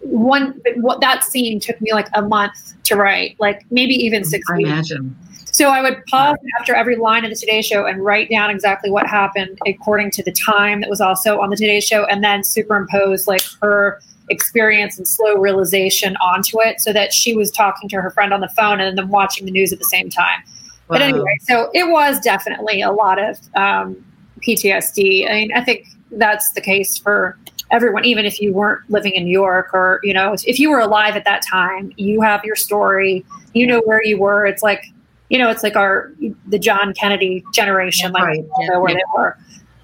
one 0.03 0.59
what 0.77 1.01
that 1.01 1.23
scene 1.23 1.59
took 1.59 1.79
me 1.81 1.93
like 1.93 2.07
a 2.13 2.21
month 2.21 2.73
to 2.83 2.95
write, 2.95 3.35
like 3.39 3.65
maybe 3.71 3.93
even 3.93 4.23
six 4.23 4.49
I 4.49 4.57
weeks. 4.57 4.69
imagine. 4.69 5.15
So 5.51 5.69
I 5.69 5.81
would 5.81 6.03
pause 6.07 6.37
after 6.59 6.73
every 6.73 6.95
line 6.95 7.23
of 7.23 7.29
the 7.29 7.35
Today 7.35 7.61
Show 7.61 7.85
and 7.85 8.03
write 8.03 8.27
down 8.29 8.49
exactly 8.49 8.89
what 8.89 9.05
happened 9.05 9.59
according 9.67 10.09
to 10.11 10.23
the 10.23 10.31
time 10.31 10.81
that 10.81 10.89
was 10.89 10.99
also 10.99 11.39
on 11.41 11.51
the 11.51 11.55
Today 11.55 11.79
Show, 11.79 12.05
and 12.05 12.23
then 12.23 12.43
superimpose 12.43 13.27
like 13.27 13.43
her 13.61 14.01
experience 14.29 14.97
and 14.97 15.07
slow 15.07 15.35
realization 15.35 16.15
onto 16.17 16.59
it, 16.61 16.81
so 16.81 16.91
that 16.91 17.13
she 17.13 17.35
was 17.35 17.51
talking 17.51 17.87
to 17.89 18.01
her 18.01 18.09
friend 18.09 18.33
on 18.33 18.41
the 18.41 18.49
phone 18.49 18.79
and 18.79 18.97
then 18.97 19.09
watching 19.09 19.45
the 19.45 19.51
news 19.51 19.71
at 19.71 19.79
the 19.79 19.85
same 19.85 20.09
time. 20.09 20.41
But 20.87 21.01
anyway, 21.01 21.37
so 21.41 21.69
it 21.73 21.89
was 21.89 22.19
definitely 22.19 22.81
a 22.81 22.91
lot 22.91 23.17
of 23.17 23.39
um, 23.55 24.03
PTSD. 24.41 25.29
I 25.29 25.33
mean, 25.33 25.51
I 25.53 25.63
think 25.63 25.87
that's 26.11 26.51
the 26.53 26.61
case 26.61 26.97
for 26.97 27.37
everyone, 27.73 28.05
even 28.05 28.23
if 28.23 28.39
you 28.39 28.53
weren't 28.53 28.87
living 28.89 29.13
in 29.13 29.25
New 29.25 29.31
York 29.31 29.73
or, 29.73 29.99
you 30.03 30.13
know, 30.13 30.33
if 30.45 30.59
you 30.59 30.69
were 30.69 30.79
alive 30.79 31.15
at 31.15 31.25
that 31.25 31.41
time, 31.45 31.91
you 31.97 32.21
have 32.21 32.45
your 32.45 32.55
story, 32.55 33.25
you 33.53 33.65
know 33.65 33.81
where 33.81 34.01
you 34.03 34.17
were. 34.19 34.45
It's 34.45 34.61
like, 34.61 34.85
you 35.29 35.39
know, 35.39 35.49
it's 35.49 35.63
like 35.63 35.75
our, 35.75 36.13
the 36.47 36.59
John 36.59 36.93
Kennedy 36.93 37.43
generation, 37.51 38.11
like 38.11 38.23
Right, 38.23 38.45
know 38.59 38.79
where 38.79 38.91
yeah. 38.91 38.97
they 38.97 39.03
were. 39.17 39.37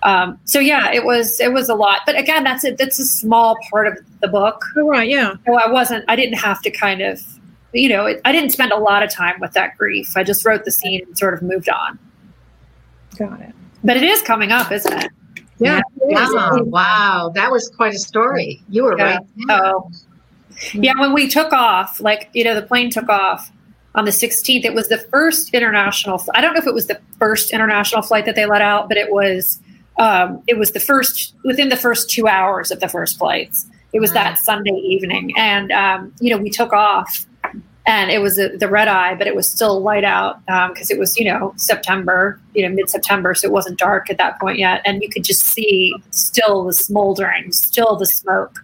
Um, 0.03 0.39
so 0.45 0.59
yeah, 0.59 0.91
it 0.91 1.03
was, 1.03 1.41
it 1.41 1.51
was 1.51 1.67
a 1.67 1.75
lot, 1.75 2.01
but 2.05 2.17
again, 2.17 2.43
that's 2.43 2.63
a, 2.63 2.71
that's 2.75 2.99
a 2.99 3.05
small 3.05 3.57
part 3.71 3.87
of 3.87 3.97
the 4.21 4.27
book. 4.27 4.63
Oh, 4.77 4.87
right. 4.87 5.09
Yeah. 5.09 5.33
So 5.45 5.55
I 5.55 5.69
wasn't, 5.69 6.05
I 6.07 6.15
didn't 6.15 6.37
have 6.37 6.61
to 6.61 6.71
kind 6.71 7.01
of, 7.01 7.21
you 7.73 7.89
know, 7.89 8.05
it, 8.05 8.21
I 8.23 8.31
didn't 8.31 8.51
spend 8.51 8.71
a 8.71 8.77
lot 8.77 9.03
of 9.03 9.11
time 9.11 9.39
with 9.41 9.53
that 9.53 9.77
grief. 9.77 10.15
I 10.15 10.23
just 10.23 10.45
wrote 10.45 10.63
the 10.63 10.71
scene 10.71 11.01
and 11.05 11.17
sort 11.17 11.33
of 11.33 11.41
moved 11.41 11.69
on. 11.69 11.99
Got 13.17 13.41
it. 13.41 13.53
But 13.83 13.97
it 13.97 14.03
is 14.03 14.21
coming 14.21 14.51
up, 14.51 14.71
isn't 14.71 14.93
it? 15.03 15.11
Yeah. 15.60 15.82
Wow, 15.95 16.64
wow, 16.64 17.32
that 17.36 17.51
was 17.51 17.70
quite 17.70 17.93
a 17.93 17.99
story. 17.99 18.62
You 18.70 18.84
were 18.84 18.97
Yeah. 18.97 19.03
right. 19.18 19.20
there. 19.47 19.57
Oh, 19.66 19.91
yeah. 20.74 20.93
When 20.97 21.14
we 21.14 21.28
took 21.28 21.51
off, 21.53 21.99
like 21.99 22.30
you 22.34 22.43
know, 22.43 22.55
the 22.55 22.62
plane 22.62 22.89
took 22.89 23.10
off 23.10 23.51
on 23.95 24.05
the 24.05 24.12
16th. 24.12 24.66
It 24.66 24.74
was 24.74 24.88
the 24.88 24.97
first 24.97 25.53
international. 25.53 26.24
I 26.34 26.41
don't 26.41 26.53
know 26.53 26.60
if 26.60 26.68
it 26.68 26.74
was 26.74 26.88
the 26.88 26.99
first 27.18 27.51
international 27.51 28.01
flight 28.01 28.26
that 28.26 28.36
they 28.36 28.45
let 28.45 28.62
out, 28.62 28.88
but 28.88 28.97
it 28.97 29.12
was. 29.12 29.60
Um, 29.97 30.41
it 30.47 30.57
was 30.57 30.72
the 30.72 30.80
first 30.80 31.34
within 31.43 31.68
the 31.68 31.76
first 31.76 32.10
two 32.10 32.26
hours 32.30 32.72
of 32.72 32.80
the 32.80 32.88
first 32.88 33.18
flights. 33.18 33.68
It 33.91 33.99
was 33.99 34.14
that 34.14 34.38
Sunday 34.38 34.72
evening, 34.72 35.34
and 35.36 35.72
um, 35.74 36.14
you 36.22 36.30
know, 36.34 36.38
we 36.41 36.49
took 36.49 36.72
off, 36.72 37.26
and 37.86 38.11
it 38.11 38.19
was 38.19 38.38
a, 38.38 38.49
the 38.49 38.67
red 38.67 38.88
eye, 38.88 39.15
but 39.15 39.25
it 39.25 39.36
was 39.36 39.49
still 39.49 39.82
light 39.82 40.03
out 40.03 40.39
um, 40.47 40.73
because 40.73 40.91
it 40.91 40.99
was 40.99 41.17
you 41.17 41.25
know 41.25 41.53
September, 41.57 42.39
you 42.53 42.67
know 42.67 42.73
mid 42.73 42.89
September, 42.89 43.34
so 43.34 43.47
it 43.47 43.51
wasn't 43.51 43.80
dark 43.80 44.09
at 44.09 44.17
that 44.17 44.39
point 44.39 44.59
yet, 44.59 44.82
and 44.86 45.01
you 45.01 45.09
could 45.09 45.23
just 45.23 45.41
see 45.41 45.95
still 46.11 46.65
the 46.65 46.73
smoldering, 46.73 47.51
still 47.51 47.95
the 47.95 48.05
smoke. 48.05 48.63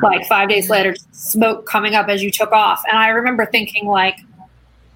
Like 0.00 0.24
five 0.28 0.48
days 0.48 0.70
later, 0.70 0.94
smoke 1.10 1.66
coming 1.66 1.96
up 1.96 2.08
as 2.08 2.22
you 2.22 2.30
took 2.30 2.52
off, 2.52 2.80
and 2.88 2.96
I 2.96 3.08
remember 3.08 3.46
thinking 3.46 3.86
like 3.88 4.20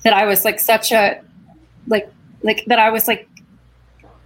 that 0.05 0.13
I 0.13 0.27
was 0.27 0.45
like 0.45 0.61
such 0.61 0.93
a 0.93 1.21
like 1.89 2.09
like 2.43 2.65
that 2.67 2.79
I 2.79 2.91
was 2.91 3.09
like 3.09 3.29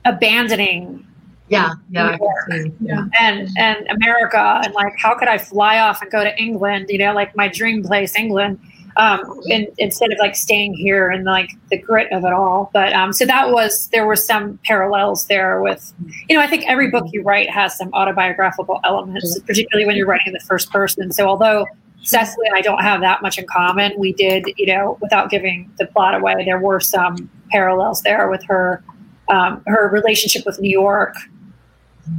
abandoning 0.05 1.07
Yeah, 1.49 1.73
yeah, 1.89 2.11
I 2.11 2.19
can. 2.51 2.77
Yeah. 2.81 3.07
and 3.19 3.49
and 3.57 3.89
America 3.91 4.61
and 4.63 4.75
like 4.75 4.93
how 4.99 5.19
could 5.19 5.29
I 5.29 5.39
fly 5.39 5.79
off 5.79 6.03
and 6.03 6.11
go 6.11 6.23
to 6.23 6.39
England? 6.39 6.87
You 6.91 6.99
know, 6.99 7.15
like 7.15 7.35
my 7.35 7.49
dream 7.49 7.83
place, 7.83 8.15
England. 8.15 8.61
Um, 8.97 9.41
and 9.51 9.69
instead 9.79 10.13
of 10.13 10.19
like 10.19 10.35
staying 10.35 10.75
here 10.75 11.11
and 11.11 11.25
like 11.25 11.51
the 11.71 11.79
grit 11.79 12.11
of 12.13 12.25
it 12.25 12.33
all, 12.33 12.71
but 12.73 12.93
um, 12.93 13.13
so 13.13 13.25
that 13.27 13.51
was 13.51 13.89
there 13.89 14.07
were 14.07 14.17
some 14.17 14.59
parallels 14.65 15.27
there 15.27 15.63
with, 15.63 15.93
you 16.29 16.37
know, 16.37 16.43
I 16.43 16.47
think 16.47 16.65
every 16.67 16.91
book 16.91 17.07
you 17.13 17.23
write 17.23 17.51
has 17.51 17.77
some 17.77 17.91
autobiographical 17.93 18.81
elements, 18.85 19.39
particularly 19.41 19.87
when 19.87 19.97
you're 19.97 20.07
writing 20.07 20.29
in 20.29 20.33
the 20.33 20.41
first 20.41 20.71
person. 20.71 21.13
So 21.13 21.27
although 21.27 21.67
Cecily 22.03 22.47
and 22.47 22.57
I 22.57 22.63
don't 22.63 22.81
have 22.83 23.03
that 23.03 23.21
much 23.21 23.39
in 23.39 23.47
common, 23.47 23.93
we 23.99 24.15
did, 24.15 24.47
you 24.57 24.67
know, 24.67 24.97
without 25.03 25.31
giving 25.31 25.71
the 25.79 25.87
plot 25.87 26.15
away, 26.15 26.45
there 26.45 26.59
were 26.59 26.81
some 26.81 27.31
parallels 27.51 28.01
there 28.03 28.31
with 28.31 28.43
her 28.45 28.83
um, 29.29 29.63
her 29.67 29.89
relationship 29.91 30.45
with 30.47 30.59
New 30.61 30.71
York 30.71 31.15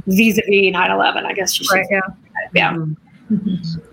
vis-a-vis 0.06 0.72
9-11 0.74 1.24
i 1.26 1.32
guess 1.34 1.58
you 1.58 1.66
should 1.66 1.74
Right. 1.74 1.86
Yeah. 1.90 2.00
yeah 2.54 2.76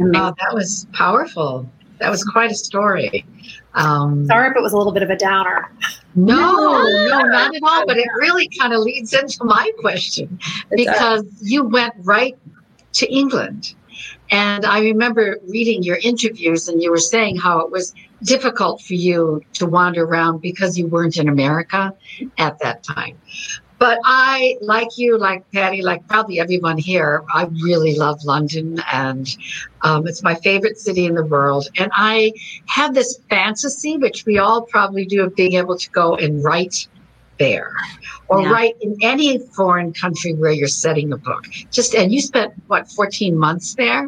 Oh, 0.02 0.34
that 0.38 0.54
was 0.54 0.86
powerful. 0.94 1.70
That 2.00 2.10
was 2.10 2.24
quite 2.24 2.52
a 2.52 2.56
story. 2.56 3.26
Um, 3.74 4.26
sorry 4.26 4.50
if 4.50 4.56
it 4.56 4.62
was 4.62 4.74
a 4.74 4.78
little 4.78 4.92
bit 4.92 5.04
of 5.04 5.10
a 5.10 5.16
downer 5.16 5.72
No, 6.16 6.36
no, 6.42 7.20
not 7.22 7.56
at 7.56 7.62
all. 7.62 7.86
But 7.86 7.98
it 7.98 8.08
really 8.18 8.50
kind 8.60 8.74
of 8.74 8.80
leads 8.80 9.14
into 9.14 9.44
my 9.44 9.72
question 9.80 10.40
because 10.72 11.26
you 11.42 11.64
went 11.64 11.94
right 12.00 12.38
to 12.94 13.12
England. 13.12 13.76
And 14.32 14.66
I 14.66 14.80
remember 14.80 15.38
reading 15.48 15.84
your 15.84 15.98
interviews, 16.02 16.68
and 16.68 16.82
you 16.82 16.92
were 16.92 16.98
saying 16.98 17.38
how 17.38 17.60
it 17.60 17.72
was 17.72 17.94
difficult 18.24 18.82
for 18.82 18.94
you 18.94 19.42
to 19.54 19.66
wander 19.66 20.04
around 20.06 20.40
because 20.42 20.78
you 20.78 20.88
weren't 20.88 21.18
in 21.18 21.28
America 21.28 21.94
at 22.38 22.60
that 22.60 22.84
time. 22.84 23.18
But 23.80 24.00
I, 24.04 24.58
like 24.62 24.98
you, 24.98 25.18
like 25.18 25.50
Patti, 25.54 25.82
like 25.82 26.06
probably 26.08 26.40
everyone 26.40 26.78
here, 26.78 27.24
I 27.34 27.46
really 27.64 27.96
love 27.96 28.20
London 28.26 28.78
and 28.92 29.26
um, 29.82 30.06
it's 30.06 30.22
my 30.22 30.36
favorite 30.36 30.78
city 30.78 31.06
in 31.06 31.16
the 31.16 31.26
world. 31.26 31.68
And 31.78 31.90
I 31.96 32.34
have 32.68 32.94
this 32.94 33.20
fantasy, 33.30 33.98
which 33.98 34.26
we 34.26 34.38
all 34.38 34.64
probably 34.64 35.06
do, 35.06 35.24
of 35.24 35.34
being 35.36 35.54
able 35.54 35.78
to 35.78 35.90
go 35.92 36.16
and 36.16 36.44
write 36.44 36.76
there 37.40 37.72
or 38.28 38.42
Yeah. 38.42 38.52
write 38.52 38.74
in 38.82 38.98
any 39.02 39.40
foreign 39.56 39.94
country 39.94 40.34
where 40.34 40.52
you're 40.52 40.68
setting 40.68 41.14
a 41.14 41.18
book. 41.18 41.46
Just, 41.72 41.96
and 41.96 42.12
you 42.12 42.20
spent 42.22 42.54
what, 42.68 42.92
14 42.92 43.38
months 43.38 43.76
there? 43.76 44.08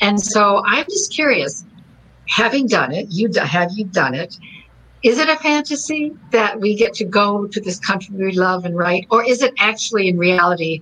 And 0.00 0.20
so 0.20 0.62
I'm 0.66 0.84
just 0.84 1.14
curious, 1.14 1.64
having 2.28 2.66
done 2.66 2.92
it, 2.92 3.06
you 3.10 3.30
have 3.40 3.70
you 3.76 3.84
done 3.84 4.14
it? 4.14 4.34
Is 5.04 5.18
it 5.18 5.28
a 5.28 5.36
fantasy 5.36 6.16
that 6.30 6.60
we 6.60 6.74
get 6.74 6.94
to 6.94 7.04
go 7.04 7.46
to 7.46 7.60
this 7.60 7.78
country 7.78 8.14
we 8.16 8.32
love 8.32 8.64
and 8.64 8.74
write, 8.74 9.06
or 9.10 9.22
is 9.22 9.42
it 9.42 9.52
actually 9.58 10.08
in 10.08 10.16
reality 10.18 10.80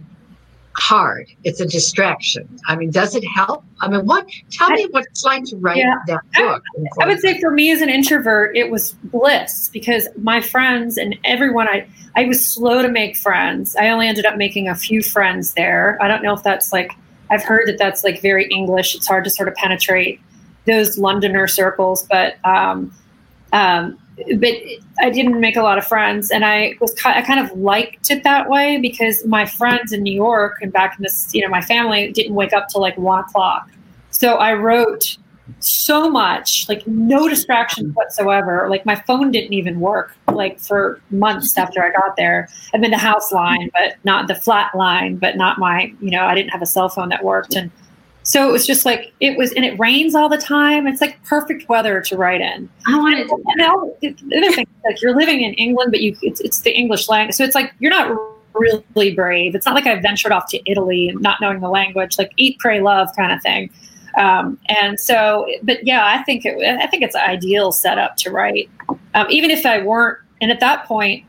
hard? 0.76 1.26
It's 1.42 1.60
a 1.60 1.66
distraction. 1.66 2.48
I 2.68 2.76
mean, 2.76 2.92
does 2.92 3.16
it 3.16 3.24
help? 3.24 3.64
I 3.80 3.88
mean, 3.88 4.06
what? 4.06 4.26
Tell 4.52 4.70
me 4.70 4.86
what 4.92 5.04
it's 5.10 5.24
like 5.24 5.44
to 5.46 5.56
write 5.56 5.78
Yeah. 5.78 5.96
that 6.06 6.20
book. 6.36 6.62
i 7.00 7.06
would 7.06 7.18
say 7.20 7.38
for 7.40 7.50
me 7.50 7.72
as 7.72 7.82
an 7.82 7.88
introvert 7.90 8.56
it 8.56 8.70
was 8.70 8.92
bliss 9.04 9.68
because 9.72 10.08
my 10.16 10.40
friends 10.40 10.96
and 10.96 11.16
everyone 11.24 11.66
i 11.68 11.86
i 12.16 12.24
was 12.24 12.48
slow 12.48 12.80
to 12.80 12.88
make 12.88 13.16
friends 13.16 13.74
i 13.76 13.88
only 13.88 14.06
ended 14.06 14.24
up 14.24 14.36
making 14.36 14.68
a 14.68 14.74
few 14.74 15.02
friends 15.02 15.54
there 15.54 15.98
i 16.00 16.06
don't 16.08 16.22
know 16.22 16.32
if 16.32 16.42
that's 16.42 16.72
like 16.72 16.92
i've 17.30 17.42
heard 17.42 17.66
that 17.66 17.76
that's 17.78 18.02
like 18.04 18.20
very 18.22 18.46
english 18.48 18.94
it's 18.94 19.06
hard 19.06 19.24
to 19.24 19.30
sort 19.30 19.48
of 19.48 19.54
penetrate 19.56 20.20
those 20.66 20.96
londoner 20.98 21.46
circles 21.46 22.06
but 22.08 22.34
um 22.46 22.92
um 23.52 23.98
but 24.38 24.54
I 25.00 25.10
didn't 25.10 25.40
make 25.40 25.56
a 25.56 25.62
lot 25.62 25.78
of 25.78 25.86
friends, 25.86 26.30
and 26.30 26.44
I 26.44 26.74
was 26.80 26.94
I 27.04 27.22
kind 27.22 27.40
of 27.40 27.56
liked 27.58 28.10
it 28.10 28.22
that 28.24 28.48
way 28.48 28.78
because 28.78 29.24
my 29.26 29.46
friends 29.46 29.92
in 29.92 30.02
New 30.02 30.14
York 30.14 30.58
and 30.60 30.72
back 30.72 30.96
in 30.98 31.02
this, 31.02 31.30
you 31.32 31.42
know, 31.42 31.48
my 31.48 31.62
family 31.62 32.12
didn't 32.12 32.34
wake 32.34 32.52
up 32.52 32.68
till 32.68 32.80
like 32.80 32.96
one 32.98 33.20
o'clock. 33.20 33.68
So 34.10 34.34
I 34.34 34.52
wrote 34.52 35.16
so 35.60 36.10
much, 36.10 36.68
like 36.68 36.86
no 36.86 37.28
distractions 37.28 37.94
whatsoever. 37.94 38.66
Like 38.68 38.84
my 38.86 38.96
phone 38.96 39.30
didn't 39.30 39.52
even 39.52 39.80
work 39.80 40.14
like 40.28 40.60
for 40.60 41.00
months 41.10 41.56
after 41.56 41.82
I 41.82 41.90
got 41.90 42.16
there. 42.16 42.48
I'm 42.74 42.84
in 42.84 42.90
the 42.90 42.98
house 42.98 43.32
line, 43.32 43.70
but 43.72 43.96
not 44.04 44.28
the 44.28 44.34
flat 44.34 44.74
line, 44.74 45.16
but 45.16 45.36
not 45.36 45.58
my, 45.58 45.92
you 46.00 46.10
know, 46.10 46.24
I 46.24 46.34
didn't 46.34 46.50
have 46.50 46.62
a 46.62 46.66
cell 46.66 46.88
phone 46.88 47.08
that 47.08 47.24
worked. 47.24 47.54
And 47.54 47.70
so 48.22 48.48
it 48.48 48.52
was 48.52 48.66
just 48.66 48.84
like, 48.84 49.12
it 49.20 49.36
was, 49.36 49.52
and 49.52 49.64
it 49.64 49.78
rains 49.78 50.14
all 50.14 50.28
the 50.28 50.38
time. 50.38 50.86
It's 50.86 51.00
like 51.00 51.22
perfect 51.24 51.68
weather 51.68 52.00
to 52.02 52.16
write 52.16 52.40
in. 52.40 52.68
I 52.86 52.98
wanted 52.98 53.20
And, 53.20 53.28
to. 53.28 53.34
and 53.34 53.56
now 53.56 53.92
the 54.00 54.38
other 54.38 54.52
thing, 54.52 54.66
like 54.84 55.02
you're 55.02 55.16
living 55.16 55.42
in 55.42 55.54
England, 55.54 55.90
but 55.90 56.00
you, 56.00 56.16
it's, 56.22 56.40
it's 56.40 56.60
the 56.60 56.76
English 56.76 57.08
language. 57.08 57.34
So 57.34 57.44
it's 57.44 57.54
like, 57.54 57.72
you're 57.78 57.90
not 57.90 58.16
really 58.54 59.14
brave. 59.14 59.54
It's 59.54 59.66
not 59.66 59.74
like 59.74 59.86
I 59.86 59.98
ventured 60.00 60.30
off 60.30 60.48
to 60.50 60.60
Italy 60.70 61.08
and 61.08 61.20
not 61.20 61.40
knowing 61.40 61.60
the 61.60 61.70
language, 61.70 62.18
like 62.18 62.32
eat, 62.36 62.58
pray, 62.58 62.80
love 62.80 63.08
kind 63.16 63.32
of 63.32 63.40
thing. 63.42 63.70
Um, 64.18 64.58
and 64.68 65.00
so, 65.00 65.46
but 65.62 65.86
yeah, 65.86 66.04
I 66.04 66.22
think 66.22 66.44
it, 66.44 66.62
I 66.62 66.86
think 66.86 67.02
it's 67.02 67.14
an 67.14 67.22
ideal 67.22 67.72
setup 67.72 68.16
to 68.18 68.30
write, 68.30 68.68
um, 69.14 69.26
even 69.30 69.50
if 69.50 69.64
I 69.64 69.80
weren't. 69.80 70.18
And 70.42 70.50
at 70.50 70.60
that 70.60 70.84
point, 70.86 71.24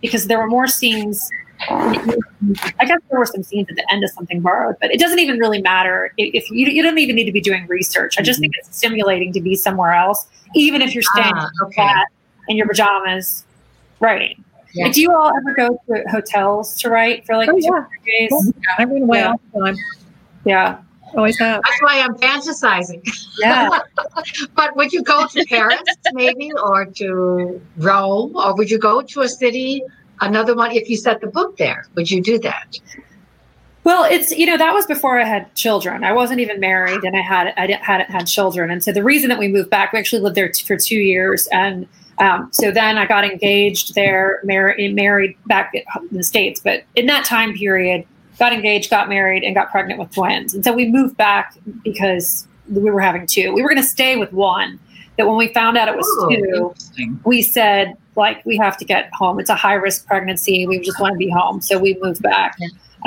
because 0.00 0.26
there 0.26 0.38
were 0.38 0.48
more 0.48 0.66
scenes, 0.66 1.30
I 1.70 2.84
guess 2.86 2.98
there 3.10 3.18
were 3.18 3.26
some 3.26 3.42
scenes 3.42 3.68
at 3.70 3.76
the 3.76 3.86
end 3.92 4.04
of 4.04 4.10
something 4.10 4.40
borrowed, 4.40 4.76
but 4.80 4.90
it 4.90 4.98
doesn't 5.00 5.18
even 5.18 5.38
really 5.38 5.62
matter 5.62 6.12
if, 6.16 6.34
if 6.44 6.50
you, 6.50 6.66
you 6.66 6.82
don't 6.82 6.98
even 6.98 7.16
need 7.16 7.24
to 7.24 7.32
be 7.32 7.40
doing 7.40 7.66
research. 7.66 8.18
I 8.18 8.22
just 8.22 8.40
think 8.40 8.52
it's 8.58 8.76
stimulating 8.76 9.32
to 9.32 9.40
be 9.40 9.54
somewhere 9.54 9.92
else, 9.92 10.26
even 10.54 10.82
if 10.82 10.94
you're 10.94 11.02
staying 11.14 11.32
Ah, 11.34 11.44
in 11.60 11.66
okay. 11.66 11.74
flat 11.74 12.06
in 12.48 12.56
your 12.56 12.66
pajamas 12.68 13.44
writing. 14.00 14.42
Yeah. 14.74 14.90
Do 14.90 15.00
you 15.00 15.12
all 15.14 15.28
ever 15.36 15.54
go 15.54 15.80
to 15.88 16.04
hotels 16.10 16.76
to 16.80 16.90
write 16.90 17.24
for 17.26 17.36
like 17.36 17.48
Oh, 17.48 17.52
two 17.58 17.60
yeah. 17.64 17.70
or 17.70 17.88
three 18.02 18.28
days? 18.28 18.52
I've 18.78 18.88
been 18.88 19.04
away 19.04 19.18
Yeah. 19.20 19.28
all 19.30 19.40
the 19.52 19.60
time. 19.60 19.76
Yeah. 20.44 20.78
Always 21.16 21.38
have. 21.38 21.62
That's 21.64 21.80
why 21.80 22.00
I'm 22.00 22.16
fantasizing. 22.16 23.00
Yeah. 23.38 23.68
But 24.56 24.76
would 24.76 24.92
you 24.92 25.02
go 25.02 25.26
to 25.28 25.44
Paris 25.48 25.80
maybe 26.12 26.50
or 26.52 26.86
to 26.86 27.60
Rome 27.76 28.34
or 28.36 28.54
would 28.56 28.68
you 28.70 28.78
go 28.78 29.00
to 29.02 29.20
a 29.20 29.28
city, 29.28 29.82
another 30.20 30.54
one 30.54 30.72
if 30.72 30.88
you 30.88 30.96
set 30.96 31.20
the 31.20 31.26
book 31.26 31.56
there? 31.56 31.86
Would 31.94 32.10
you 32.10 32.22
do 32.22 32.38
that? 32.40 32.78
Well, 33.84 34.04
it's 34.04 34.32
you 34.32 34.46
know 34.46 34.56
that 34.56 34.72
was 34.72 34.86
before 34.86 35.20
I 35.20 35.24
had 35.24 35.54
children. 35.54 36.04
I 36.04 36.12
wasn't 36.12 36.40
even 36.40 36.58
married, 36.58 37.04
and 37.04 37.14
I 37.16 37.20
had 37.20 37.52
I 37.58 37.66
didn't, 37.66 37.82
hadn't 37.82 38.10
had 38.10 38.26
children. 38.26 38.70
And 38.70 38.82
so 38.82 38.92
the 38.92 39.02
reason 39.02 39.28
that 39.28 39.38
we 39.38 39.46
moved 39.46 39.68
back, 39.68 39.92
we 39.92 39.98
actually 39.98 40.22
lived 40.22 40.36
there 40.36 40.48
t- 40.50 40.64
for 40.64 40.76
two 40.76 40.96
years, 40.96 41.46
and 41.48 41.86
um, 42.18 42.48
so 42.50 42.70
then 42.70 42.96
I 42.96 43.06
got 43.06 43.24
engaged 43.24 43.94
there, 43.94 44.40
married 44.42 44.94
married 44.94 45.36
back 45.46 45.72
in 45.74 46.16
the 46.16 46.24
states. 46.24 46.60
But 46.64 46.84
in 46.94 47.06
that 47.06 47.26
time 47.26 47.52
period, 47.52 48.06
got 48.38 48.54
engaged, 48.54 48.88
got 48.88 49.10
married, 49.10 49.44
and 49.44 49.54
got 49.54 49.70
pregnant 49.70 50.00
with 50.00 50.12
twins. 50.12 50.54
And 50.54 50.64
so 50.64 50.72
we 50.72 50.88
moved 50.88 51.18
back 51.18 51.54
because 51.82 52.48
we 52.70 52.90
were 52.90 53.00
having 53.00 53.26
two. 53.26 53.52
We 53.52 53.62
were 53.62 53.68
going 53.68 53.82
to 53.82 53.88
stay 53.88 54.16
with 54.16 54.32
one. 54.32 54.80
That 55.16 55.28
when 55.28 55.36
we 55.36 55.52
found 55.54 55.76
out 55.76 55.86
it 55.86 55.94
was 55.94 56.06
Oh, 56.22 56.74
two, 56.96 57.18
we 57.24 57.40
said 57.40 57.96
like 58.16 58.44
we 58.44 58.56
have 58.56 58.76
to 58.76 58.84
get 58.84 59.10
home 59.12 59.38
it's 59.40 59.50
a 59.50 59.54
high 59.54 59.74
risk 59.74 60.06
pregnancy 60.06 60.66
we 60.66 60.78
just 60.80 61.00
want 61.00 61.12
to 61.12 61.18
be 61.18 61.30
home 61.30 61.60
so 61.60 61.78
we 61.78 61.98
moved 62.00 62.22
back 62.22 62.56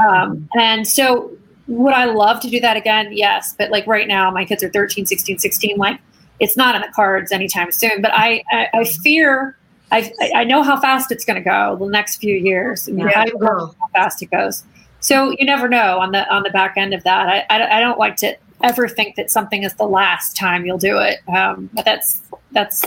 um, 0.06 0.48
and 0.58 0.88
so 0.88 1.32
would 1.68 1.94
I 1.94 2.06
love 2.06 2.40
to 2.42 2.50
do 2.50 2.60
that 2.62 2.78
again? 2.78 3.10
Yes. 3.12 3.54
But 3.58 3.72
like 3.72 3.86
right 3.88 4.08
now, 4.08 4.32
my 4.32 4.46
kids 4.46 4.64
are 4.64 4.70
13, 4.70 5.06
16, 5.06 5.40
16. 5.40 5.78
Like 5.78 6.00
it's 6.40 6.56
not 6.56 6.76
in 6.76 6.82
the 6.82 6.88
cards 6.94 7.32
anytime 7.32 7.72
soon. 7.72 8.02
But 8.02 8.12
I, 8.14 8.44
I, 8.52 8.68
I 8.74 8.84
fear, 8.86 9.58
I, 9.92 10.12
I 10.36 10.44
know 10.44 10.64
how 10.64 10.80
fast 10.80 11.12
it's 11.12 11.26
going 11.26 11.42
to 11.42 11.48
go 11.50 11.76
the 11.78 11.92
next 11.92 12.18
few 12.18 12.36
years. 12.36 12.88
Yeah, 12.88 13.12
I 13.16 13.24
it 13.24 13.32
don't 13.32 13.44
know 13.44 13.76
how 13.80 13.88
fast 13.94 14.22
it 14.22 14.32
goes. 14.32 14.64
So 15.00 15.32
you 15.38 15.46
never 15.46 15.68
know 15.68 16.00
on 16.00 16.12
the 16.12 16.28
on 16.34 16.44
the 16.44 16.50
back 16.50 16.74
end 16.76 16.94
of 16.94 17.04
that. 17.04 17.28
I, 17.28 17.46
I, 17.50 17.78
I 17.78 17.80
don't 17.80 18.00
like 18.00 18.16
to 18.18 18.36
ever 18.64 18.88
think 18.88 19.16
that 19.16 19.30
something 19.30 19.64
is 19.64 19.74
the 19.76 19.86
last 19.86 20.36
time 20.36 20.66
you'll 20.66 20.80
do 20.80 20.98
it. 20.98 21.20
Um, 21.30 21.70
but 21.74 21.86
that's 21.86 22.22
that's 22.52 22.84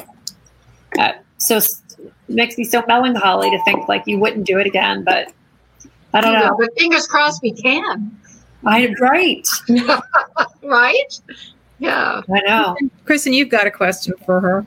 uh, 0.98 1.12
so 1.38 1.60
makes 2.28 2.56
me 2.58 2.64
so 2.64 2.82
melancholy 2.86 3.50
to 3.50 3.62
think 3.64 3.88
like 3.88 4.04
you 4.06 4.18
wouldn't 4.18 4.46
do 4.46 4.58
it 4.58 4.66
again. 4.66 5.04
But 5.04 5.32
I 6.14 6.20
don't 6.20 6.32
You 6.32 6.38
know, 6.38 6.46
know. 6.48 6.56
but 6.58 6.70
fingers 6.78 7.06
crossed 7.06 7.42
we 7.42 7.52
can. 7.52 8.16
I 8.66 8.94
right. 9.00 9.48
right? 10.62 11.20
Yeah. 11.78 12.20
I 12.32 12.40
know. 12.46 12.76
Kristin, 13.06 13.32
you've 13.32 13.48
got 13.48 13.66
a 13.66 13.70
question 13.70 14.14
for 14.26 14.40
her. 14.40 14.66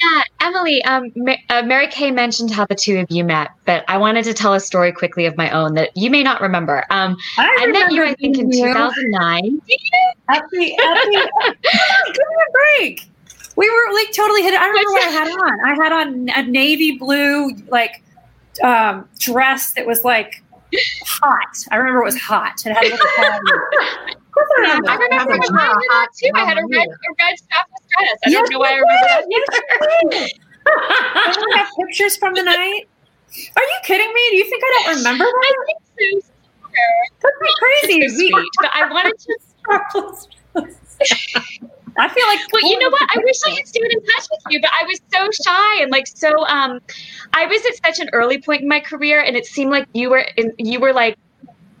Yeah, 0.00 0.22
Emily, 0.40 0.82
um, 0.84 1.12
Ma- 1.14 1.36
uh, 1.48 1.62
Mary 1.62 1.86
Kay 1.86 2.10
mentioned 2.10 2.50
how 2.50 2.66
the 2.66 2.74
two 2.74 2.98
of 2.98 3.06
you 3.08 3.22
met, 3.22 3.50
but 3.66 3.84
I 3.86 3.98
wanted 3.98 4.24
to 4.24 4.34
tell 4.34 4.52
a 4.52 4.58
story 4.58 4.90
quickly 4.90 5.26
of 5.26 5.36
my 5.36 5.48
own 5.50 5.74
that 5.74 5.90
you 5.96 6.10
may 6.10 6.24
not 6.24 6.40
remember. 6.40 6.84
Um, 6.90 7.16
I 7.38 7.66
met 7.68 7.92
you, 7.92 8.02
I 8.02 8.14
think, 8.14 8.36
in 8.36 8.50
you 8.50 8.64
2009. 8.66 9.62
At 10.28 10.42
the, 10.50 10.74
at 10.74 10.94
the, 11.04 11.56
give 12.06 12.14
me 12.16 12.36
a 12.48 12.52
break. 12.52 13.08
We 13.56 13.68
were 13.68 13.92
like 13.94 14.12
totally 14.12 14.42
hit. 14.42 14.54
I 14.54 14.66
remember 14.68 14.90
what 14.92 15.02
I 15.02 15.10
had 15.10 15.28
on. 15.28 15.60
I 15.64 15.74
had 15.82 15.92
on 15.92 16.28
a 16.30 16.42
navy 16.50 16.96
blue 16.98 17.50
like 17.68 18.02
um, 18.62 19.08
dress 19.18 19.72
that 19.74 19.86
was 19.86 20.04
like 20.04 20.42
hot. 21.04 21.56
I 21.70 21.76
remember 21.76 22.00
it 22.00 22.04
was 22.04 22.18
hot. 22.18 22.54
It 22.64 22.72
had 22.72 22.84
a 22.84 22.88
little. 22.90 23.06
I 24.34 24.60
remember. 24.60 24.90
I 24.90 24.94
remember 24.96 25.32
That's 25.36 25.50
when 25.50 25.58
I 25.60 25.66
not 25.66 25.80
did 25.80 25.90
that 25.90 26.08
too. 26.16 26.30
I 26.34 26.44
had 26.44 26.58
a 26.58 26.66
red, 26.66 26.88
a 26.88 27.12
red 27.20 27.34
strapless 27.36 27.84
dress. 27.90 28.18
I 28.24 28.30
Yes, 28.30 28.48
don't 28.48 28.52
know 28.52 28.58
why 28.60 28.72
I 28.72 28.76
remember 28.76 29.06
that 29.08 29.24
did. 30.10 31.34
Don't 31.34 31.56
have 31.56 31.68
pictures 31.78 32.16
from 32.16 32.34
the 32.34 32.42
night? 32.42 32.88
Are 33.56 33.62
you 33.62 33.78
kidding 33.84 34.12
me? 34.12 34.30
Do 34.30 34.36
you 34.36 34.44
think 34.44 34.62
I 34.64 34.82
don't 34.84 34.96
remember 34.98 35.24
that? 35.24 35.54
I 35.56 35.74
think 35.96 36.24
so. 36.24 36.30
That's 37.22 37.54
crazy. 37.58 38.08
So 38.08 38.14
sweet. 38.16 38.34
But 38.60 38.70
I 38.74 38.90
wanted 38.90 39.18
to 39.18 39.32
I 41.98 42.08
feel 42.08 42.26
like. 42.26 42.40
Well, 42.52 42.62
you 42.68 42.78
know 42.78 42.90
what? 42.90 43.02
I 43.14 43.18
wish 43.22 43.36
I 43.46 43.50
had 43.50 43.66
stayed 43.68 43.90
in 43.92 44.02
touch 44.04 44.26
with 44.30 44.40
you, 44.50 44.60
but 44.60 44.70
I 44.72 44.84
was 44.86 45.00
so 45.12 45.28
shy 45.44 45.82
and 45.82 45.90
like 45.90 46.06
so. 46.06 46.46
Um, 46.46 46.80
I 47.34 47.46
was 47.46 47.60
at 47.66 47.84
such 47.96 48.00
an 48.04 48.08
early 48.12 48.40
point 48.40 48.62
in 48.62 48.68
my 48.68 48.80
career, 48.80 49.20
and 49.22 49.36
it 49.36 49.46
seemed 49.46 49.70
like 49.70 49.86
you 49.92 50.10
were 50.10 50.26
in. 50.36 50.52
You 50.58 50.80
were 50.80 50.92
like, 50.92 51.16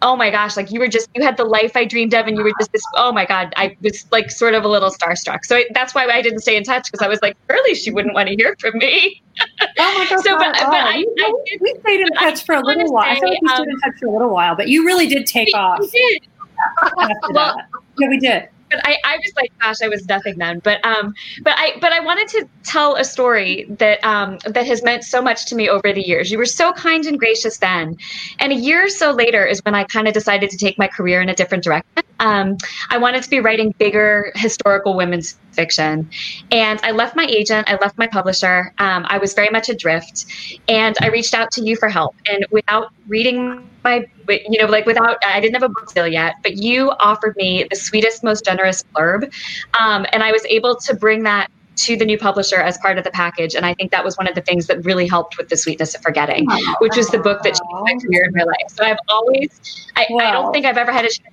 oh 0.02 0.16
my 0.16 0.30
gosh, 0.30 0.56
like 0.56 0.70
you 0.70 0.80
were 0.80 0.88
just 0.88 1.08
you 1.14 1.22
had 1.22 1.36
the 1.36 1.44
life 1.44 1.76
I 1.76 1.84
dreamed 1.86 2.12
of, 2.14 2.26
and 2.26 2.36
you 2.36 2.44
were 2.44 2.52
just 2.60 2.72
this. 2.72 2.82
Oh 2.94 3.10
my 3.12 3.24
god, 3.24 3.54
I 3.56 3.76
was 3.80 4.04
like 4.12 4.30
sort 4.30 4.52
of 4.54 4.64
a 4.64 4.68
little 4.68 4.90
starstruck. 4.90 5.44
So 5.44 5.56
I, 5.56 5.64
that's 5.74 5.94
why 5.94 6.06
I 6.06 6.20
didn't 6.20 6.40
stay 6.40 6.56
in 6.56 6.64
touch 6.64 6.90
because 6.92 7.04
I 7.04 7.08
was 7.08 7.22
like, 7.22 7.36
surely 7.50 7.74
she 7.74 7.90
wouldn't 7.90 8.14
want 8.14 8.28
to 8.28 8.34
hear 8.36 8.54
from 8.60 8.76
me. 8.78 9.22
Oh 9.78 9.98
my 9.98 10.06
god! 10.10 10.20
So, 10.24 10.36
but- 10.38 10.52
but 10.58 10.68
I- 10.74 10.96
we, 10.98 11.08
I 11.24 11.32
did- 11.46 11.60
we 11.62 11.74
stayed 11.80 12.00
in 12.00 12.08
touch 12.14 12.44
for 12.44 12.54
a 12.54 12.60
little 12.60 12.92
while. 12.92 13.04
I 13.10 13.18
feel 13.18 13.30
like 13.30 13.40
we 13.40 13.48
say, 13.48 13.54
stayed 13.54 13.68
in 13.68 13.74
um, 13.74 13.80
touch 13.80 13.98
for 14.00 14.06
a 14.06 14.10
little 14.12 14.28
while, 14.30 14.54
but 14.56 14.68
you 14.68 14.84
really 14.84 15.06
did 15.06 15.24
take 15.26 15.48
off 15.56 15.80
You 15.80 15.88
did. 15.90 16.28
after 16.98 17.32
Well, 17.32 17.56
that. 17.56 17.66
Yeah, 17.98 18.08
we 18.08 18.18
did. 18.18 18.48
But 18.72 18.80
I, 18.86 18.96
I 19.04 19.16
was 19.16 19.32
like, 19.36 19.52
gosh, 19.60 19.82
I 19.82 19.88
was 19.88 20.06
nothing 20.08 20.38
then. 20.38 20.60
But 20.60 20.84
um, 20.84 21.14
but 21.42 21.54
I 21.56 21.78
but 21.80 21.92
I 21.92 22.00
wanted 22.00 22.28
to 22.28 22.48
tell 22.64 22.96
a 22.96 23.04
story 23.04 23.66
that 23.78 24.02
um 24.04 24.38
that 24.46 24.66
has 24.66 24.82
meant 24.82 25.04
so 25.04 25.20
much 25.22 25.46
to 25.46 25.54
me 25.54 25.68
over 25.68 25.92
the 25.92 26.02
years. 26.02 26.30
You 26.30 26.38
were 26.38 26.46
so 26.46 26.72
kind 26.72 27.04
and 27.06 27.18
gracious 27.18 27.58
then, 27.58 27.96
and 28.38 28.52
a 28.52 28.56
year 28.56 28.86
or 28.86 28.88
so 28.88 29.10
later 29.10 29.44
is 29.46 29.60
when 29.64 29.74
I 29.74 29.84
kind 29.84 30.08
of 30.08 30.14
decided 30.14 30.50
to 30.50 30.56
take 30.56 30.78
my 30.78 30.88
career 30.88 31.20
in 31.20 31.28
a 31.28 31.34
different 31.34 31.64
direction. 31.64 32.02
Um, 32.20 32.56
I 32.88 32.98
wanted 32.98 33.22
to 33.24 33.30
be 33.30 33.40
writing 33.40 33.74
bigger 33.78 34.32
historical 34.36 34.94
women's 34.94 35.36
fiction, 35.52 36.10
and 36.50 36.80
I 36.82 36.90
left 36.90 37.16
my 37.16 37.26
agent, 37.26 37.70
I 37.70 37.76
left 37.76 37.98
my 37.98 38.06
publisher. 38.06 38.72
Um, 38.78 39.06
I 39.08 39.18
was 39.18 39.34
very 39.34 39.50
much 39.50 39.68
adrift, 39.68 40.26
and 40.68 40.96
I 41.00 41.08
reached 41.08 41.34
out 41.34 41.50
to 41.52 41.64
you 41.64 41.76
for 41.76 41.88
help. 41.88 42.14
And 42.26 42.46
without 42.50 42.92
reading 43.06 43.68
my 43.84 44.06
you 44.28 44.60
know 44.60 44.66
like 44.66 44.86
without 44.86 45.18
i 45.26 45.40
didn't 45.40 45.54
have 45.54 45.62
a 45.62 45.68
book 45.68 45.92
deal 45.92 46.06
yet 46.06 46.36
but 46.42 46.56
you 46.56 46.90
offered 47.00 47.34
me 47.36 47.66
the 47.68 47.76
sweetest 47.76 48.22
most 48.22 48.44
generous 48.44 48.84
blurb. 48.94 49.24
Um, 49.80 50.06
and 50.12 50.22
i 50.22 50.32
was 50.32 50.44
able 50.46 50.76
to 50.76 50.94
bring 50.94 51.24
that 51.24 51.50
to 51.74 51.96
the 51.96 52.04
new 52.04 52.18
publisher 52.18 52.56
as 52.56 52.76
part 52.78 52.98
of 52.98 53.04
the 53.04 53.10
package. 53.10 53.54
And 53.54 53.64
i 53.64 53.74
think 53.74 53.90
that 53.92 54.04
was 54.04 54.16
one 54.16 54.28
of 54.28 54.34
the 54.34 54.40
things 54.40 54.66
that 54.66 54.84
really 54.84 55.06
helped 55.06 55.38
with 55.38 55.48
the 55.48 55.56
sweetness 55.56 55.94
of 55.94 56.02
forgetting 56.02 56.46
which 56.80 56.96
was 56.96 57.08
the 57.08 57.18
book 57.18 57.42
that 57.42 57.54
changed 57.54 57.64
my 57.84 57.94
career 57.94 58.24
in 58.24 58.32
my 58.34 58.44
life. 58.44 58.68
So 58.68 58.84
i've 58.84 58.98
always 59.08 59.88
i, 59.96 60.06
I 60.20 60.30
don't 60.32 60.52
think 60.52 60.66
i've 60.66 60.78
ever 60.78 60.92
had 60.92 61.04
a 61.04 61.08
chance 61.08 61.31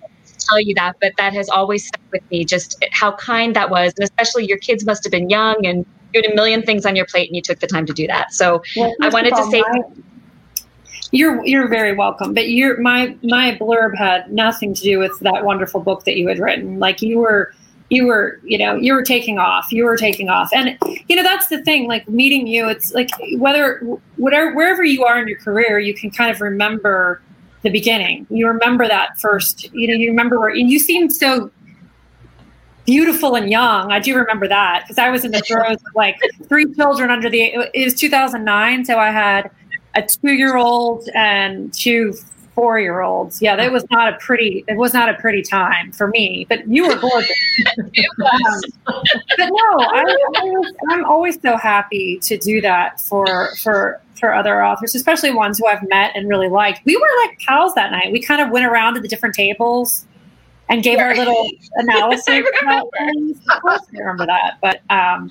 tell 0.49 0.59
you 0.59 0.73
that 0.75 0.95
but 1.01 1.13
that 1.17 1.33
has 1.33 1.49
always 1.49 1.87
stuck 1.87 2.01
with 2.11 2.23
me 2.31 2.43
just 2.43 2.83
how 2.91 3.11
kind 3.13 3.55
that 3.55 3.69
was 3.69 3.93
and 3.97 4.03
especially 4.03 4.45
your 4.45 4.57
kids 4.57 4.85
must 4.85 5.03
have 5.03 5.11
been 5.11 5.29
young 5.29 5.65
and 5.65 5.85
you 6.13 6.21
had 6.21 6.31
a 6.31 6.35
million 6.35 6.61
things 6.63 6.85
on 6.85 6.95
your 6.95 7.05
plate 7.05 7.27
and 7.29 7.35
you 7.35 7.41
took 7.41 7.59
the 7.59 7.67
time 7.67 7.85
to 7.85 7.93
do 7.93 8.07
that 8.07 8.33
so 8.33 8.61
Well, 8.75 8.93
I 9.01 9.09
wanted 9.09 9.35
to 9.35 9.43
say- 9.51 9.61
my- 9.61 9.81
you're 11.11 11.43
you're 11.45 11.67
very 11.67 11.95
welcome. 11.95 12.33
But 12.33 12.49
your 12.49 12.79
my 12.81 13.15
my 13.23 13.57
blurb 13.59 13.97
had 13.97 14.31
nothing 14.31 14.75
to 14.75 14.81
do 14.83 14.99
with 14.99 15.17
that 15.21 15.43
wonderful 15.43 15.79
book 15.81 16.03
that 16.05 16.17
you 16.17 16.27
had 16.27 16.37
written. 16.39 16.79
Like 16.79 17.01
you 17.01 17.17
were 17.17 17.51
you 17.89 18.05
were 18.05 18.39
you 18.43 18.57
know 18.59 18.75
you 18.75 18.93
were 18.93 19.01
taking 19.01 19.39
off 19.39 19.71
you 19.71 19.83
were 19.85 19.97
taking 19.97 20.29
off 20.29 20.49
and 20.53 20.77
you 21.07 21.15
know 21.15 21.23
that's 21.23 21.47
the 21.47 21.63
thing 21.63 21.87
like 21.87 22.07
meeting 22.07 22.45
you 22.45 22.69
it's 22.69 22.93
like 22.93 23.09
whether 23.37 23.79
whatever 24.17 24.53
wherever 24.53 24.83
you 24.83 25.03
are 25.03 25.19
in 25.19 25.27
your 25.27 25.39
career 25.39 25.79
you 25.79 25.91
can 25.95 26.11
kind 26.11 26.29
of 26.29 26.39
remember 26.39 27.19
the 27.61 27.69
beginning. 27.69 28.25
You 28.29 28.47
remember 28.47 28.87
that 28.87 29.19
first 29.19 29.71
you 29.73 29.87
know 29.87 29.93
you 29.93 30.09
remember 30.09 30.39
where 30.39 30.49
and 30.49 30.69
you 30.69 30.79
seemed 30.79 31.13
so 31.13 31.51
beautiful 32.85 33.35
and 33.35 33.49
young. 33.49 33.91
I 33.91 33.99
do 33.99 34.15
remember 34.15 34.47
that 34.47 34.83
because 34.83 34.97
i 34.97 35.09
was 35.09 35.23
in 35.25 35.31
the 35.31 35.41
throes 35.41 35.77
of 35.77 35.95
like 35.95 36.17
three 36.47 36.73
children 36.73 37.11
under 37.11 37.29
the 37.29 37.41
it 37.73 37.83
was 37.83 37.93
2009 37.93 38.85
so 38.85 38.97
i 38.97 39.11
had 39.11 39.51
a 39.95 40.01
two-year-old 40.01 41.09
and 41.13 41.73
two 41.73 42.13
four-year-olds 42.59 43.41
yeah 43.41 43.55
that 43.55 43.71
was 43.71 43.85
not 43.89 44.13
a 44.13 44.17
pretty 44.17 44.65
it 44.67 44.75
was 44.75 44.93
not 44.93 45.07
a 45.07 45.13
pretty 45.13 45.41
time 45.41 45.93
for 45.93 46.07
me 46.07 46.45
but 46.49 46.67
you 46.67 46.85
were 46.85 46.95
gorgeous 46.95 47.31
um, 47.97 48.61
but 49.37 49.49
no, 49.49 49.79
I, 49.79 50.03
I, 50.35 50.63
I'm 50.89 51.05
always 51.05 51.41
so 51.41 51.57
happy 51.57 52.19
to 52.19 52.37
do 52.37 52.61
that 52.61 52.99
for 52.99 53.55
for 53.61 54.01
for 54.19 54.33
other 54.33 54.63
authors, 54.63 54.95
especially 54.95 55.31
ones 55.31 55.57
who 55.57 55.67
I've 55.67 55.87
met 55.87 56.11
and 56.15 56.27
really 56.27 56.49
liked. 56.49 56.81
We 56.85 56.97
were 56.97 57.07
like 57.25 57.39
pals 57.39 57.73
that 57.75 57.91
night. 57.91 58.11
We 58.11 58.21
kind 58.21 58.41
of 58.41 58.49
went 58.49 58.65
around 58.65 58.95
to 58.95 58.99
the 58.99 59.07
different 59.07 59.35
tables 59.35 60.05
and 60.67 60.83
gave 60.83 60.99
our 60.99 61.15
little 61.15 61.49
analysis. 61.75 62.25
I 62.27 62.37
remember. 62.37 63.41
Of 63.49 63.61
course, 63.61 63.81
I 63.95 63.99
remember 63.99 64.25
that. 64.25 64.57
But 64.61 64.81
um, 64.89 65.29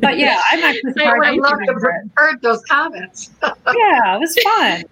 but 0.00 0.18
yeah, 0.18 0.40
I'm 0.50 0.62
actually 0.62 1.04
I 1.04 1.18
would 1.18 1.26
have 1.26 1.36
loved 1.36 1.66
to 1.66 1.72
have 1.72 2.10
heard 2.16 2.42
those 2.42 2.62
comments. 2.64 3.30
Yeah, 3.42 4.16
it 4.16 4.20
was 4.20 4.36
fun. 4.42 4.84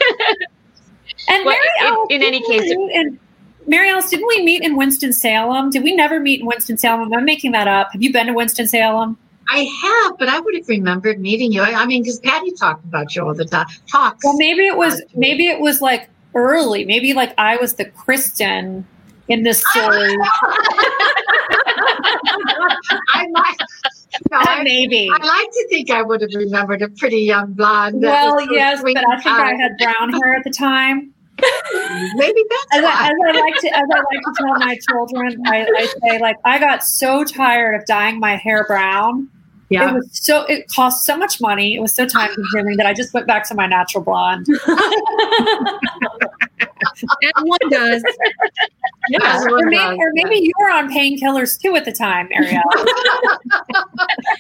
And 1.28 1.44
Well, 1.44 1.54
Mary 1.54 1.68
in- 1.80 1.86
Alice, 1.86 2.06
in 2.10 2.22
any 2.22 2.38
didn't 2.40 2.48
we 2.50 2.58
case- 2.58 2.76
meet 2.76 2.92
in- 2.94 3.18
Mary 3.66 3.90
Alice, 3.90 4.08
didn't 4.08 4.26
we 4.28 4.42
meet 4.44 4.62
in 4.62 4.76
Winston 4.76 5.12
Salem? 5.12 5.68
Did 5.70 5.82
we 5.82 5.94
never 5.94 6.18
meet 6.20 6.40
in 6.40 6.46
Winston 6.46 6.78
Salem? 6.78 7.12
I'm 7.12 7.24
making 7.26 7.52
that 7.52 7.68
up. 7.68 7.90
Have 7.92 8.02
you 8.02 8.12
been 8.12 8.26
to 8.28 8.32
Winston 8.32 8.66
Salem? 8.66 9.18
I 9.50 9.68
have, 9.82 10.18
but 10.18 10.28
I 10.28 10.40
would 10.40 10.54
have 10.56 10.68
remembered 10.68 11.20
meeting 11.20 11.52
you. 11.52 11.62
I, 11.62 11.82
I 11.82 11.86
mean, 11.86 12.02
because 12.02 12.18
Patti 12.20 12.50
talked 12.52 12.84
about 12.84 13.14
you 13.16 13.26
all 13.26 13.34
the 13.34 13.44
time. 13.46 13.66
Talks. 13.90 14.24
Well, 14.24 14.36
maybe 14.36 14.66
it 14.66 14.76
was 14.76 15.02
maybe 15.14 15.48
it 15.48 15.60
was 15.60 15.80
like 15.80 16.08
early. 16.34 16.84
Maybe 16.84 17.14
like 17.14 17.32
I 17.38 17.56
was 17.56 17.74
the 17.74 17.86
Kristin 17.86 18.84
in 19.28 19.42
this 19.44 19.62
story. 19.70 20.14
I 23.08 23.26
might. 23.30 23.56
No, 24.30 24.62
maybe. 24.62 25.08
I 25.12 25.24
like 25.24 25.50
to 25.50 25.68
think 25.68 25.90
I 25.90 26.02
would 26.02 26.20
have 26.22 26.30
remembered 26.34 26.82
a 26.82 26.88
pretty 26.88 27.20
young 27.20 27.52
blonde. 27.52 28.00
Well, 28.00 28.38
so 28.38 28.52
yes, 28.52 28.82
but 28.82 28.96
I 28.96 29.16
think 29.20 29.34
I 29.34 29.54
had 29.54 29.76
brown 29.78 30.12
hair 30.12 30.34
at 30.34 30.44
the 30.44 30.50
time. 30.50 31.12
Maybe 32.16 32.42
that's 32.50 32.78
As 32.78 32.84
I, 32.84 33.06
as 33.06 33.36
I 33.36 33.40
like 33.40 33.54
to 33.60 33.76
as 33.76 33.84
I 33.92 33.98
like 33.98 34.22
to 34.24 34.34
tell 34.38 34.58
my 34.58 34.78
children, 34.88 35.40
I, 35.46 35.66
I 35.76 35.86
say 36.02 36.18
like 36.18 36.36
I 36.44 36.58
got 36.58 36.82
so 36.82 37.22
tired 37.22 37.80
of 37.80 37.86
dyeing 37.86 38.18
my 38.18 38.34
hair 38.36 38.64
brown. 38.64 39.28
Yeah. 39.70 39.90
It 39.90 39.94
was 39.94 40.08
so 40.12 40.44
it 40.44 40.68
cost 40.68 41.04
so 41.04 41.16
much 41.16 41.40
money. 41.40 41.74
It 41.74 41.80
was 41.80 41.94
so 41.94 42.06
time 42.06 42.32
consuming 42.34 42.76
that 42.78 42.86
I 42.86 42.94
just 42.94 43.12
went 43.12 43.26
back 43.26 43.46
to 43.48 43.54
my 43.54 43.66
natural 43.66 44.02
blonde. 44.02 44.46
And 47.22 47.48
one 47.48 47.58
does. 47.70 48.02
Yes, 49.08 49.44
or, 49.44 49.50
one 49.50 49.64
maybe, 49.66 49.76
does, 49.76 49.98
or 49.98 50.12
maybe 50.12 50.36
you 50.36 50.52
were 50.58 50.70
on 50.70 50.92
painkillers 50.92 51.60
too 51.60 51.74
at 51.76 51.84
the 51.84 51.92
time, 51.92 52.28
Ariel. 52.30 52.62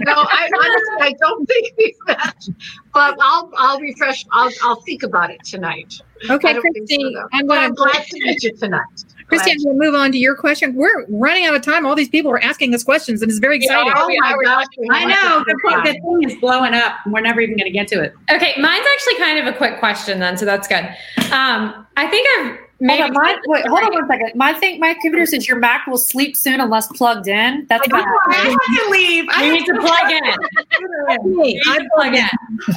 no, 0.00 0.12
I 0.12 0.48
honestly 0.54 1.00
I 1.00 1.14
don't 1.18 1.46
think 1.46 1.74
we 1.78 1.94
met, 2.06 2.48
but 2.92 3.16
I'll 3.20 3.50
I'll 3.56 3.80
refresh. 3.80 4.24
I'll 4.32 4.50
I'll 4.62 4.80
think 4.82 5.02
about 5.02 5.30
it 5.30 5.42
tonight. 5.44 6.00
Okay, 6.28 6.52
don't 6.54 6.88
so, 6.88 7.28
I'm 7.32 7.46
But 7.46 7.58
I'm 7.58 7.74
glad 7.74 8.04
to 8.04 8.20
meet 8.20 8.42
you 8.42 8.56
tonight. 8.56 9.04
Kristy, 9.28 9.54
we'll 9.64 9.74
move 9.74 9.94
on 9.94 10.10
to 10.12 10.18
your 10.18 10.34
question. 10.34 10.74
We're 10.74 11.04
running 11.08 11.44
out 11.44 11.54
of 11.54 11.62
time. 11.62 11.84
All 11.84 11.94
these 11.94 12.08
people 12.08 12.30
are 12.30 12.42
asking 12.42 12.74
us 12.74 12.82
questions, 12.82 13.20
and 13.22 13.30
it's 13.30 13.38
very 13.40 13.58
Yeah. 13.60 13.82
exciting. 13.82 13.92
Oh 13.94 14.08
my 14.20 14.36
gosh, 14.44 14.66
I 14.90 15.04
know 15.04 15.44
the, 15.46 15.54
move 15.64 15.82
thing 15.84 16.30
is 16.30 16.40
blowing 16.40 16.74
up. 16.74 16.94
and 17.04 17.12
We're 17.12 17.20
never 17.20 17.40
even 17.40 17.56
going 17.56 17.70
to 17.70 17.76
get 17.78 17.88
to 17.88 18.02
it. 18.02 18.14
Okay, 18.30 18.54
mine's 18.58 18.86
actually 18.94 19.16
kind 19.16 19.38
of 19.38 19.52
a 19.54 19.56
quick 19.56 19.78
question 19.78 20.18
then, 20.18 20.36
so 20.38 20.44
that's 20.46 20.66
good. 20.66 20.84
Um, 21.32 21.86
I 21.96 22.06
think 22.08 22.26
I've 22.38 22.58
Hold 22.80 23.00
on, 23.00 23.12
my, 23.12 23.36
wait, 23.48 23.66
hold 23.66 23.80
on 23.82 23.92
one 23.92 24.06
second. 24.06 24.30
My 24.36 24.52
thing, 24.52 24.78
my 24.78 24.92
computer 24.94 25.26
says 25.26 25.48
your 25.48 25.58
Mac 25.58 25.88
will 25.88 25.98
sleep 25.98 26.36
soon 26.36 26.60
unless 26.60 26.86
plugged 26.86 27.26
in. 27.26 27.66
That's 27.68 27.82
I, 27.88 27.90
bad. 27.90 28.04
I 28.28 28.34
have 28.34 28.84
to 28.84 28.90
leave. 28.90 29.24
I 29.32 29.42
We 29.42 29.58
need 29.58 29.66
to 29.66 29.74
plug 29.80 30.12
in. 30.12 31.24
We 31.24 31.42
need 31.54 31.60
to 31.64 31.88
plug 31.96 32.14
in. 32.14 32.24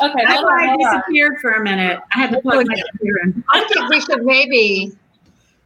Okay, 0.02 0.24
That's 0.26 0.41
why 0.41 0.70
I 0.74 0.78
disappeared 0.78 1.38
for 1.39 1.52
a 1.52 1.64
minute. 1.64 1.99
I 2.16 2.18
had 2.20 2.32
to 2.32 2.41
plug 2.41 2.66
my 2.68 2.82
computer 2.89 3.20
in. 3.26 3.43
I 3.49 3.64
think 3.72 3.89
we 3.89 4.02
should 4.02 4.24
maybe 4.26 4.91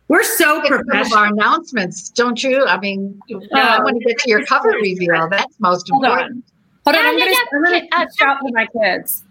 We're 0.08 0.24
so 0.24 0.62
get 0.62 0.68
some 0.70 0.80
of 0.80 0.86
professional. 0.88 1.18
our 1.18 1.26
announcements, 1.28 2.10
don't 2.12 2.42
you? 2.44 2.64
I 2.66 2.80
mean, 2.80 3.20
I 3.56 3.80
want 3.82 3.98
to 4.00 4.06
get 4.08 4.20
to 4.20 4.30
your 4.30 4.46
cover 4.46 4.70
reveal. 4.70 5.28
That's 5.30 5.60
most 5.60 5.90
Hold 5.90 6.06
on. 6.06 6.12
important. 6.12 6.46
Hold 6.86 6.96
on, 6.98 7.04
Yeah, 7.04 7.10
I'm 7.10 7.18
yeah, 7.18 7.26
gonna, 7.26 7.32
yeah. 7.32 7.38
I'm 7.54 7.64
gonna 7.64 8.04
Uh, 8.04 8.06
shout 8.20 8.38
for 8.42 8.50
my 8.54 8.68
kids. 8.82 9.24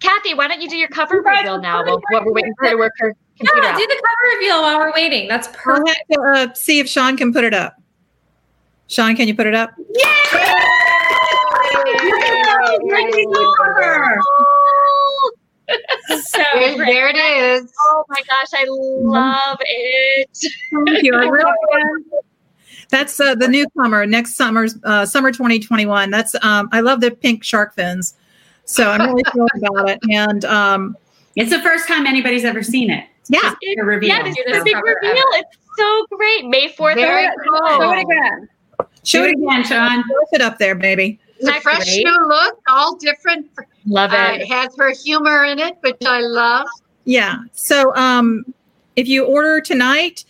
Kathy, 0.00 0.34
why 0.34 0.46
don't 0.48 0.62
you 0.62 0.68
do 0.68 0.76
your 0.76 0.88
cover 0.88 1.16
You 1.16 1.22
reveal 1.22 1.60
now 1.60 1.80
really 1.82 1.90
while, 1.90 2.02
while 2.10 2.24
we're 2.26 2.32
waiting 2.34 2.54
for 2.58 2.66
her 2.66 2.70
to 2.70 2.76
work 2.78 2.92
her 2.98 3.14
computer 3.36 3.62
Yeah, 3.66 3.72
out? 3.72 3.78
do 3.78 3.86
the 3.86 3.94
cover 3.96 4.36
reveal 4.36 4.62
while 4.62 4.78
we're 4.78 4.92
waiting. 4.94 5.28
That's 5.28 5.48
I'll 5.48 5.54
perfect. 5.54 5.88
have 5.88 6.46
to 6.46 6.50
uh, 6.50 6.54
see 6.54 6.78
if 6.78 6.88
Sean 6.88 7.16
can 7.16 7.32
put 7.32 7.42
it 7.44 7.52
up. 7.52 7.74
Sean, 8.86 9.14
can 9.16 9.26
you 9.28 9.34
put 9.34 9.46
it 9.46 9.54
up? 9.54 9.70
So 16.08 16.42
There, 16.54 16.76
there 16.78 17.08
it 17.08 17.16
is. 17.16 17.72
Oh 17.82 18.04
my 18.08 18.20
gosh, 18.20 18.48
I 18.52 18.64
love 18.68 19.58
it. 19.60 20.38
Thank 20.86 21.02
you. 21.04 21.14
I 21.14 21.26
really 21.26 21.52
That's 22.90 23.20
uh, 23.20 23.36
the 23.36 23.46
newcomer 23.46 24.04
next 24.06 24.34
summer's 24.36 24.76
uh, 24.82 25.06
summer 25.06 25.30
2021. 25.30 26.10
That's 26.10 26.34
um, 26.42 26.68
I 26.72 26.80
love 26.80 27.00
the 27.00 27.12
pink 27.12 27.44
shark 27.44 27.74
fins, 27.74 28.14
so 28.64 28.90
I'm 28.90 29.08
really 29.08 29.22
thrilled 29.30 29.50
about 29.56 29.90
it. 29.90 30.00
And 30.10 30.44
um, 30.44 30.96
It's 31.36 31.50
the 31.50 31.60
first 31.60 31.86
time 31.86 32.06
anybody's 32.06 32.44
ever 32.44 32.62
seen 32.64 32.90
it. 32.90 33.04
yeah, 33.28 33.54
A 33.78 33.84
reveal. 33.84 34.08
Yeah, 34.08 34.24
this 34.24 34.36
is 34.36 34.44
the 34.44 34.64
big 34.64 34.74
cover 34.74 34.98
reveal. 35.02 35.22
It's 35.34 35.56
so 35.78 36.06
great. 36.10 36.46
May 36.46 36.68
4th. 36.72 36.96
Very 36.96 37.28
Show 37.44 37.92
it 37.92 38.00
again. 38.00 38.48
Show 39.04 39.24
it 39.24 39.36
again, 39.36 39.64
Sean. 39.64 40.02
Put 40.30 40.40
it 40.40 40.40
up 40.40 40.58
there, 40.58 40.74
baby. 40.74 41.20
It's 41.38 41.48
a 41.48 41.60
fresh 41.60 41.84
great? 41.84 42.04
new 42.04 42.28
look, 42.28 42.58
all 42.68 42.96
different. 42.96 43.48
Love 43.86 44.12
Uh, 44.12 44.32
it. 44.34 44.42
it 44.42 44.48
has 44.48 44.74
her 44.76 44.92
humor 44.92 45.44
in 45.44 45.58
it, 45.58 45.76
which 45.80 45.96
I 46.06 46.20
love. 46.20 46.66
Yeah. 47.04 47.36
So 47.52 47.94
um, 47.96 48.44
if 48.96 49.08
you 49.08 49.24
order 49.24 49.60
tonight 49.60 50.24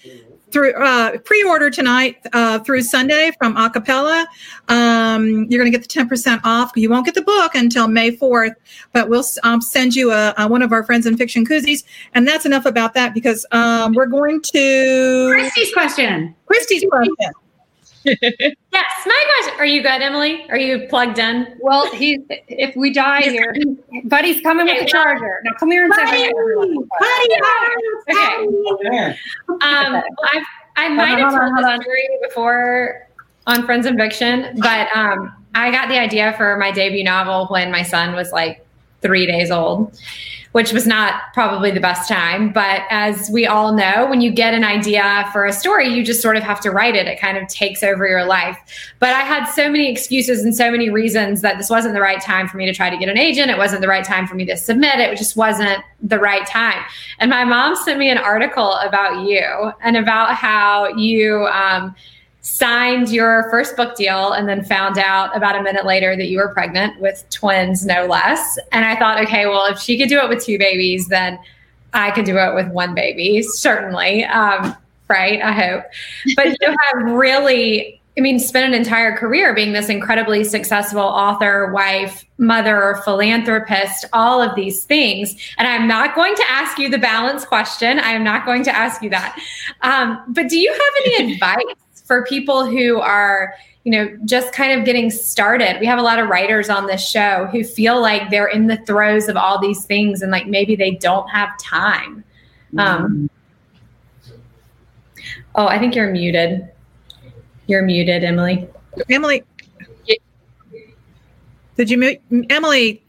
through 0.51 0.73
uh, 0.75 1.17
pre-order 1.19 1.71
tonight 1.71 2.17
uh, 2.33 2.59
through 2.61 2.83
Sunday 2.83 3.31
from 3.39 3.57
A 3.57 3.71
Cappella, 3.71 4.27
um, 4.69 5.47
you're 5.49 5.63
going 5.63 5.71
to 5.71 5.79
get 5.79 5.89
the 5.89 6.01
10% 6.01 6.41
off. 6.45 6.73
You 6.75 6.91
won't 6.91 7.05
get 7.07 7.15
the 7.15 7.23
book 7.23 7.55
until 7.55 7.87
May 7.87 8.11
4th, 8.17 8.55
but 8.93 9.09
we'll 9.09 9.25
um, 9.45 9.61
send 9.61 9.95
you 9.95 10.11
a, 10.13 10.35
a, 10.39 10.49
one 10.49 10.63
of 10.63 10.73
our 10.73 10.83
Friends 10.83 11.07
and 11.07 11.17
Fiction 11.17 11.47
koozies. 11.47 11.85
And 12.15 12.27
that's 12.27 12.47
enough 12.47 12.67
about 12.67 12.95
that 12.95 13.15
because 13.15 13.47
um, 13.53 13.93
we're 13.95 14.07
going 14.07 14.43
to 14.43 15.33
Kristy's 15.33 15.73
question. 15.73 16.35
Kristy's 16.47 16.85
question. 16.89 17.15
Yes, 18.73 18.91
my 19.05 19.25
question. 19.35 19.61
Are 19.61 19.67
you 19.67 19.83
good, 19.83 20.01
Emily? 20.01 20.49
Are 20.49 20.57
you 20.57 20.87
plugged 20.89 21.19
in? 21.19 21.59
Well, 21.61 21.91
he 21.93 22.21
if 22.49 22.75
we 22.77 22.93
die 22.93 23.23
here, 23.23 23.55
Buddy's 24.05 24.41
coming 24.43 24.67
with 24.67 24.79
the 24.81 24.87
charger. 24.87 25.41
Now 25.45 25.51
come 25.59 25.71
here 25.71 25.85
and 25.85 25.95
say 25.95 26.05
hi. 26.05 26.29
to 26.29 26.35
everyone. 26.39 26.89
Okay. 28.09 29.17
Um, 29.49 30.03
I've, 30.33 30.45
I 30.77 30.89
might 30.89 31.19
have 31.19 31.33
Hold 31.33 31.41
on, 31.41 31.55
told 31.55 31.65
hold 31.65 31.81
this 31.81 31.85
story 31.85 32.09
before 32.23 33.09
on 33.47 33.67
Friends 33.67 33.87
and 33.87 33.99
Fiction, 33.99 34.57
but 34.59 34.89
um, 34.97 35.35
I 35.55 35.71
got 35.71 35.89
the 35.89 35.99
idea 35.99 36.33
for 36.37 36.57
my 36.57 36.71
debut 36.71 37.03
novel 37.05 37.49
when 37.49 37.71
my 37.71 37.83
son 37.83 38.15
was 38.15 38.33
like 38.33 38.65
three 39.03 39.27
days 39.27 39.51
old, 39.51 39.99
which 40.53 40.73
was 40.73 40.87
not 40.87 41.33
probably 41.33 41.71
the 41.71 41.81
best 41.81 42.09
time. 42.09 42.53
But 42.53 42.83
as 42.91 43.31
we 43.31 43.47
all 43.47 43.73
know, 43.73 44.07
when 44.09 44.21
you 44.21 44.31
get 44.33 44.53
an 44.53 44.65
idea 44.65 45.29
for 45.33 45.47
a 45.47 45.53
story, 45.53 45.89
you 45.89 46.05
just 46.05 46.21
sort 46.21 46.37
of 46.37 46.43
have 46.43 46.61
to 46.61 46.71
write 46.71 46.97
it. 46.97 47.07
It 47.07 47.21
kind 47.21 47.39
of 47.39 47.47
takes 47.49 47.83
over 47.83 48.07
your 48.07 48.25
life. 48.25 48.59
But 48.99 49.11
I 49.11 49.21
had 49.21 49.45
so 49.47 49.71
many 49.71 49.91
excuses 49.91 50.45
and 50.45 50.55
so 50.55 50.71
many 50.71 50.91
reasons 50.91 51.41
that 51.43 51.59
this 51.59 51.71
wasn't 51.71 51.95
the 51.95 52.01
right 52.01 52.21
time 52.21 52.49
for 52.49 52.57
me 52.57 52.67
to 52.67 52.75
try 52.75 52.91
to 52.91 52.97
get 52.97 53.09
an 53.09 53.19
agent. 53.19 53.51
It 53.51 53.59
wasn't 53.59 53.81
the 53.81 53.89
right 53.89 54.05
time 54.05 54.27
for 54.27 54.35
me 54.35 54.45
to 54.47 54.57
submit. 54.57 54.99
It 54.99 55.17
just 55.17 55.37
wasn't 55.37 55.85
the 56.03 56.19
right 56.19 56.47
time. 56.47 56.83
And 57.21 57.31
my 57.31 57.45
mom 57.45 57.77
sent 57.77 57.99
me 57.99 58.11
an 58.11 58.19
article 58.19 58.75
about 58.77 59.27
you 59.29 59.73
and 59.83 59.97
about 59.97 60.35
how 60.35 60.89
you 60.97 61.47
um, 61.47 61.95
signed 62.43 63.11
your 63.11 63.49
first 63.51 63.77
book 63.77 63.97
deal 63.97 64.33
and 64.33 64.49
then 64.49 64.65
found 64.65 64.99
out 64.99 65.37
about 65.37 65.57
a 65.57 65.63
minute 65.63 65.85
later 65.85 66.17
that 66.17 66.29
you 66.29 66.39
were 66.39 66.49
pregnant 66.49 66.99
with 67.01 67.25
twins, 67.31 67.85
no 67.85 68.07
less. 68.07 68.59
And 68.73 68.85
I 68.85 68.97
thought, 68.99 69.21
okay, 69.23 69.47
well, 69.47 69.67
if 69.67 69.79
she 69.79 69.99
could 69.99 70.09
do 70.09 70.19
it 70.21 70.29
with 70.29 70.45
two 70.45 70.59
babies, 70.59 71.09
then 71.09 71.39
I 71.93 72.11
could 72.13 72.25
do 72.25 72.39
it 72.39 72.55
with 72.55 72.69
one 72.69 72.95
baby, 72.95 73.43
certainly. 73.43 74.25
Um, 74.25 74.77
right? 75.09 75.43
I 75.43 75.53
hope. 75.53 75.85
But 76.37 76.57
you 76.61 76.77
have 76.93 77.13
really. 77.13 77.97
I 78.19 78.23
mean, 78.23 78.41
spent 78.41 78.75
an 78.75 78.79
entire 78.79 79.17
career 79.17 79.55
being 79.55 79.73
this 79.73 79.89
incredibly 79.89 80.43
successful 80.43 81.01
author, 81.01 81.73
wife, 81.73 82.25
mother, 82.39 83.01
philanthropist, 83.05 84.05
all 84.13 84.43
of 84.43 84.55
these 84.57 84.85
things. 84.85 85.37
And 85.57 85.67
I'm 85.67 85.87
not 85.87 86.17
going 86.17 86.35
to 86.35 86.45
ask 86.51 86.77
you 86.77 86.91
the 86.91 86.99
balance 86.99 87.45
question. 87.45 88.01
I 88.01 88.11
am 88.11 88.25
not 88.25 88.45
going 88.45 88.65
to 88.65 88.77
ask 88.77 89.01
you 89.01 89.11
that. 89.11 89.39
Um, 89.83 90.23
but 90.29 90.49
do 90.49 90.59
you 90.59 90.71
have 90.71 91.05
any 91.07 91.33
advice 91.35 91.63
for 92.11 92.25
people 92.25 92.67
who 92.67 92.99
are, 92.99 93.55
you 93.85 93.93
know, 93.93 94.19
just 94.25 94.53
kind 94.53 94.77
of 94.77 94.85
getting 94.85 95.13
started? 95.13 95.79
We 95.79 95.87
have 95.87 96.01
a 96.01 96.03
lot 96.03 96.19
of 96.19 96.29
writers 96.29 96.69
on 96.69 96.89
this 96.89 97.09
show 97.09 97.47
who 97.53 97.63
feel 97.63 98.01
like 98.01 98.31
they're 98.31 98.49
in 98.49 98.67
the 98.67 98.79
throes 98.79 99.29
of 99.29 99.37
all 99.37 99.61
these 99.61 99.85
things 99.85 100.21
and 100.21 100.33
like 100.33 100.49
maybe 100.49 100.75
they 100.75 100.91
don't 100.91 101.29
have 101.29 101.57
time. 101.59 102.25
Um, 102.77 103.31
oh, 105.55 105.69
I 105.69 105.79
think 105.79 105.95
you're 105.95 106.11
muted. 106.11 106.69
You're 107.69 107.83
muted, 107.85 108.25
Emily. 108.25 108.69
Emily, 109.09 109.45
did 111.77 111.91
you 111.91 111.97
mute 111.97 112.21
Emily? 112.51 113.05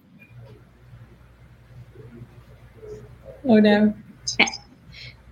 Oh 3.46 3.60
no. 3.60 3.96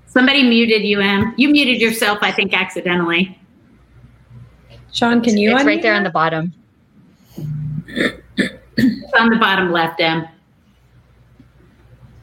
Somebody 0.08 0.42
muted 0.42 0.82
you, 0.82 1.02
Em. 1.02 1.36
You 1.38 1.50
muted 1.50 1.80
yourself, 1.80 2.18
I 2.24 2.32
think, 2.32 2.56
accidentally. 2.56 3.39
Sean, 4.92 5.22
can 5.22 5.38
you? 5.38 5.52
It's 5.56 5.64
right 5.64 5.82
there 5.82 5.94
her? 5.94 5.98
on 5.98 6.04
the 6.04 6.10
bottom. 6.10 6.54
It's 7.88 9.14
on 9.20 9.30
the 9.30 9.38
bottom 9.38 9.72
left, 9.72 10.00
Em. 10.02 10.28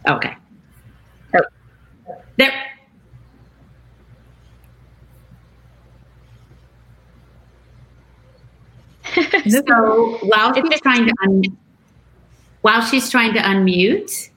Okay. 0.08 0.34
Oh. 1.34 1.40
There. 2.36 2.52
So 9.48 10.18
while 10.22 10.52
It's 10.56 10.68
she's 10.68 10.80
trying 10.80 11.06
to 11.06 11.14
un- 11.22 11.58
while 12.62 12.80
she's 12.82 13.10
trying 13.10 13.32
to 13.34 13.40
unmute, 13.40 14.30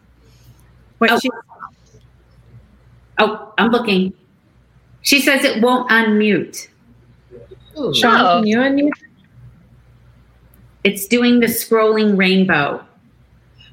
Wait, 1.00 1.12
Oh. 1.12 1.20
she, 1.20 1.30
oh, 3.20 3.54
I'm 3.58 3.72
looking. 3.72 4.14
She 5.02 5.22
says 5.22 5.44
it 5.46 5.62
won't 5.62 5.90
unmute. 5.90 6.68
Sean, 7.94 8.16
Oh. 8.22 8.40
can 8.40 8.48
you 8.48 8.58
unmute? 8.60 8.92
It's 10.84 11.08
doing 11.08 11.40
the 11.40 11.48
scrolling 11.48 12.18
rainbow. 12.18 12.84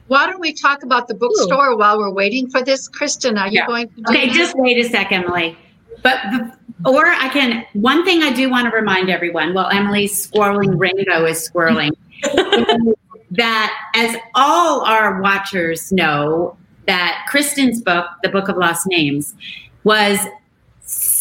Why 0.08 0.26
don't 0.26 0.40
we 0.40 0.52
talk 0.52 0.82
about 0.82 1.08
the 1.08 1.14
bookstore 1.14 1.76
while 1.76 1.98
we're 1.98 2.12
waiting 2.12 2.48
for 2.48 2.62
this? 2.62 2.88
Kristin, 2.88 3.38
are 3.40 3.46
you 3.48 3.54
Yeah. 3.54 3.66
going 3.66 3.88
to 3.88 3.94
do 3.96 4.02
Okay, 4.08 4.26
that? 4.26 4.34
just 4.34 4.54
wait 4.56 4.78
a 4.84 4.88
second, 4.88 5.24
Emily. 5.24 5.56
But 6.02 6.18
the, 6.30 6.52
or 6.88 7.06
I 7.06 7.28
can. 7.28 7.64
One 7.72 8.04
thing 8.04 8.22
I 8.22 8.32
do 8.32 8.48
want 8.50 8.70
to 8.70 8.76
remind 8.76 9.10
everyone 9.10 9.54
while 9.54 9.68
Emily's 9.70 10.28
scrolling 10.30 10.78
rainbow 10.78 11.24
is 11.24 11.44
swirling, 11.44 11.92
that 13.32 13.72
as 13.94 14.16
all 14.34 14.82
our 14.82 15.20
watchers 15.20 15.90
know, 15.90 16.56
that 16.86 17.26
Kristin's 17.32 17.82
book, 17.82 18.06
The 18.22 18.28
Book 18.28 18.48
of 18.48 18.56
Lost 18.56 18.86
Names, 18.86 19.34
was 19.82 20.18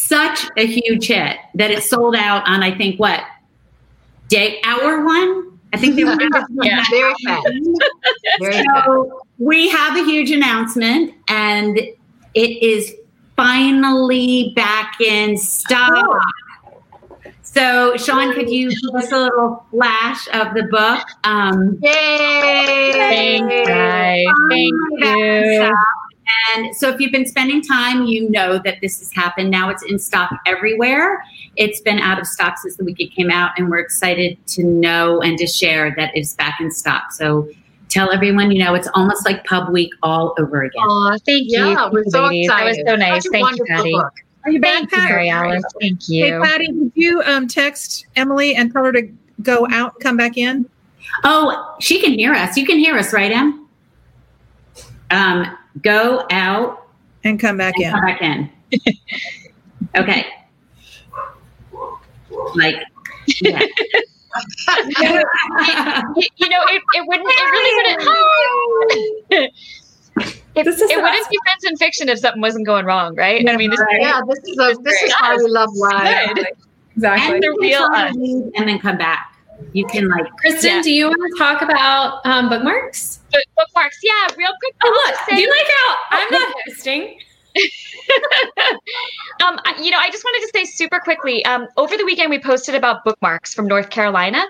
such 0.07 0.45
a 0.57 0.65
huge 0.65 1.07
hit 1.07 1.37
that 1.55 1.71
it 1.71 1.83
sold 1.83 2.15
out 2.15 2.47
on 2.47 2.63
I 2.63 2.75
think 2.75 2.99
what 2.99 3.23
day 4.27 4.61
hour 4.63 5.03
one. 5.05 5.59
I 5.73 5.77
think 5.77 5.95
they 5.95 6.03
were. 6.03 6.17
Yeah. 6.63 6.83
Very 6.89 7.13
fast. 7.25 7.47
Very 8.39 8.53
fast. 8.53 8.85
So 8.85 9.21
we 9.39 9.67
have 9.69 9.97
a 9.97 10.05
huge 10.05 10.31
announcement, 10.31 11.13
and 11.27 11.77
it 11.77 12.63
is 12.63 12.93
finally 13.35 14.53
back 14.55 15.01
in 15.01 15.37
stock. 15.37 16.21
So, 17.41 17.95
Sean, 17.97 18.33
could 18.33 18.49
you 18.49 18.69
give 18.69 18.95
us 18.95 19.11
a 19.11 19.17
little 19.17 19.65
flash 19.71 20.27
of 20.33 20.53
the 20.53 20.63
book? 20.63 21.07
Um, 21.23 21.77
Yay! 21.81 22.91
Thanks, 22.93 23.69
guys. 23.69 24.25
Thank 24.49 24.73
finally 24.73 24.97
back 24.99 25.17
in 25.17 25.69
you. 25.69 25.75
Stock. 26.25 26.57
And 26.57 26.75
so, 26.75 26.89
if 26.89 26.99
you've 26.99 27.11
been 27.11 27.25
spending 27.25 27.61
time, 27.61 28.05
you 28.05 28.29
know 28.29 28.59
that 28.63 28.79
this 28.81 28.99
has 28.99 29.11
happened. 29.13 29.51
Now 29.51 29.69
it's 29.69 29.83
in 29.83 29.99
stock 29.99 30.31
everywhere. 30.45 31.23
It's 31.55 31.81
been 31.81 31.99
out 31.99 32.19
of 32.19 32.27
stock 32.27 32.57
since 32.57 32.75
the 32.77 32.83
week 32.83 32.99
it 32.99 33.13
came 33.13 33.29
out, 33.29 33.51
and 33.57 33.69
we're 33.69 33.79
excited 33.79 34.37
to 34.47 34.63
know 34.63 35.21
and 35.21 35.37
to 35.37 35.47
share 35.47 35.93
that 35.97 36.11
it's 36.15 36.33
back 36.33 36.59
in 36.59 36.71
stock. 36.71 37.11
So, 37.11 37.47
tell 37.89 38.11
everyone, 38.11 38.51
you 38.51 38.63
know, 38.63 38.73
it's 38.73 38.89
almost 38.93 39.25
like 39.25 39.45
pub 39.45 39.71
week 39.71 39.91
all 40.03 40.35
over 40.39 40.63
again. 40.63 40.83
Oh, 40.85 41.17
thank 41.25 41.49
you. 41.49 41.65
Yeah, 41.65 41.89
we're 41.91 42.03
so 42.05 42.25
ladies. 42.25 42.47
That 42.47 42.65
was 42.65 42.77
excited. 42.77 42.87
so 42.87 42.95
nice. 42.95 43.23
Such 43.23 43.29
a 43.29 43.31
Thank 43.31 43.41
you, 43.41 43.45
wonderful 43.45 43.75
Patti. 43.75 43.91
book. 43.93 44.13
Are 44.45 44.51
you 44.51 44.61
back, 44.61 44.73
Thank 44.73 44.91
you, 44.91 44.97
Pat? 44.97 45.09
Mary 45.09 45.29
Alice. 45.29 45.63
Thank 45.81 46.09
you. 46.09 46.25
Hey. 46.25 46.39
Patti, 46.39 46.67
did 46.67 46.91
you 46.93 47.21
um, 47.23 47.47
text 47.47 48.05
Emily 48.15 48.55
and 48.55 48.71
tell 48.71 48.83
her 48.83 48.91
to 48.91 49.09
go 49.41 49.67
out, 49.71 49.99
come 49.99 50.17
back 50.17 50.37
in? 50.37 50.69
Oh, 51.23 51.75
she 51.79 51.99
can 51.99 52.13
hear 52.13 52.33
us. 52.33 52.55
You 52.57 52.65
can 52.65 52.77
hear 52.77 52.95
us, 52.97 53.11
right, 53.13 53.31
Em? 53.31 53.67
Um, 55.09 55.57
go 55.81 56.25
out 56.31 56.87
And 57.23 57.39
come 57.39 57.57
back 57.57 57.75
and 57.75 57.83
in. 57.85 57.91
come 57.91 58.01
back 58.01 58.21
in. 58.21 58.49
okay. 59.97 60.25
Like, 62.55 62.75
yeah. 63.41 63.59
you, 63.59 63.67
you 66.37 66.49
know, 66.49 66.63
it, 66.67 66.81
it 66.93 67.07
wouldn't. 67.07 67.29
It 67.29 67.51
really 67.51 67.97
wouldn't. 69.29 69.53
It, 70.55 70.63
This 70.63 70.77
is 70.79 70.89
it 70.89 70.95
wouldn't 70.95 71.11
best 71.13 71.29
be 71.29 71.37
friends 71.43 71.63
and 71.65 71.77
fiction 71.77 72.07
if 72.07 72.19
something 72.19 72.41
wasn't 72.41 72.65
going 72.65 72.85
wrong, 72.85 73.13
right? 73.15 73.45
I 73.47 73.57
mean, 73.57 73.69
this 73.71 73.79
Right. 73.81 73.99
Yeah, 73.99 74.21
this 74.25 74.39
is 74.45 74.57
a, 74.57 74.81
this 74.83 75.03
is 75.03 75.13
why 75.19 75.35
we 75.35 75.49
love 75.49 75.69
live. 75.73 76.37
Exactly. 76.95 77.33
And 77.33 77.43
the 77.43 77.57
real 77.59 77.85
can 77.89 78.07
us. 78.07 78.15
and 78.55 78.69
then 78.69 78.79
come 78.79 78.97
back. 78.97 79.34
You 79.73 79.85
can 79.85 80.07
like 80.09 80.25
Kristin, 80.43 80.63
Yeah. 80.63 80.81
do 80.81 80.91
you 80.91 81.05
want 81.07 81.21
to 81.33 81.37
talk 81.43 81.61
about 81.61 82.25
um, 82.25 82.49
bookmarks? 82.49 83.19
Bookmarks, 83.57 83.99
yeah, 84.03 84.27
real 84.37 84.51
quick. 84.61 84.75
Oh, 84.83 84.87
I'll 84.87 84.91
look, 84.93 85.15
just 85.15 85.29
do 85.29 85.35
say- 85.35 85.41
you 85.41 85.49
like 85.49 85.67
how 85.67 85.95
I'm 86.11 86.27
not 86.31 86.53
hosting? 86.67 87.19
um, 89.43 89.59
you 89.81 89.91
know, 89.91 89.97
I 89.97 90.09
just 90.11 90.23
wanted 90.23 90.45
to 90.45 90.51
say 90.53 90.65
super 90.65 90.99
quickly. 90.99 91.43
Um, 91.45 91.67
over 91.77 91.95
the 91.97 92.05
weekend, 92.05 92.29
we 92.29 92.39
posted 92.39 92.75
about 92.75 93.03
bookmarks 93.03 93.53
from 93.53 93.67
North 93.67 93.89
Carolina. 93.89 94.43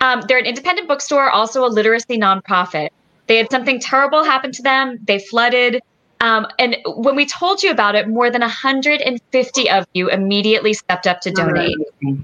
Um, 0.00 0.22
they're 0.26 0.38
an 0.38 0.46
independent 0.46 0.88
bookstore, 0.88 1.30
also 1.30 1.64
a 1.64 1.68
literacy 1.68 2.18
nonprofit. 2.18 2.88
They 3.26 3.36
had 3.36 3.50
something 3.50 3.78
terrible 3.78 4.24
happen 4.24 4.52
to 4.52 4.62
them. 4.62 4.98
They 5.04 5.18
flooded. 5.18 5.80
Um, 6.20 6.46
and 6.58 6.76
when 6.96 7.14
we 7.14 7.26
told 7.26 7.62
you 7.62 7.70
about 7.70 7.94
it, 7.94 8.08
more 8.08 8.30
than 8.30 8.40
150 8.40 9.70
of 9.70 9.86
you 9.94 10.08
immediately 10.08 10.72
stepped 10.72 11.06
up 11.06 11.20
to 11.22 11.30
donate. 11.30 11.76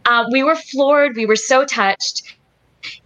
Uh, 0.05 0.24
we 0.32 0.42
were 0.42 0.57
floored. 0.57 1.16
We 1.16 1.26
were 1.26 1.36
so 1.36 1.64
touched. 1.64 2.36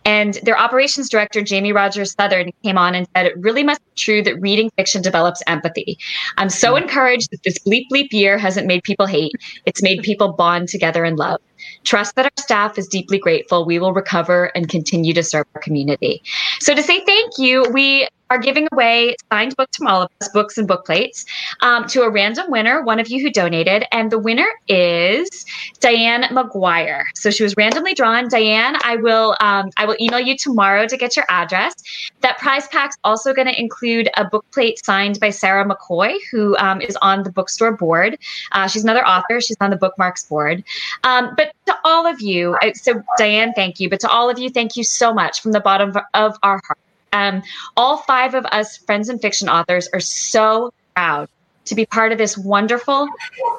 And 0.05 0.35
their 0.43 0.59
operations 0.59 1.09
director, 1.09 1.43
Jamie 1.43 1.73
Rogers 1.73 2.13
Southern, 2.13 2.51
came 2.65 2.79
on 2.79 2.95
and 2.95 3.07
said, 3.15 3.27
It 3.27 3.39
really 3.39 3.63
must 3.63 3.81
be 3.81 3.91
true 3.97 4.23
that 4.23 4.41
reading 4.41 4.71
fiction 4.77 5.03
develops 5.03 5.43
empathy. 5.47 5.99
I'm 6.37 6.51
so 6.51 6.75
encouraged 6.77 7.31
that 7.31 7.43
this 7.45 7.59
bleep 7.61 7.85
bleep 7.93 8.13
year 8.13 8.39
hasn't 8.39 8.67
made 8.67 8.83
people 8.83 9.07
hate. 9.07 9.33
It's 9.67 9.83
made 9.83 10.03
people 10.03 10.33
bond 10.33 10.69
together 10.69 11.05
in 11.05 11.17
love. 11.17 11.41
Trust 11.85 12.15
that 12.17 12.27
our 12.27 12.43
staff 12.43 12.79
is 12.79 12.87
deeply 12.87 13.19
grateful. 13.19 13.65
We 13.65 13.79
will 13.79 13.93
recover 13.93 14.47
and 14.55 14.69
continue 14.69 15.13
to 15.15 15.23
serve 15.23 15.47
our 15.55 15.61
community. 15.61 16.23
So, 16.61 16.75
to 16.75 16.83
say 16.83 17.05
thank 17.05 17.39
you, 17.39 17.65
we 17.73 18.09
are 18.31 18.39
giving 18.39 18.69
away 18.73 19.17
signed 19.33 19.57
books 19.57 19.77
from 19.77 19.87
all 19.87 20.03
of 20.03 20.11
us, 20.21 20.29
books 20.29 20.59
and 20.59 20.69
book 20.69 20.85
plates, 20.85 21.25
um, 21.63 21.87
to 21.87 22.03
a 22.03 22.11
random 22.11 22.51
winner, 22.51 22.83
one 22.83 23.01
of 23.01 23.09
you 23.09 23.23
who 23.23 23.31
donated. 23.31 23.85
And 23.93 24.11
the 24.11 24.19
winner 24.19 24.47
is 24.69 25.47
Diane 25.81 26.25
McGuire. 26.25 27.05
So 27.15 27.31
she 27.31 27.43
was 27.43 27.57
randomly 27.57 27.95
drawn. 27.95 28.29
Diane, 28.29 28.77
I 28.85 28.97
will 28.97 29.37
um, 29.41 29.71
I 29.77 29.87
will 29.87 29.97
email 30.01 30.21
you 30.21 30.37
tomorrow 30.37 30.87
to 30.87 30.97
get 30.97 31.17
your 31.17 31.25
address. 31.29 31.75
That 32.21 32.39
prize 32.39 32.67
pack's 32.69 32.97
also 33.05 33.33
going 33.33 33.49
to 33.49 33.59
include 33.59 34.11
a 34.17 34.25
book 34.25 34.45
plate 34.53 34.85
signed 34.85 35.21
by 35.21 35.31
Sarah 35.31 35.67
McCoy, 35.67 36.17
who 36.31 36.57
um, 36.59 36.81
is 36.81 36.97
on 37.01 37.23
the 37.23 37.31
bookstore 37.31 37.73
board. 37.73 38.19
Uh, 38.53 38.69
she's 38.69 38.85
another 38.85 39.07
author. 39.07 39.41
She's 39.41 39.57
on 39.61 39.71
the 39.71 39.77
bookmarks 39.77 40.25
board. 40.25 40.65
Um, 41.05 41.35
but 41.67 41.73
to 41.73 41.79
all 41.85 42.07
of 42.07 42.21
you, 42.21 42.57
uh, 42.63 42.73
so 42.75 43.03
Diane, 43.17 43.53
thank 43.55 43.81
you. 43.81 43.89
But 43.89 44.01
to 44.01 44.09
all 44.09 44.31
of 44.31 44.39
you, 44.39 44.51
thank 44.51 44.77
you 44.77 44.85
so 44.85 45.13
much 45.13 45.41
from 45.41 45.53
the 45.53 45.61
bottom 45.61 45.91
of, 45.91 45.97
of 46.15 46.37
our 46.43 46.61
heart. 46.67 46.79
Um, 47.13 47.43
all 47.77 47.99
five 47.99 48.35
of 48.35 48.45
us 48.47 48.77
friends 48.77 49.09
and 49.09 49.21
fiction 49.21 49.49
authors 49.49 49.89
are 49.93 50.01
so 50.01 50.73
proud 50.95 51.29
to 51.65 51.75
be 51.75 51.87
part 51.87 52.13
of 52.13 52.19
this 52.19 52.37
wonderful, 52.37 53.09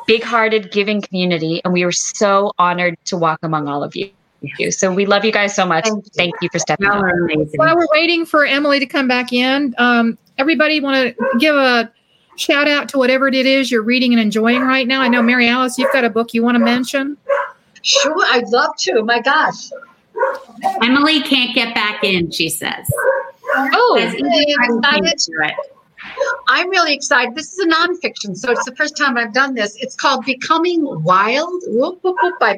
big 0.07 0.23
hearted, 0.23 0.71
giving 0.71 1.01
community. 1.01 1.61
And 1.63 1.73
we 1.73 1.83
are 1.83 1.91
so 1.91 2.53
honored 2.57 2.97
to 3.05 3.17
walk 3.17 3.39
among 3.43 3.67
all 3.67 3.83
of 3.83 3.95
you. 3.95 4.11
So 4.71 4.93
we 4.93 5.05
love 5.05 5.25
you 5.25 5.31
guys 5.31 5.55
so 5.55 5.65
much. 5.65 5.85
Thank 5.85 6.05
you. 6.05 6.11
Thank 6.15 6.35
you 6.41 6.49
for 6.51 6.59
stepping 6.59 6.87
up. 6.87 7.03
While 7.55 7.75
we're 7.75 7.87
waiting 7.91 8.25
for 8.25 8.45
Emily 8.45 8.79
to 8.79 8.85
come 8.85 9.07
back 9.07 9.33
in, 9.33 9.75
um, 9.77 10.17
everybody 10.37 10.79
want 10.79 11.15
to 11.17 11.37
give 11.39 11.55
a 11.55 11.91
shout 12.37 12.67
out 12.67 12.87
to 12.89 12.97
whatever 12.97 13.27
it 13.27 13.33
is 13.33 13.69
you're 13.69 13.81
reading 13.81 14.13
and 14.13 14.21
enjoying 14.21 14.61
right 14.61 14.87
now. 14.87 15.01
I 15.01 15.09
know 15.09 15.21
Mary 15.21 15.47
Alice, 15.47 15.77
you've 15.77 15.91
got 15.91 16.05
a 16.05 16.09
book 16.09 16.33
you 16.33 16.41
want 16.41 16.55
to 16.55 16.63
mention. 16.63 17.17
Sure, 17.81 18.23
I'd 18.27 18.47
love 18.49 18.75
to. 18.79 19.03
My 19.03 19.21
gosh. 19.21 19.69
Emily 20.81 21.21
can't 21.21 21.55
get 21.55 21.73
back 21.73 22.03
in, 22.03 22.31
she 22.31 22.49
says. 22.49 22.85
Oh, 23.55 23.97
Says 23.99 24.13
even 24.15 24.31
Hey, 24.31 24.45
if 24.47 24.79
I'm 24.83 25.05
excited. 25.05 25.55
I'm 26.47 26.69
really 26.69 26.93
excited. 26.93 27.35
This 27.35 27.53
is 27.53 27.59
a 27.59 27.67
nonfiction, 27.67 28.35
so 28.35 28.51
it's 28.51 28.65
the 28.65 28.75
first 28.75 28.97
time 28.97 29.17
I've 29.17 29.33
done 29.33 29.53
this. 29.53 29.75
It's 29.77 29.95
called 29.95 30.25
Becoming 30.25 31.03
Wild 31.03 31.61
whoop, 31.67 31.99
whoop, 32.03 32.15
whoop, 32.21 32.39
by 32.39 32.57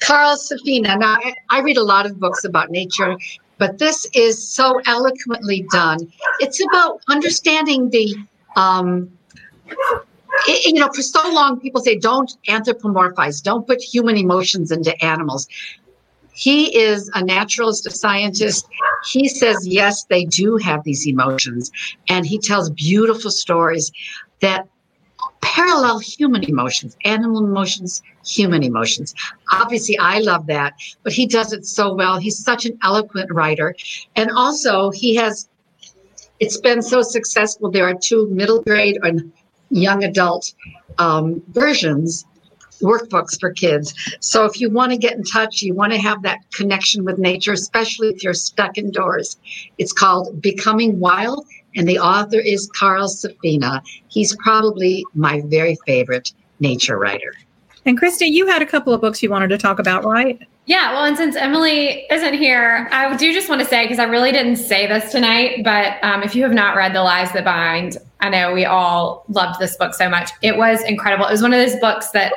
Carl 0.00 0.36
Safina. 0.36 0.98
Now, 0.98 1.16
I, 1.22 1.34
I 1.50 1.60
read 1.60 1.76
a 1.76 1.82
lot 1.82 2.06
of 2.06 2.18
books 2.18 2.44
about 2.44 2.70
nature, 2.70 3.16
but 3.58 3.78
this 3.78 4.06
is 4.14 4.46
so 4.46 4.80
eloquently 4.86 5.66
done. 5.70 6.10
It's 6.40 6.60
about 6.60 7.02
understanding 7.08 7.90
the, 7.90 8.14
um, 8.56 9.10
i- 10.46 10.62
you 10.66 10.74
know, 10.74 10.88
for 10.94 11.02
so 11.02 11.20
long 11.32 11.60
people 11.60 11.80
say 11.80 11.96
don't 11.98 12.36
anthropomorphize, 12.48 13.42
don't 13.42 13.66
put 13.66 13.82
human 13.82 14.16
emotions 14.16 14.70
into 14.70 14.92
animals. 15.04 15.48
He 16.32 16.76
is 16.78 17.10
a 17.14 17.24
naturalist, 17.24 17.86
a 17.86 17.90
scientist. 17.90 18.68
He 19.10 19.28
says, 19.28 19.66
yes, 19.66 20.04
they 20.04 20.24
do 20.24 20.56
have 20.56 20.84
these 20.84 21.06
emotions. 21.06 21.70
And 22.08 22.24
he 22.24 22.38
tells 22.38 22.70
beautiful 22.70 23.30
stories 23.30 23.90
that 24.40 24.68
parallel 25.40 25.98
human 25.98 26.44
emotions, 26.44 26.96
animal 27.04 27.44
emotions, 27.44 28.02
human 28.24 28.62
emotions. 28.62 29.14
Obviously, 29.52 29.98
I 29.98 30.20
love 30.20 30.46
that, 30.46 30.74
but 31.02 31.12
he 31.12 31.26
does 31.26 31.52
it 31.52 31.66
so 31.66 31.92
well. 31.92 32.18
He's 32.18 32.38
such 32.38 32.66
an 32.66 32.78
eloquent 32.84 33.32
writer. 33.32 33.74
And 34.14 34.30
also, 34.30 34.90
he 34.92 35.16
has, 35.16 35.48
it's 36.38 36.58
been 36.60 36.82
so 36.82 37.02
successful. 37.02 37.68
There 37.70 37.88
are 37.88 37.94
two 38.00 38.28
middle 38.28 38.62
grade 38.62 38.98
and 39.02 39.32
young 39.70 40.04
adult 40.04 40.52
um, 40.98 41.42
versions 41.48 42.24
workbooks 42.80 43.38
for 43.38 43.52
kids. 43.52 43.94
So 44.20 44.44
if 44.44 44.60
you 44.60 44.70
want 44.70 44.92
to 44.92 44.98
get 44.98 45.14
in 45.14 45.22
touch, 45.22 45.62
you 45.62 45.74
want 45.74 45.92
to 45.92 45.98
have 45.98 46.22
that 46.22 46.38
connection 46.52 47.04
with 47.04 47.18
nature, 47.18 47.52
especially 47.52 48.08
if 48.08 48.22
you're 48.22 48.34
stuck 48.34 48.78
indoors. 48.78 49.36
It's 49.78 49.92
called 49.92 50.40
Becoming 50.40 51.00
Wild, 51.00 51.46
and 51.74 51.88
the 51.88 51.98
author 51.98 52.38
is 52.38 52.70
Carl 52.76 53.08
Safina. 53.08 53.82
He's 54.08 54.34
probably 54.36 55.04
my 55.14 55.42
very 55.46 55.76
favorite 55.86 56.32
nature 56.60 56.98
writer. 56.98 57.34
And 57.84 57.98
Kristy, 57.98 58.30
you 58.30 58.46
had 58.46 58.60
a 58.60 58.66
couple 58.66 58.92
of 58.92 59.00
books 59.00 59.22
you 59.22 59.30
wanted 59.30 59.48
to 59.48 59.58
talk 59.58 59.78
about, 59.78 60.04
right? 60.04 60.38
Yeah, 60.66 60.92
well, 60.92 61.04
and 61.04 61.16
since 61.16 61.34
Emily 61.34 62.04
isn't 62.10 62.34
here, 62.34 62.88
I 62.92 63.16
do 63.16 63.32
just 63.32 63.48
want 63.48 63.62
to 63.62 63.66
say 63.66 63.84
because 63.84 63.98
I 63.98 64.04
really 64.04 64.32
didn't 64.32 64.56
say 64.56 64.86
this 64.86 65.10
tonight, 65.10 65.64
but 65.64 65.96
um, 66.02 66.22
if 66.22 66.34
you 66.34 66.42
have 66.42 66.52
not 66.52 66.76
read 66.76 66.94
The 66.94 67.02
Lies 67.02 67.32
That 67.32 67.44
Bind, 67.44 67.96
I 68.20 68.28
know 68.30 68.52
we 68.52 68.64
all 68.64 69.24
loved 69.28 69.60
this 69.60 69.76
book 69.76 69.94
so 69.94 70.08
much. 70.08 70.30
It 70.42 70.56
was 70.56 70.82
incredible. 70.82 71.26
It 71.26 71.32
was 71.32 71.42
one 71.42 71.52
of 71.52 71.60
those 71.60 71.78
books 71.80 72.10
that 72.10 72.32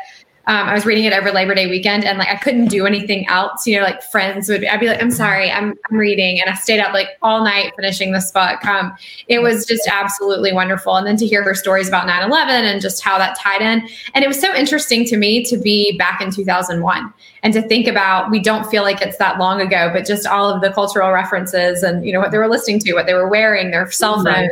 um, 0.48 0.68
I 0.68 0.74
was 0.74 0.86
reading 0.86 1.06
it 1.06 1.14
over 1.14 1.32
Labor 1.32 1.54
Day 1.54 1.68
weekend, 1.68 2.04
and 2.04 2.18
like 2.18 2.28
I 2.28 2.36
couldn't 2.36 2.68
do 2.68 2.88
anything 2.88 3.28
else. 3.28 3.68
You 3.68 3.78
know, 3.78 3.84
like 3.84 4.02
friends 4.02 4.50
would, 4.50 4.62
be, 4.62 4.68
I'd 4.68 4.80
be 4.80 4.88
like, 4.88 5.02
"I'm 5.02 5.12
sorry, 5.12 5.52
I'm 5.52 5.78
I'm 5.90 5.98
reading," 5.98 6.42
and 6.42 6.50
I 6.50 6.56
stayed 6.56 6.80
up 6.80 6.94
like 6.94 7.10
all 7.22 7.44
night 7.44 7.74
finishing 7.76 8.12
this 8.12 8.32
book. 8.32 8.66
Um, 8.66 8.96
it 9.28 9.42
was 9.42 9.66
just 9.66 9.88
absolutely 9.88 10.52
wonderful, 10.52 10.96
and 10.96 11.06
then 11.06 11.16
to 11.18 11.28
hear 11.28 11.44
her 11.44 11.54
stories 11.54 11.88
about 11.88 12.08
9/11 12.08 12.50
and 12.50 12.82
just 12.82 13.04
how 13.04 13.20
that 13.20 13.38
tied 13.38 13.62
in, 13.62 13.88
and 14.16 14.26
it 14.26 14.28
was 14.28 14.42
so 14.42 14.54
interesting 14.56 15.06
to 15.06 15.18
me 15.18 15.44
to 15.46 15.58
be 15.58 15.96
back 15.98 16.22
in 16.22 16.32
2001 16.32 17.14
and 17.44 17.54
to 17.54 17.62
think 17.62 17.88
about. 17.88 18.32
We 18.32 18.40
don't 18.40 18.70
feel 18.72 18.82
like 18.82 19.02
it's 19.02 19.18
that 19.18 19.38
long 19.38 19.62
ago, 19.62 19.92
but 19.94 20.08
just 20.08 20.26
all 20.26 20.50
of 20.50 20.62
the 20.62 20.72
cultural 20.72 21.12
references 21.12 21.84
and 21.84 22.04
you 22.04 22.12
know 22.12 22.20
what 22.20 22.32
they 22.32 22.40
were 22.40 22.50
listening 22.50 22.80
to, 22.80 22.94
what 22.94 23.06
they 23.06 23.14
were 23.14 23.30
wearing, 23.30 23.70
their 23.70 23.92
cell 23.92 24.16
phones. 24.16 24.26
Right. 24.26 24.50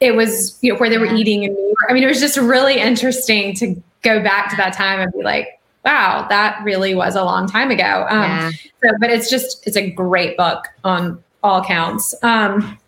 It 0.00 0.16
was 0.16 0.58
you 0.62 0.72
know 0.72 0.78
where 0.78 0.90
they 0.90 0.98
were 0.98 1.12
eating 1.14 1.44
and. 1.44 1.56
I 1.88 1.92
mean, 1.94 2.02
it 2.02 2.08
was 2.08 2.20
just 2.20 2.36
really 2.36 2.78
interesting 2.78 3.54
to 3.56 3.82
go 4.02 4.22
back 4.22 4.50
to 4.50 4.56
that 4.56 4.74
time 4.74 5.00
and 5.00 5.10
be 5.12 5.22
like, 5.22 5.60
wow, 5.84 6.26
that 6.28 6.62
really 6.62 6.94
was 6.94 7.16
a 7.16 7.24
long 7.24 7.48
time 7.48 7.70
ago. 7.70 8.06
Um, 8.08 8.22
yeah. 8.22 8.50
so, 8.82 8.90
but 9.00 9.10
it's 9.10 9.30
just, 9.30 9.66
it's 9.66 9.76
a 9.76 9.90
great 9.90 10.36
book 10.36 10.66
on 10.84 11.22
all 11.42 11.64
counts. 11.64 12.14
Um, 12.22 12.78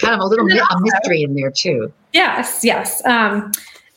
Kind 0.00 0.14
of 0.14 0.20
a 0.20 0.24
little 0.26 0.46
then 0.46 0.56
mi- 0.56 0.80
mystery 0.80 1.22
in 1.22 1.34
there 1.34 1.50
too. 1.50 1.92
yes, 2.12 2.60
yes. 2.62 3.04
Um, 3.06 3.52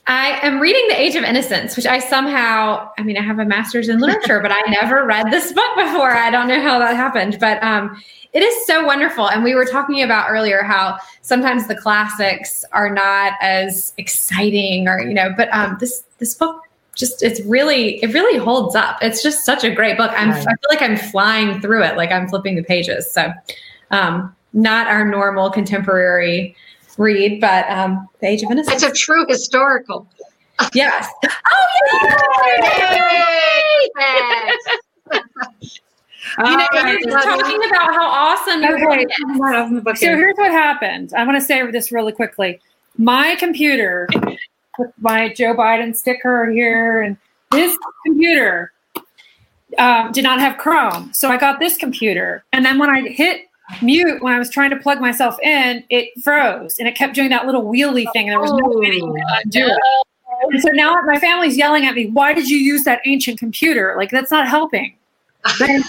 I 0.07 0.39
am 0.45 0.59
reading 0.59 0.85
The 0.87 0.99
Age 0.99 1.15
of 1.15 1.23
Innocence, 1.23 1.75
which 1.75 1.87
I 1.87 1.97
somehow, 1.97 2.91
I 2.97 3.03
mean, 3.03 3.17
I 3.17 3.21
have 3.21 3.39
a 3.39 3.45
master's 3.45 3.89
in 3.89 3.99
literature, 3.99 4.39
but 4.39 4.51
I 4.51 4.61
never 4.69 5.03
read 5.03 5.31
this 5.31 5.51
book 5.51 5.75
before. 5.75 6.11
I 6.11 6.29
don't 6.29 6.47
know 6.47 6.61
how 6.61 6.77
that 6.77 6.95
happened, 6.95 7.37
but 7.39 7.61
um, 7.63 7.99
it 8.33 8.43
is 8.43 8.67
so 8.67 8.85
wonderful. 8.85 9.29
And 9.29 9.43
we 9.43 9.55
were 9.55 9.65
talking 9.65 10.03
about 10.03 10.29
earlier 10.29 10.61
how 10.61 10.99
sometimes 11.21 11.67
the 11.67 11.75
classics 11.75 12.63
are 12.71 12.89
not 12.93 13.33
as 13.41 13.93
exciting 13.97 14.87
or, 14.87 15.01
you 15.01 15.13
know, 15.13 15.33
but 15.35 15.51
um, 15.51 15.77
this, 15.79 16.03
this 16.19 16.35
book 16.35 16.61
just, 16.93 17.23
it's 17.23 17.41
really, 17.41 18.03
it 18.03 18.13
really 18.13 18.37
holds 18.37 18.75
up. 18.75 18.99
It's 19.01 19.23
just 19.23 19.43
such 19.43 19.63
a 19.63 19.73
great 19.73 19.97
book. 19.97 20.11
I'm, 20.15 20.31
I 20.31 20.39
feel 20.39 20.69
like 20.69 20.83
I'm 20.83 20.97
flying 20.97 21.61
through 21.61 21.83
it, 21.83 21.97
like 21.97 22.11
I'm 22.11 22.27
flipping 22.27 22.55
the 22.55 22.63
pages. 22.63 23.11
So, 23.11 23.33
um, 23.89 24.35
not 24.53 24.87
our 24.87 25.03
normal 25.03 25.49
contemporary 25.49 26.55
read, 26.97 27.41
but 27.41 27.69
um, 27.69 28.07
The 28.21 28.27
Age 28.27 28.43
of 28.43 28.51
Innocence. 28.51 28.83
It's 28.83 28.91
a 28.91 28.93
true 28.93 29.25
historical. 29.27 30.07
yes. 30.73 31.07
Oh, 31.51 32.91
Yay! 33.07 34.05
You 36.37 36.57
know, 36.57 36.67
you're 36.87 36.99
just 37.01 37.23
talking 37.27 37.59
about 37.69 37.93
how 37.93 38.07
awesome 38.07 38.61
you're 38.61 38.75
Okay. 38.75 39.05
going 39.05 39.07
to 39.07 39.95
So 39.95 40.07
here's 40.07 40.35
what 40.37 40.51
happened. 40.51 41.13
I 41.15 41.23
want 41.23 41.37
to 41.39 41.41
say 41.45 41.69
this 41.71 41.91
really 41.91 42.11
quickly. 42.11 42.59
My 42.97 43.35
computer 43.35 44.07
with 44.77 44.91
my 44.99 45.29
Joe 45.33 45.53
Biden 45.53 45.95
sticker 45.95 46.49
here, 46.49 47.01
and 47.01 47.15
this 47.51 47.77
computer 48.05 48.71
um, 49.77 50.11
did 50.11 50.23
not 50.23 50.39
have 50.39 50.57
Chrome. 50.57 51.13
So 51.13 51.29
I 51.29 51.37
got 51.37 51.59
this 51.59 51.77
computer. 51.77 52.43
And 52.53 52.65
then 52.65 52.79
when 52.79 52.89
I 52.89 53.01
hit 53.07 53.44
mute, 53.81 54.21
when 54.21 54.33
I 54.33 54.39
was 54.39 54.49
trying 54.49 54.69
to 54.71 54.77
plug 54.77 54.99
myself 55.01 55.39
in, 55.41 55.83
it 55.89 56.09
froze 56.23 56.79
and 56.79 56.87
it 56.87 56.95
kept 56.95 57.15
doing 57.15 57.29
that 57.29 57.45
little 57.45 57.63
wheelie 57.63 58.11
thing. 58.13 58.29
And 58.29 58.33
there 58.33 58.39
was 58.39 58.51
no 58.51 58.79
way 58.79 58.95
you 58.95 59.11
could 59.11 59.23
undo 59.43 59.65
it. 59.65 59.79
And 60.51 60.61
so 60.61 60.69
now 60.73 60.95
my 61.05 61.19
family's 61.19 61.57
yelling 61.57 61.85
at 61.85 61.95
me, 61.95 62.07
why 62.07 62.33
did 62.33 62.49
you 62.49 62.57
use 62.57 62.83
that 62.83 63.01
ancient 63.05 63.39
computer? 63.39 63.95
Like, 63.97 64.11
that's 64.11 64.31
not 64.31 64.47
helping. 64.47 64.95
But 65.59 65.69
anyway, 65.69 65.83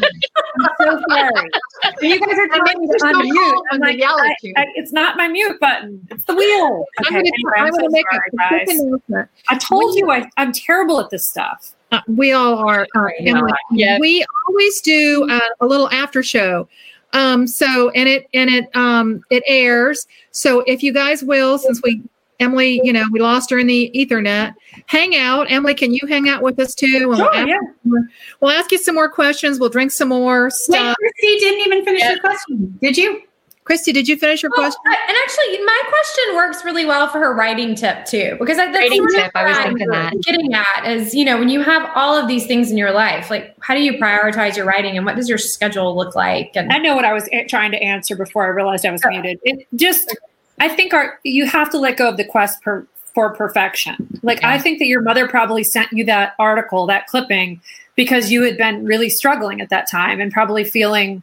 I'm 0.00 0.68
so 0.80 1.02
sorry. 1.08 1.50
And 1.82 1.94
you 2.02 2.20
guys 2.20 2.38
are 2.38 2.48
telling 2.48 2.80
me 2.80 2.86
to 2.86 3.04
unmute. 3.04 3.62
I'm 3.72 3.80
like, 3.80 3.98
yell 3.98 4.16
I, 4.18 4.28
at 4.28 4.36
you. 4.42 4.54
I, 4.56 4.66
it's 4.76 4.92
not 4.92 5.16
my 5.16 5.26
mute 5.26 5.58
button. 5.58 6.06
It's 6.10 6.24
the 6.24 6.34
wheel. 6.34 6.86
I'm 6.98 7.12
going 7.12 7.26
anyway, 7.26 7.52
I'm 7.58 7.72
to 7.72 7.80
so 7.80 7.88
make 7.88 8.06
sorry, 8.12 8.30
a 8.32 8.72
announcement. 8.72 9.28
I 9.48 9.58
told 9.58 9.96
you 9.96 10.12
I, 10.12 10.30
I'm 10.36 10.52
terrible 10.52 11.00
at 11.00 11.10
this 11.10 11.26
stuff. 11.26 11.74
Uh, 11.90 12.00
we 12.06 12.32
all 12.32 12.58
are. 12.58 12.86
Uh, 12.94 13.08
Emily. 13.20 13.52
Yeah. 13.72 13.98
We 13.98 14.24
always 14.46 14.80
do 14.80 15.26
uh, 15.30 15.40
a 15.60 15.66
little 15.66 15.90
after 15.90 16.22
show. 16.22 16.68
Um, 17.16 17.46
so 17.46 17.88
and 17.90 18.08
it 18.08 18.28
and 18.34 18.50
it 18.50 18.74
um 18.76 19.22
it 19.30 19.42
airs. 19.46 20.06
So 20.32 20.60
if 20.66 20.82
you 20.82 20.92
guys 20.92 21.24
will, 21.24 21.56
since 21.58 21.80
we 21.82 22.02
Emily, 22.38 22.82
you 22.84 22.92
know, 22.92 23.04
we 23.10 23.20
lost 23.20 23.50
her 23.50 23.58
in 23.58 23.66
the 23.66 23.90
Ethernet. 23.94 24.54
Hang 24.84 25.16
out, 25.16 25.50
Emily. 25.50 25.74
Can 25.74 25.94
you 25.94 26.06
hang 26.06 26.28
out 26.28 26.42
with 26.42 26.58
us 26.58 26.74
too? 26.74 26.86
And 26.86 26.94
Sure, 26.98 27.08
we'll, 27.08 27.30
ask, 27.32 27.48
yeah. 27.48 28.00
we'll 28.40 28.50
ask 28.50 28.70
you 28.70 28.76
some 28.76 28.94
more 28.94 29.08
questions. 29.08 29.58
We'll 29.58 29.70
drink 29.70 29.90
some 29.90 30.08
more 30.10 30.44
Wait, 30.44 30.52
stuff. 30.52 30.96
Kristy 31.02 31.38
didn't 31.38 31.66
even 31.66 31.84
finish 31.86 32.02
your 32.02 32.20
question. 32.20 32.78
Did 32.82 32.98
you? 32.98 33.22
Kristy, 33.68 33.92
did 33.92 34.06
you 34.06 34.16
finish 34.16 34.42
your 34.42 34.50
Well, 34.56 34.60
question? 34.60 34.80
I- 34.86 34.96
and 35.08 35.16
actually, 35.24 35.64
my 35.64 35.82
question 35.88 36.36
works 36.36 36.64
really 36.64 36.86
well 36.86 37.08
for 37.08 37.18
her 37.18 37.34
writing 37.34 37.74
tip 37.74 38.04
too, 38.04 38.36
because 38.38 38.58
I, 38.58 38.66
that's 38.66 38.78
Writing 38.78 38.98
sort 38.98 39.10
tip, 39.24 39.32
I 39.34 39.44
was 39.44 39.58
thinking 39.58 39.88
that. 39.88 40.12
Getting 40.24 40.54
at 40.54 40.86
is, 40.86 41.14
you 41.14 41.24
know, 41.24 41.36
when 41.36 41.48
you 41.48 41.62
have 41.62 41.90
all 41.96 42.16
of 42.16 42.28
these 42.28 42.46
things 42.46 42.70
in 42.70 42.76
your 42.78 42.92
life, 42.92 43.28
like 43.28 43.56
how 43.60 43.74
do 43.74 43.82
you 43.82 43.94
prioritize 43.94 44.56
your 44.56 44.66
writing, 44.66 44.96
and 44.96 45.04
what 45.04 45.16
does 45.16 45.28
your 45.28 45.38
schedule 45.38 45.96
look 45.96 46.14
like? 46.14 46.52
And 46.54 46.72
I 46.72 46.78
know 46.78 46.94
what 46.94 47.04
I 47.04 47.12
was 47.12 47.28
a- 47.32 47.44
trying 47.46 47.72
to 47.72 47.82
answer 47.82 48.14
before 48.14 48.44
I 48.44 48.48
realized 48.48 48.86
I 48.86 48.92
was 48.92 49.02
muted. 49.04 49.40
It 49.42 49.66
just, 49.74 50.16
I 50.60 50.68
think 50.68 50.94
our 50.94 51.18
you 51.24 51.46
have 51.46 51.68
to 51.70 51.78
let 51.78 51.96
go 51.96 52.08
of 52.08 52.16
the 52.18 52.24
quest 52.24 52.62
per, 52.62 52.86
for 53.14 53.34
perfection. 53.34 54.20
Like 54.22 54.44
I 54.44 54.58
think 54.60 54.78
that 54.78 54.86
your 54.86 55.00
mother 55.02 55.26
probably 55.26 55.64
sent 55.64 55.92
you 55.92 56.04
that 56.04 56.34
article, 56.38 56.86
that 56.86 57.08
clipping, 57.08 57.60
because 57.96 58.30
you 58.30 58.42
had 58.42 58.56
been 58.58 58.84
really 58.84 59.08
struggling 59.08 59.60
at 59.60 59.70
that 59.70 59.90
time 59.90 60.20
and 60.20 60.30
probably 60.30 60.62
feeling, 60.62 61.22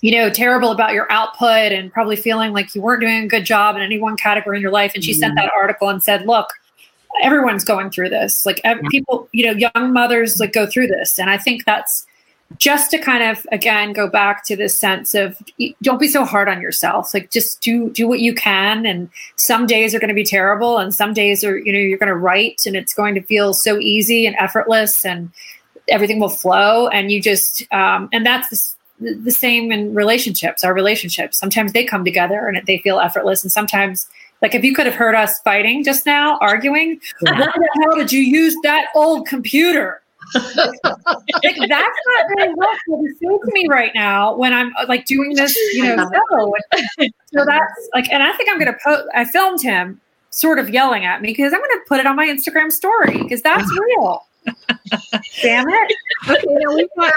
you 0.00 0.12
know, 0.12 0.30
terrible 0.30 0.70
about 0.70 0.92
your 0.92 1.10
output 1.10 1.72
and 1.72 1.92
probably 1.92 2.16
feeling 2.16 2.52
like 2.52 2.74
you 2.74 2.82
weren't 2.82 3.00
doing 3.00 3.24
a 3.24 3.28
good 3.28 3.44
job 3.44 3.76
in 3.76 3.82
any 3.82 3.98
one 3.98 4.16
category 4.16 4.56
in 4.56 4.62
your 4.62 4.72
life. 4.72 4.92
And 4.94 5.04
she 5.04 5.12
sent 5.12 5.34
that 5.36 5.50
article 5.56 5.88
and 5.88 6.02
said, 6.02 6.26
"Look." 6.26 6.48
Everyone's 7.22 7.64
going 7.64 7.90
through 7.90 8.10
this. 8.10 8.44
Like 8.44 8.60
ev- 8.64 8.82
people, 8.90 9.28
you 9.32 9.46
know, 9.46 9.70
young 9.74 9.92
mothers 9.94 10.38
like 10.38 10.52
go 10.52 10.66
through 10.66 10.88
this, 10.88 11.18
and 11.18 11.30
I 11.30 11.38
think 11.38 11.64
that's 11.64 12.06
just 12.56 12.90
to 12.90 12.98
kind 12.98 13.22
of 13.22 13.46
again 13.52 13.92
go 13.92 14.08
back 14.08 14.44
to 14.46 14.56
this 14.56 14.78
sense 14.78 15.14
of 15.14 15.36
don't 15.82 16.00
be 16.00 16.08
so 16.08 16.24
hard 16.24 16.48
on 16.48 16.62
yourself 16.62 17.12
like 17.12 17.30
just 17.30 17.60
do 17.60 17.90
do 17.90 18.08
what 18.08 18.20
you 18.20 18.34
can 18.34 18.86
and 18.86 19.10
some 19.36 19.66
days 19.66 19.94
are 19.94 19.98
going 19.98 20.08
to 20.08 20.14
be 20.14 20.24
terrible 20.24 20.78
and 20.78 20.94
some 20.94 21.12
days 21.12 21.44
are 21.44 21.58
you 21.58 21.72
know 21.72 21.78
you're 21.78 21.98
going 21.98 22.08
to 22.08 22.16
write 22.16 22.62
and 22.64 22.74
it's 22.74 22.94
going 22.94 23.14
to 23.14 23.22
feel 23.22 23.52
so 23.52 23.78
easy 23.78 24.26
and 24.26 24.34
effortless 24.36 25.04
and 25.04 25.30
everything 25.88 26.18
will 26.18 26.30
flow 26.30 26.88
and 26.88 27.12
you 27.12 27.20
just 27.20 27.70
um, 27.72 28.08
and 28.12 28.24
that's 28.24 28.48
the, 28.48 28.77
the 29.00 29.30
same 29.30 29.70
in 29.72 29.94
relationships 29.94 30.64
our 30.64 30.74
relationships 30.74 31.38
sometimes 31.38 31.72
they 31.72 31.84
come 31.84 32.04
together 32.04 32.46
and 32.46 32.64
they 32.66 32.78
feel 32.78 32.98
effortless 32.98 33.42
and 33.42 33.52
sometimes 33.52 34.08
like 34.42 34.54
if 34.54 34.64
you 34.64 34.74
could 34.74 34.86
have 34.86 34.94
heard 34.94 35.14
us 35.14 35.40
fighting 35.40 35.84
just 35.84 36.06
now 36.06 36.38
arguing 36.40 37.00
why 37.20 37.38
the 37.38 37.80
hell 37.82 37.96
did 37.96 38.12
you 38.12 38.20
use 38.20 38.56
that 38.62 38.86
old 38.94 39.26
computer 39.26 40.02
like 40.34 41.56
that's 41.68 41.70
not 41.70 42.26
very 42.36 42.52
helpful 42.60 43.02
to 43.02 43.14
say 43.14 43.26
to 43.26 43.52
me 43.52 43.66
right 43.68 43.92
now 43.94 44.34
when 44.36 44.52
I'm 44.52 44.74
uh, 44.76 44.84
like 44.88 45.06
doing 45.06 45.34
this, 45.34 45.56
you 45.72 45.84
know, 45.84 46.10
show. 46.30 46.54
So 47.32 47.44
that's 47.46 47.88
like, 47.94 48.10
and 48.12 48.22
I 48.22 48.32
think 48.32 48.50
I'm 48.50 48.58
gonna 48.58 48.76
post. 48.84 49.08
I 49.14 49.24
filmed 49.24 49.62
him 49.62 50.00
sort 50.30 50.58
of 50.58 50.68
yelling 50.68 51.06
at 51.06 51.22
me 51.22 51.28
because 51.28 51.52
I'm 51.54 51.60
gonna 51.60 51.80
put 51.86 52.00
it 52.00 52.06
on 52.06 52.16
my 52.16 52.26
Instagram 52.26 52.70
story 52.70 53.22
because 53.22 53.42
that's 53.42 53.70
real. 53.80 54.22
Damn 55.42 55.68
it! 55.68 55.92
Okay, 56.28 56.46
now 56.48 56.74
we've 56.74 56.88
got, 56.96 57.12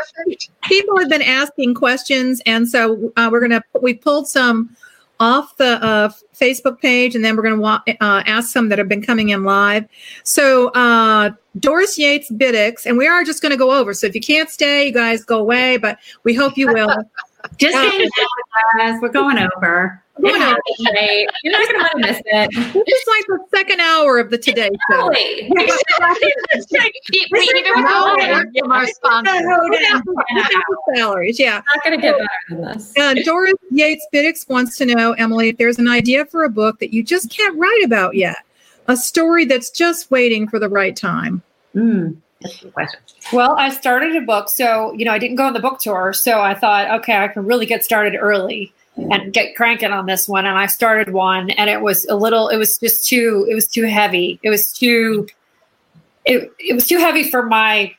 people 0.63 0.97
have 0.97 1.09
been 1.09 1.21
asking 1.21 1.75
questions, 1.75 2.41
and 2.45 2.67
so 2.67 3.11
uh, 3.17 3.29
we're 3.31 3.39
gonna 3.41 3.63
we 3.81 3.93
pulled 3.93 4.27
some 4.27 4.75
off 5.19 5.55
the 5.57 5.83
uh, 5.83 6.09
Facebook 6.33 6.81
page, 6.81 7.15
and 7.15 7.23
then 7.23 7.35
we're 7.35 7.43
gonna 7.43 7.59
wa- 7.61 7.81
uh, 7.87 8.23
ask 8.25 8.51
some 8.51 8.69
that 8.69 8.79
have 8.79 8.89
been 8.89 9.03
coming 9.03 9.29
in 9.29 9.43
live. 9.43 9.87
So 10.23 10.69
uh, 10.69 11.31
Doris 11.59 11.97
Yates 11.97 12.31
Biddix, 12.31 12.85
and 12.85 12.97
we 12.97 13.07
are 13.07 13.23
just 13.23 13.41
gonna 13.41 13.57
go 13.57 13.71
over. 13.71 13.93
So 13.93 14.07
if 14.07 14.15
you 14.15 14.21
can't 14.21 14.49
stay, 14.49 14.87
you 14.87 14.93
guys 14.93 15.23
go 15.23 15.39
away, 15.39 15.77
but 15.77 15.99
we 16.23 16.33
hope 16.33 16.57
you 16.57 16.67
will. 16.67 16.89
Just 17.57 17.75
Uh, 17.75 17.81
hang 17.89 18.01
out, 18.03 18.77
guys. 18.77 18.99
We're 19.01 19.09
going 19.09 19.37
over. 19.37 20.01
We're 20.17 20.31
gonna- 20.33 20.57
Right. 20.93 21.25
You're 21.43 21.53
not 21.53 21.67
going 21.67 21.79
to 21.79 21.79
want 21.79 21.91
to 21.93 21.97
miss 21.99 22.21
it. 22.25 22.51
This 22.53 22.99
is 22.99 23.07
like 23.07 23.25
the 23.27 23.39
second 23.55 23.79
hour 23.79 24.19
of 24.19 24.29
the 24.29 24.37
Today 24.37 24.69
Show. 24.91 25.09
We, 25.09 25.49
we 27.31 27.39
even 27.55 27.83
No, 27.83 28.15
yeah. 28.17 28.33
word 28.33 28.47
from 28.59 28.71
our 28.71 28.87
sponsor. 28.87 29.31
Salaries, 30.95 31.39
yeah. 31.39 31.61
Not 31.75 31.83
going 31.83 31.99
to 31.99 32.01
get 32.01 32.17
better 32.17 32.29
than 32.49 32.61
this. 32.61 32.93
Uh, 32.97 33.15
Doris 33.23 33.53
Yates 33.71 34.05
Biddix 34.13 34.47
wants 34.49 34.77
to 34.77 34.85
know, 34.85 35.13
Emily, 35.13 35.49
if 35.49 35.57
there's 35.57 35.79
an 35.79 35.87
idea 35.89 36.25
for 36.25 36.43
a 36.43 36.49
book 36.49 36.79
that 36.79 36.93
you 36.93 37.03
just 37.03 37.29
can't 37.35 37.57
write 37.57 37.81
about 37.85 38.15
yet, 38.15 38.37
a 38.87 38.97
story 38.97 39.45
that's 39.45 39.69
just 39.69 40.11
waiting 40.11 40.47
for 40.47 40.59
the 40.59 40.69
right 40.69 40.95
time. 40.95 41.41
Mm, 41.75 42.17
that's 42.41 42.59
a 42.59 42.65
good 42.65 42.73
question. 42.73 42.99
Well, 43.31 43.55
I 43.57 43.69
started 43.69 44.15
a 44.15 44.21
book, 44.21 44.49
so 44.49 44.93
you 44.93 45.05
know 45.05 45.11
I 45.11 45.19
didn't 45.19 45.35
go 45.35 45.45
on 45.45 45.53
the 45.53 45.59
book 45.59 45.79
tour, 45.79 46.13
so 46.13 46.41
I 46.41 46.53
thought, 46.53 46.89
okay, 46.99 47.17
I 47.17 47.27
can 47.27 47.45
really 47.45 47.65
get 47.65 47.83
started 47.83 48.15
early 48.15 48.73
and 48.97 49.31
get 49.31 49.55
cranking 49.55 49.91
on 49.91 50.05
this 50.05 50.27
one. 50.27 50.45
And 50.45 50.57
I 50.57 50.65
started 50.67 51.13
one, 51.13 51.51
and 51.51 51.69
it 51.69 51.81
was 51.81 52.05
a 52.05 52.15
little, 52.15 52.49
it 52.49 52.57
was 52.57 52.77
just 52.77 53.07
too, 53.07 53.47
it 53.49 53.55
was 53.55 53.67
too 53.67 53.85
heavy. 53.85 54.39
It 54.43 54.49
was 54.49 54.71
too, 54.71 55.27
it, 56.25 56.51
it 56.59 56.73
was 56.73 56.87
too 56.87 56.97
heavy 56.97 57.29
for 57.29 57.43
my 57.43 57.95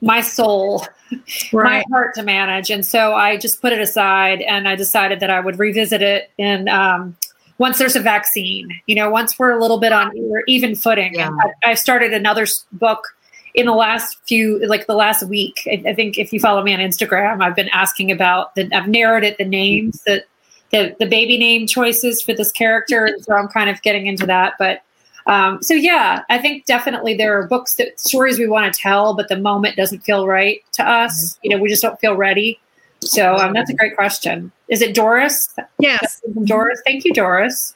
my 0.00 0.20
soul, 0.20 0.86
my 1.52 1.82
heart 1.90 2.14
to 2.14 2.22
manage, 2.22 2.70
and 2.70 2.84
so 2.84 3.14
I 3.14 3.36
just 3.36 3.60
put 3.60 3.72
it 3.72 3.80
aside, 3.80 4.42
and 4.42 4.68
I 4.68 4.76
decided 4.76 5.20
that 5.20 5.30
I 5.30 5.40
would 5.40 5.58
revisit 5.58 6.02
it 6.02 6.30
in. 6.38 6.68
Um, 6.68 7.16
once 7.58 7.78
there's 7.78 7.96
a 7.96 8.00
vaccine, 8.00 8.68
you 8.86 8.94
know, 8.94 9.08
once 9.08 9.38
we're 9.38 9.56
a 9.56 9.58
little 9.58 9.80
bit 9.80 9.90
on 9.90 10.12
even 10.46 10.74
footing, 10.74 11.14
Yeah. 11.14 11.30
I, 11.64 11.70
I 11.70 11.74
started 11.74 12.12
another 12.12 12.46
book 12.72 13.15
in 13.56 13.64
the 13.64 13.74
last 13.74 14.18
few 14.28 14.64
like 14.66 14.86
the 14.86 14.94
last 14.94 15.26
week 15.26 15.62
I, 15.66 15.82
I 15.88 15.94
think 15.94 16.18
if 16.18 16.32
you 16.32 16.38
follow 16.38 16.62
me 16.62 16.72
on 16.72 16.78
instagram 16.78 17.42
i've 17.42 17.56
been 17.56 17.70
asking 17.70 18.12
about 18.12 18.54
the 18.54 18.70
i've 18.72 18.86
narrowed 18.86 19.24
it 19.24 19.38
the 19.38 19.44
names 19.44 20.02
that 20.06 20.26
the 20.70 20.94
the 21.00 21.06
baby 21.06 21.38
name 21.38 21.66
choices 21.66 22.22
for 22.22 22.34
this 22.34 22.52
character 22.52 23.08
so 23.22 23.34
i'm 23.34 23.48
kind 23.48 23.70
of 23.70 23.82
getting 23.82 24.06
into 24.06 24.26
that 24.26 24.54
but 24.58 24.82
um, 25.26 25.60
so 25.60 25.74
yeah 25.74 26.22
i 26.28 26.38
think 26.38 26.66
definitely 26.66 27.14
there 27.14 27.36
are 27.36 27.48
books 27.48 27.74
that 27.74 27.98
stories 27.98 28.38
we 28.38 28.46
want 28.46 28.72
to 28.72 28.78
tell 28.78 29.16
but 29.16 29.28
the 29.28 29.38
moment 29.38 29.74
doesn't 29.74 30.00
feel 30.00 30.26
right 30.28 30.62
to 30.72 30.88
us 30.88 31.38
you 31.42 31.50
know 31.50 31.60
we 31.60 31.68
just 31.68 31.82
don't 31.82 31.98
feel 31.98 32.14
ready 32.14 32.60
so 33.00 33.36
um, 33.36 33.52
that's 33.52 33.70
a 33.70 33.74
great 33.74 33.96
question 33.96 34.52
is 34.68 34.82
it 34.82 34.94
doris 34.94 35.48
Yes, 35.78 36.22
doris 36.44 36.80
thank 36.84 37.04
you 37.04 37.12
doris 37.12 37.74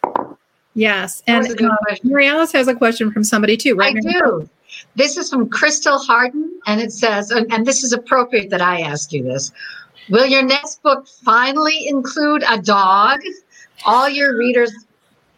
yes. 0.74 1.22
And 1.26 1.44
That's 1.44 1.62
uh. 1.62 1.96
Mary 2.04 2.26
Alice 2.26 2.52
has 2.52 2.68
a 2.68 2.74
question 2.74 3.10
from 3.10 3.24
somebody 3.24 3.56
too, 3.56 3.72
I 3.72 3.74
right? 3.74 3.96
Mary? 3.96 4.20
do. 4.20 4.48
This 4.96 5.16
is 5.16 5.30
from 5.30 5.48
Crystal 5.48 5.98
Harden, 5.98 6.60
and 6.66 6.80
it 6.80 6.92
says, 6.92 7.30
and, 7.30 7.50
and 7.52 7.66
this 7.66 7.82
is 7.82 7.92
appropriate 7.92 8.50
that 8.50 8.60
I 8.60 8.80
ask 8.80 9.12
you 9.12 9.22
this. 9.22 9.52
Will 10.08 10.26
your 10.26 10.42
next 10.42 10.82
book 10.82 11.06
finally 11.06 11.86
include 11.86 12.42
a 12.48 12.58
dog? 12.60 13.20
All 13.86 14.08
your 14.08 14.36
readers' 14.36 14.72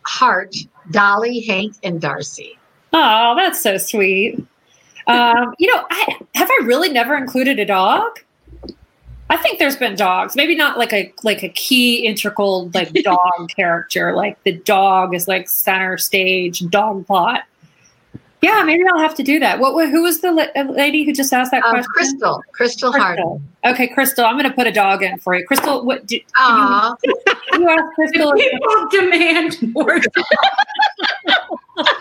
heart, 0.05 0.55
Dolly, 0.90 1.40
Hank, 1.40 1.74
and 1.82 2.01
Darcy. 2.01 2.59
Oh, 2.93 3.34
that's 3.36 3.62
so 3.62 3.76
sweet. 3.78 4.45
Um, 5.07 5.55
you 5.59 5.72
know, 5.72 5.84
I, 5.90 6.18
have 6.34 6.51
I 6.51 6.64
really 6.64 6.88
never 6.90 7.16
included 7.16 7.59
a 7.59 7.64
dog? 7.64 8.20
I 9.30 9.38
think 9.38 9.59
there's 9.59 9.76
been 9.76 9.97
dogs, 9.97 10.36
maybe 10.36 10.55
not 10.55 10.76
like 10.76 10.93
a 10.93 11.12
like 11.22 11.43
a 11.43 11.49
key 11.49 12.07
integral 12.07 12.70
like 12.74 12.93
dog 12.93 13.49
character, 13.57 14.14
like 14.14 14.43
the 14.45 14.53
dog 14.53 15.14
is 15.14 15.26
like 15.26 15.49
center 15.49 15.97
stage 15.97 16.61
dog 16.68 17.07
plot. 17.07 17.45
Yeah, 18.43 18.64
maybe 18.64 18.82
I'll 18.93 18.99
have 18.99 19.14
to 19.14 19.22
do 19.22 19.38
that. 19.38 19.61
What? 19.61 19.88
Who 19.88 20.03
was 20.03 20.20
the 20.20 20.51
uh, 20.57 20.64
lady 20.64 21.05
who 21.05 21.12
just 21.12 21.32
asked 21.32 21.53
that 21.53 21.62
Um, 21.64 21.70
question? 21.70 21.86
Crystal, 21.95 22.43
Crystal 22.53 22.93
Hardin. 22.93 23.40
Okay, 23.64 23.86
Crystal. 23.86 24.24
I'm 24.24 24.34
going 24.36 24.49
to 24.49 24.55
put 24.55 24.66
a 24.66 24.72
dog 24.72 25.05
in 25.05 25.16
for 25.18 25.36
you. 25.36 25.47
Crystal, 25.47 25.84
what? 25.84 26.05
Did, 26.07 26.22
Aw, 26.36 26.95
you 27.05 27.68
ask 27.68 27.84
Crystal? 27.95 28.32
People 28.32 28.88
demand 28.90 29.72
more. 29.72 29.97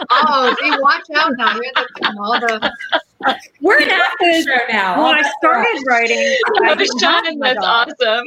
oh, 0.09 0.55
see, 0.59 0.71
watch 0.79 1.03
out 1.15 1.31
now. 1.37 1.53
Here 1.53 1.71
they 1.75 1.83
come, 2.01 2.17
all 2.17 2.39
the 2.39 2.71
We're 3.61 3.79
an 3.79 3.89
after 3.91 4.41
show 4.41 4.57
now. 4.69 5.03
When 5.03 5.23
I 5.23 5.31
started 5.39 5.83
writing, 5.85 6.17
I 6.17 6.73
didn't 6.75 7.01
have 7.03 7.23
Sean, 7.25 7.37
my 7.39 7.53
that's 7.53 7.63
dog. 7.65 7.89
awesome. 8.01 8.25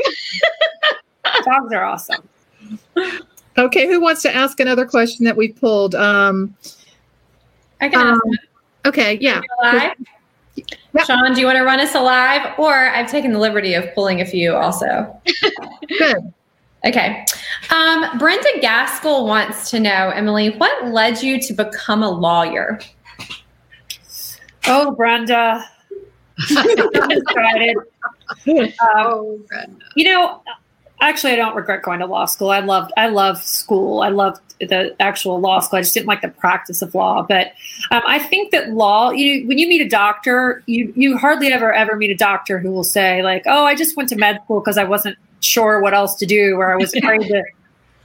Dogs 1.44 1.72
are 1.74 1.82
awesome. 1.84 2.28
Okay, 3.58 3.88
who 3.88 4.00
wants 4.00 4.22
to 4.22 4.32
ask 4.32 4.60
another 4.60 4.86
question 4.86 5.24
that 5.24 5.36
we 5.36 5.48
pulled? 5.52 5.96
Um, 5.96 6.54
I 7.80 7.88
can 7.88 8.06
Um, 8.08 8.20
okay, 8.86 9.18
yeah. 9.20 9.40
live. 9.62 9.92
Yep. 10.56 11.04
Sean, 11.06 11.34
do 11.34 11.40
you 11.40 11.46
want 11.46 11.58
to 11.58 11.64
run 11.64 11.80
us 11.80 11.94
alive? 11.94 12.54
Or 12.58 12.72
I've 12.72 13.10
taken 13.10 13.32
the 13.32 13.38
liberty 13.40 13.74
of 13.74 13.92
pulling 13.94 14.20
a 14.20 14.24
few 14.24 14.54
also. 14.54 15.20
Good. 15.98 16.32
Okay. 16.86 17.24
Um, 17.70 18.18
Brenda 18.18 18.48
Gaskell 18.60 19.26
wants 19.26 19.70
to 19.70 19.80
know, 19.80 20.10
Emily, 20.14 20.50
what 20.50 20.86
led 20.92 21.22
you 21.22 21.40
to 21.40 21.52
become 21.52 22.02
a 22.02 22.10
lawyer? 22.10 22.78
Oh, 24.68 24.92
Brenda. 24.92 25.64
I'm 26.50 27.10
excited. 27.10 27.76
Um, 28.48 28.68
oh, 28.96 29.40
Brenda. 29.48 29.76
you 29.96 30.04
know, 30.04 30.42
actually, 31.00 31.32
I 31.32 31.36
don't 31.36 31.54
regret 31.54 31.82
going 31.82 32.00
to 32.00 32.06
law 32.06 32.24
school. 32.26 32.50
I 32.50 32.60
loved, 32.60 32.92
I 32.96 33.08
loved 33.08 33.42
school. 33.42 34.00
I 34.00 34.08
loved 34.08 34.40
the 34.60 34.94
actual 35.00 35.40
law 35.40 35.60
school. 35.60 35.78
I 35.78 35.82
just 35.82 35.94
didn't 35.94 36.06
like 36.06 36.22
the 36.22 36.28
practice 36.28 36.82
of 36.82 36.94
law. 36.94 37.22
But 37.22 37.48
um, 37.90 38.02
I 38.06 38.18
think 38.18 38.52
that 38.52 38.70
law, 38.70 39.10
you 39.10 39.46
when 39.46 39.58
you 39.58 39.68
meet 39.68 39.80
a 39.80 39.88
doctor, 39.88 40.62
you 40.66 40.92
you 40.96 41.16
hardly 41.16 41.48
ever 41.48 41.72
ever 41.72 41.96
meet 41.96 42.10
a 42.10 42.16
doctor 42.16 42.58
who 42.58 42.70
will 42.70 42.84
say 42.84 43.22
like, 43.22 43.42
"Oh, 43.46 43.64
I 43.64 43.74
just 43.74 43.96
went 43.96 44.08
to 44.10 44.16
med 44.16 44.40
school 44.44 44.60
because 44.60 44.78
I 44.78 44.84
wasn't 44.84 45.16
sure 45.40 45.80
what 45.80 45.94
else 45.94 46.14
to 46.16 46.26
do, 46.26 46.56
or 46.56 46.72
I 46.72 46.76
was 46.76 46.94
afraid 46.96 47.22
to." 47.22 47.42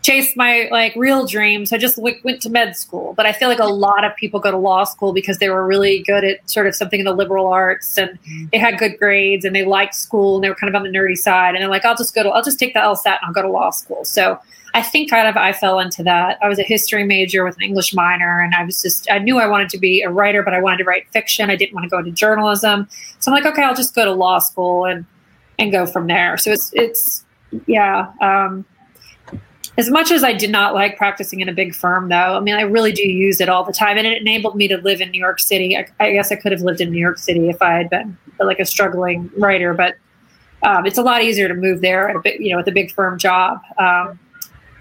Chase 0.02 0.36
my 0.36 0.68
like 0.72 0.95
real 0.95 1.26
dreams. 1.26 1.74
I 1.74 1.78
just 1.78 1.97
w- 1.97 2.20
went 2.24 2.41
to 2.43 2.50
med 2.50 2.76
school, 2.76 3.14
but 3.16 3.26
I 3.26 3.34
feel 3.34 3.50
like 3.50 3.60
a 3.60 3.66
lot 3.66 4.06
of 4.06 4.16
people 4.16 4.39
go 4.39 4.52
to 4.52 4.58
law 4.58 4.84
school 4.84 5.14
because 5.14 5.39
they 5.39 5.50
were 5.50 5.66
really 5.66 6.04
good 6.04 6.24
at 6.24 6.50
sort 6.50 6.68
of 6.68 6.76
something 6.76 7.00
in 7.00 7.06
the 7.06 7.14
liberal 7.14 7.47
arts 7.47 7.97
and 7.97 8.18
they 8.52 8.58
had 8.58 8.78
good 8.78 8.97
grades 8.97 9.43
and 9.43 9.56
they 9.56 9.66
liked 9.66 9.95
school 9.95 10.36
and 10.36 10.43
they 10.43 10.50
were 10.50 10.56
kind 10.56 10.74
of 10.74 10.80
on 10.80 10.89
the 10.89 10.97
nerdy 10.97 11.18
side. 11.18 11.56
And 11.56 11.62
they're 11.62 11.70
like, 11.70 11.86
I'll 11.86 11.97
just 11.97 12.16
go 12.16 12.24
to, 12.24 12.30
I'll 12.30 12.43
just 12.43 12.60
take 12.60 12.74
the 12.74 12.80
LSAT 12.80 13.06
and 13.08 13.20
I'll 13.24 13.34
go 13.34 13.41
to 13.41 13.50
law 13.50 13.72
school. 13.72 14.06
So 14.06 14.39
I 14.74 14.82
think 14.82 15.10
kind 15.10 15.28
of 15.28 15.36
I 15.36 15.54
fell 15.54 15.80
into 15.80 16.04
that. 16.04 16.38
I 16.41 16.47
was 16.47 16.60
a 16.60 16.64
history 16.64 17.04
major 17.04 17.43
with 17.43 17.56
an 17.58 17.64
English 17.64 17.93
minor, 17.93 18.39
and 18.39 18.54
I 18.54 18.64
was 18.64 18.82
just 18.82 19.10
I 19.12 19.18
knew 19.18 19.39
I 19.39 19.47
wanted 19.47 19.70
to 19.70 19.78
be 19.78 20.02
a 20.02 20.10
writer, 20.10 20.43
but 20.43 20.54
I 20.54 20.62
wanted 20.62 20.78
to 20.78 20.84
write 20.84 21.10
fiction. 21.10 21.50
I 21.50 21.56
didn't 21.56 21.74
want 21.74 21.86
to 21.86 21.89
go 21.89 21.97
into 21.97 22.12
journalism, 22.12 22.88
so 23.20 23.32
I'm 23.32 23.36
like, 23.36 23.52
okay, 23.52 23.64
I'll 23.64 23.76
just 23.76 23.95
go 23.95 24.06
to 24.06 24.12
law 24.12 24.39
school 24.39 24.86
and 24.86 25.06
and 25.58 25.72
go 25.72 25.86
from 25.86 26.08
there. 26.08 26.38
So 26.38 26.52
it's 26.52 26.72
it's 26.74 27.26
yeah. 27.66 28.12
Um, 28.22 28.66
as 29.80 29.89
much 29.89 30.11
as 30.11 30.25
I 30.25 30.34
did 30.34 30.51
not 30.51 30.73
like 30.73 30.97
practicing 30.97 31.39
in 31.39 31.47
a 31.47 31.53
big 31.53 31.73
firm, 31.73 32.09
though, 32.09 32.36
I 32.36 32.41
mean, 32.41 32.53
I 32.53 32.63
really 32.63 32.91
do 32.91 33.01
use 33.01 33.39
it 33.39 33.47
all 33.47 33.63
the 33.63 33.71
time, 33.71 33.97
and 33.97 34.05
it 34.05 34.21
enabled 34.21 34.57
me 34.57 34.67
to 34.67 34.75
live 34.75 34.99
in 34.99 35.09
New 35.09 35.19
York 35.19 35.39
City. 35.39 35.77
I, 35.77 35.88
I 36.01 36.11
guess 36.11 36.34
I 36.34 36.36
could 36.36 36.51
have 36.51 36.59
lived 36.59 36.82
in 36.82 36.91
New 36.91 36.99
York 36.99 37.17
City 37.17 37.49
if 37.49 37.61
I 37.61 37.75
had 37.75 37.89
been 37.89 38.17
like 38.41 38.59
a 38.59 38.65
struggling 38.65 39.32
writer, 39.38 39.73
but 39.73 39.95
um, 40.63 40.86
it's 40.86 40.97
a 40.97 41.01
lot 41.01 41.23
easier 41.23 41.47
to 41.47 41.53
move 41.53 41.80
there 41.80 42.09
at 42.09 42.17
a 42.17 42.19
big, 42.19 42.41
you 42.41 42.51
know, 42.51 42.57
with 42.57 42.67
a 42.67 42.73
big 42.73 42.91
firm 42.91 43.17
job. 43.17 43.61
Um, 43.77 44.19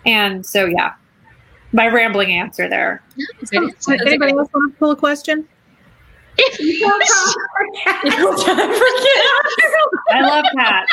and 0.05 0.45
so, 0.45 0.65
yeah, 0.65 0.95
my 1.73 1.87
rambling 1.87 2.33
answer 2.33 2.69
there. 2.69 3.01
Does 3.39 3.53
anybody 3.53 4.33
else 4.33 4.49
want 4.53 4.73
to 4.73 4.79
pull 4.81 4.91
a 4.91 4.97
question? 4.97 5.47
I 10.11 10.21
love 10.23 10.45
cats. 10.55 10.93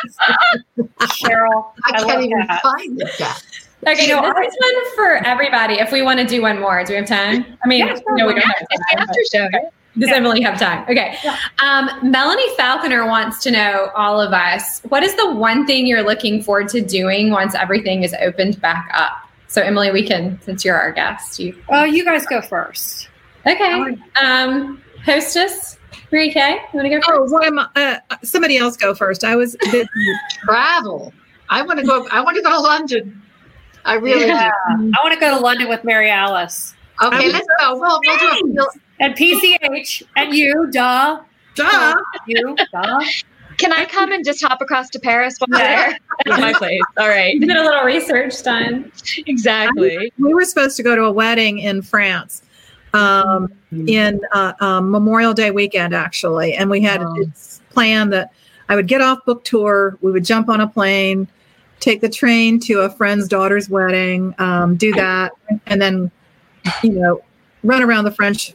Cheryl, 1.21 1.71
I, 1.83 1.89
I, 1.89 1.91
can't 1.91 2.07
love 2.07 2.23
even 2.23 2.47
cats. 2.47 2.61
find 2.61 2.97
the 2.97 3.11
cat. 3.17 3.43
Okay, 3.87 4.07
You 4.07 4.15
know, 4.15 4.21
this 4.21 4.53
is 4.53 4.57
one 4.59 4.95
for 4.95 5.25
everybody. 5.27 5.75
If 5.75 5.91
we 5.91 6.01
want 6.01 6.19
to 6.19 6.25
do 6.25 6.41
one 6.41 6.59
more, 6.59 6.83
do 6.83 6.93
we 6.93 6.97
have 6.97 7.07
time? 7.07 7.45
I 7.63 7.67
mean, 7.67 7.85
Yeah, 7.87 7.97
no, 8.09 8.27
we 8.27 8.33
don't 8.33 8.41
have 8.41 8.55
time. 8.57 8.99
after 8.99 9.19
show. 9.31 9.47
but- 9.51 9.71
Does 9.97 10.09
Emily 10.11 10.41
have 10.41 10.59
time? 10.59 10.83
Okay. 10.89 11.15
Um, 11.63 11.89
Melanie 12.11 12.53
Falconer 12.57 13.05
wants 13.05 13.41
to 13.43 13.51
know 13.51 13.91
all 13.95 14.19
of 14.19 14.33
us 14.33 14.81
what 14.89 15.03
is 15.03 15.15
the 15.15 15.31
one 15.33 15.65
thing 15.65 15.85
you're 15.87 16.03
looking 16.03 16.43
forward 16.43 16.67
to 16.69 16.81
doing 16.81 17.31
once 17.31 17.55
everything 17.55 18.03
is 18.03 18.13
opened 18.19 18.59
back 18.59 18.89
up? 18.93 19.13
So, 19.47 19.61
Emily, 19.61 19.91
we 19.91 20.05
can, 20.05 20.37
since 20.41 20.65
you're 20.65 20.75
our 20.77 20.91
guest, 20.91 21.39
you 21.39 21.55
Oh, 21.69 21.85
you 21.85 22.03
guys 22.03 22.25
go 22.25 22.41
first. 22.41 23.07
okay? 23.45 23.95
Um, 24.21 24.81
hostess, 25.05 25.77
Mary 26.11 26.29
Kay, 26.31 26.53
you 26.73 26.79
want 26.79 26.85
to 26.85 26.89
go 26.89 26.95
first? 26.97 27.09
Oh, 27.13 27.23
what 27.31 27.45
am 27.45 27.59
uh, 27.59 27.97
somebody 28.23 28.57
else 28.57 28.75
go 28.75 28.93
first. 28.95 29.23
I 29.23 29.35
was 29.37 29.55
busy. 29.71 29.87
Travel. 30.43 31.13
I 31.49 31.61
want 31.61 31.79
to 31.79 31.85
go. 31.85 32.05
I 32.11 32.19
want 32.21 32.35
to 32.35 32.41
go 32.43 32.49
to 32.49 32.59
London. 32.59 33.21
I 33.85 33.95
really 33.95 34.25
Yeah. 34.27 34.51
I 34.67 34.97
want 35.03 35.13
to 35.13 35.19
go 35.19 35.29
to 35.35 35.39
London 35.39 35.69
with 35.69 35.83
Mary 35.83 36.09
Alice 36.09 36.73
do. 36.99 37.07
Okay, 37.07 37.31
let's 37.31 37.47
go. 37.59 37.77
We'll, 37.79 37.99
we'll 38.05 38.17
do 38.19 38.27
a 38.27 38.53
field. 38.53 38.67
and 38.99 39.13
PCH 39.15 40.03
and 40.15 40.33
you, 40.33 40.67
duh, 40.71 41.19
Duh. 41.55 41.95
you, 42.27 42.55
duh. 42.71 43.01
Can 43.57 43.71
I 43.71 43.85
come 43.85 44.11
and 44.11 44.23
just 44.25 44.41
hop 44.43 44.61
across 44.61 44.89
to 44.91 44.99
Paris 44.99 45.37
while 45.39 45.57
I'm 45.61 45.65
there? 45.65 45.97
That's 46.25 46.41
my 46.41 46.53
place. 46.53 46.81
All 46.97 47.07
right. 47.07 47.33
You 47.35 47.39
did 47.41 47.55
a 47.55 47.63
little 47.63 47.83
research 47.83 48.41
done. 48.43 48.91
Exactly. 49.27 50.11
We 50.19 50.33
were 50.33 50.43
supposed 50.45 50.75
to 50.77 50.83
go 50.83 50.95
to 50.95 51.03
a 51.03 51.11
wedding 51.11 51.59
in 51.59 51.81
France 51.81 52.41
um, 52.93 53.49
in 53.87 54.19
uh, 54.33 54.53
um, 54.59 54.91
Memorial 54.91 55.33
Day 55.33 55.51
weekend, 55.51 55.93
actually. 55.93 56.53
And 56.53 56.69
we 56.69 56.81
had 56.81 57.01
Oh. 57.01 57.13
it's 57.17 57.61
planned 57.69 58.11
that 58.13 58.31
I 58.67 58.75
would 58.75 58.87
get 58.87 59.01
off 59.01 59.23
book 59.25 59.43
tour, 59.45 59.97
we 60.01 60.11
would 60.11 60.25
jump 60.25 60.49
on 60.49 60.59
a 60.59 60.67
plane, 60.67 61.27
take 61.79 62.01
the 62.01 62.09
train 62.09 62.59
to 62.61 62.81
a 62.81 62.89
friend's 62.89 63.27
daughter's 63.27 63.69
wedding, 63.69 64.33
um, 64.39 64.75
do 64.75 64.93
that, 64.93 65.31
and 65.67 65.81
then, 65.81 66.09
you 66.83 66.91
know, 66.93 67.21
run 67.63 67.83
around 67.83 68.05
the 68.05 68.11
French 68.11 68.53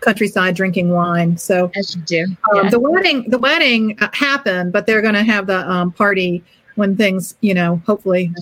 countryside 0.00 0.54
drinking 0.56 0.90
wine. 0.90 1.36
So 1.36 1.70
As 1.76 1.94
you 1.94 2.02
do. 2.02 2.24
um, 2.52 2.64
Yeah. 2.64 2.70
the 2.70 2.80
wedding 2.80 3.28
the 3.30 3.38
wedding 3.38 3.96
uh, 4.00 4.08
happened 4.12 4.72
but 4.72 4.86
they're 4.86 5.02
going 5.02 5.14
to 5.14 5.22
have 5.22 5.46
the 5.46 5.68
um, 5.70 5.92
party 5.92 6.42
when 6.76 6.96
things 6.96 7.36
you 7.40 7.52
know 7.54 7.80
hopefully 7.86 8.32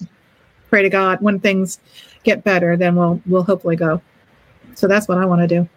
pray 0.68 0.82
to 0.82 0.88
god 0.90 1.20
when 1.22 1.38
things 1.40 1.78
get 2.24 2.44
better 2.44 2.76
then 2.76 2.94
we'll 2.94 3.20
we'll 3.26 3.42
hopefully 3.42 3.76
go 3.76 4.00
so 4.74 4.86
that's 4.86 5.08
what 5.08 5.16
i 5.18 5.24
want 5.24 5.40
to 5.40 5.46
do 5.48 5.68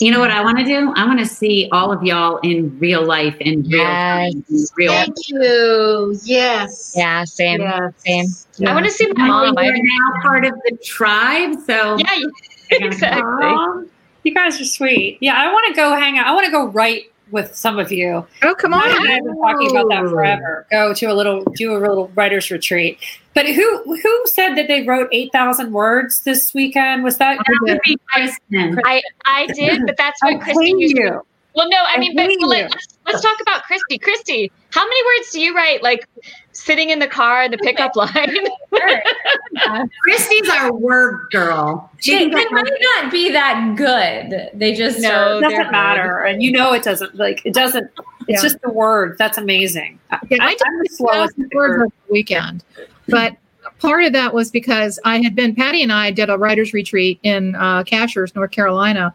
You 0.00 0.12
know 0.12 0.20
what 0.20 0.30
I 0.30 0.42
want 0.44 0.58
to 0.58 0.64
do? 0.64 0.92
I 0.94 1.06
want 1.06 1.18
to 1.18 1.26
see 1.26 1.68
all 1.72 1.90
of 1.90 2.02
y'all 2.04 2.38
in 2.44 2.78
real 2.78 3.04
life, 3.04 3.36
in 3.40 3.62
real, 3.62 3.78
Yes. 3.80 4.32
time, 4.32 4.44
in 4.48 4.64
real. 4.76 4.92
Thank 4.92 5.16
you. 5.28 6.20
Yes. 6.24 6.94
Yeah, 6.96 7.24
same. 7.24 7.60
Yes. 7.60 7.94
Same. 8.06 8.26
Yeah. 8.58 8.70
I 8.70 8.74
want 8.74 8.86
to 8.86 8.92
see 8.92 9.08
my 9.16 9.24
Emily, 9.24 9.46
mom. 9.48 9.58
I, 9.58 9.64
you're 9.64 9.76
now 9.76 10.22
part 10.22 10.44
of 10.44 10.52
the 10.68 10.76
tribe, 10.84 11.56
so 11.66 11.96
yeah, 11.98 12.14
you- 12.16 12.32
exactly. 12.70 13.22
Aw, 13.46 13.82
you 14.22 14.34
guys 14.34 14.60
are 14.60 14.64
sweet. 14.64 15.18
Yeah, 15.20 15.34
I 15.34 15.52
want 15.52 15.66
to 15.68 15.74
go 15.74 15.94
hang 15.96 16.18
out. 16.18 16.26
I 16.28 16.32
want 16.34 16.44
to 16.46 16.52
go 16.52 16.66
write 16.68 17.10
with 17.30 17.54
some 17.54 17.78
of 17.78 17.92
you. 17.92 18.26
oh 18.42 18.54
come 18.54 18.72
on 18.72 18.82
I 18.84 18.88
have 18.88 19.24
been 19.24 19.36
talking 19.36 19.70
about 19.70 19.88
that 19.90 20.08
forever. 20.08 20.66
Go 20.70 20.94
to 20.94 21.06
a 21.06 21.12
little, 21.14 21.44
do 21.56 21.76
a 21.76 21.78
little 21.78 22.08
writers 22.14 22.50
retreat. 22.50 22.98
But 23.38 23.46
who 23.46 23.84
who 23.84 24.22
said 24.26 24.56
that 24.56 24.66
they 24.66 24.82
wrote 24.82 25.08
eight 25.12 25.30
thousand 25.32 25.72
words 25.72 26.22
this 26.22 26.52
weekend? 26.54 27.04
Was 27.04 27.18
that? 27.18 27.38
I 27.38 27.66
did. 27.66 27.78
be 27.84 27.96
Kristin. 28.12 28.80
I, 28.84 29.00
I 29.26 29.46
did, 29.54 29.86
but 29.86 29.96
that's 29.96 30.18
I 30.24 30.32
what 30.32 30.42
Kristy 30.42 30.64
hate 30.76 30.96
you. 30.96 31.22
Well, 31.54 31.68
no, 31.68 31.76
I 31.76 31.92
I 31.94 31.98
mean, 32.00 32.16
but, 32.16 32.24
hate 32.26 32.36
but 32.40 32.48
like, 32.48 32.68
let's, 32.68 32.98
let's 33.06 33.22
talk 33.22 33.40
about 33.40 33.62
Kristy. 33.62 34.00
Kristy, 34.00 34.50
how 34.72 34.82
many 34.84 35.02
words 35.04 35.30
do 35.30 35.40
you 35.40 35.54
write, 35.54 35.84
like 35.84 36.04
sitting 36.50 36.90
in 36.90 36.98
the 36.98 37.06
car 37.06 37.44
in 37.44 37.52
the 37.52 37.58
pickup 37.58 37.94
line? 37.94 38.10
Kristy's 40.04 40.48
our 40.48 40.72
word 40.74 41.28
girl. 41.30 41.92
She 42.00 42.14
They, 42.14 42.18
can 42.28 42.30
they 42.30 42.44
might 42.50 42.78
not 42.96 43.12
be 43.12 43.30
that 43.30 43.74
good. 43.76 44.50
They 44.58 44.74
just 44.74 44.98
No, 44.98 45.10
are. 45.10 45.38
It 45.38 45.42
doesn't 45.42 45.70
matter, 45.70 46.22
and 46.22 46.42
you 46.42 46.50
know 46.50 46.72
it 46.72 46.82
doesn't. 46.82 47.14
Like 47.14 47.42
it 47.44 47.54
doesn't. 47.54 47.88
It's 48.26 48.42
Yeah. 48.42 48.48
just 48.48 48.60
the 48.62 48.70
word. 48.70 49.16
That's 49.16 49.38
amazing. 49.38 50.00
I, 50.10 50.18
Yeah, 50.28 50.38
I 50.40 50.56
I'm 50.66 50.78
the 50.82 50.88
slowest. 50.90 51.36
thousand 51.36 51.52
words 51.54 51.74
over 51.76 51.84
the 52.08 52.12
weekend 52.12 52.64
but 53.08 53.36
part 53.80 54.04
of 54.04 54.12
that 54.12 54.32
was 54.32 54.50
because 54.50 54.98
i 55.04 55.20
had 55.22 55.34
been 55.34 55.54
patti 55.54 55.82
and 55.82 55.92
i 55.92 56.10
did 56.10 56.30
a 56.30 56.38
writers 56.38 56.72
retreat 56.72 57.18
in 57.22 57.54
uh, 57.56 57.82
Cashiers 57.84 58.34
north 58.34 58.50
carolina 58.50 59.14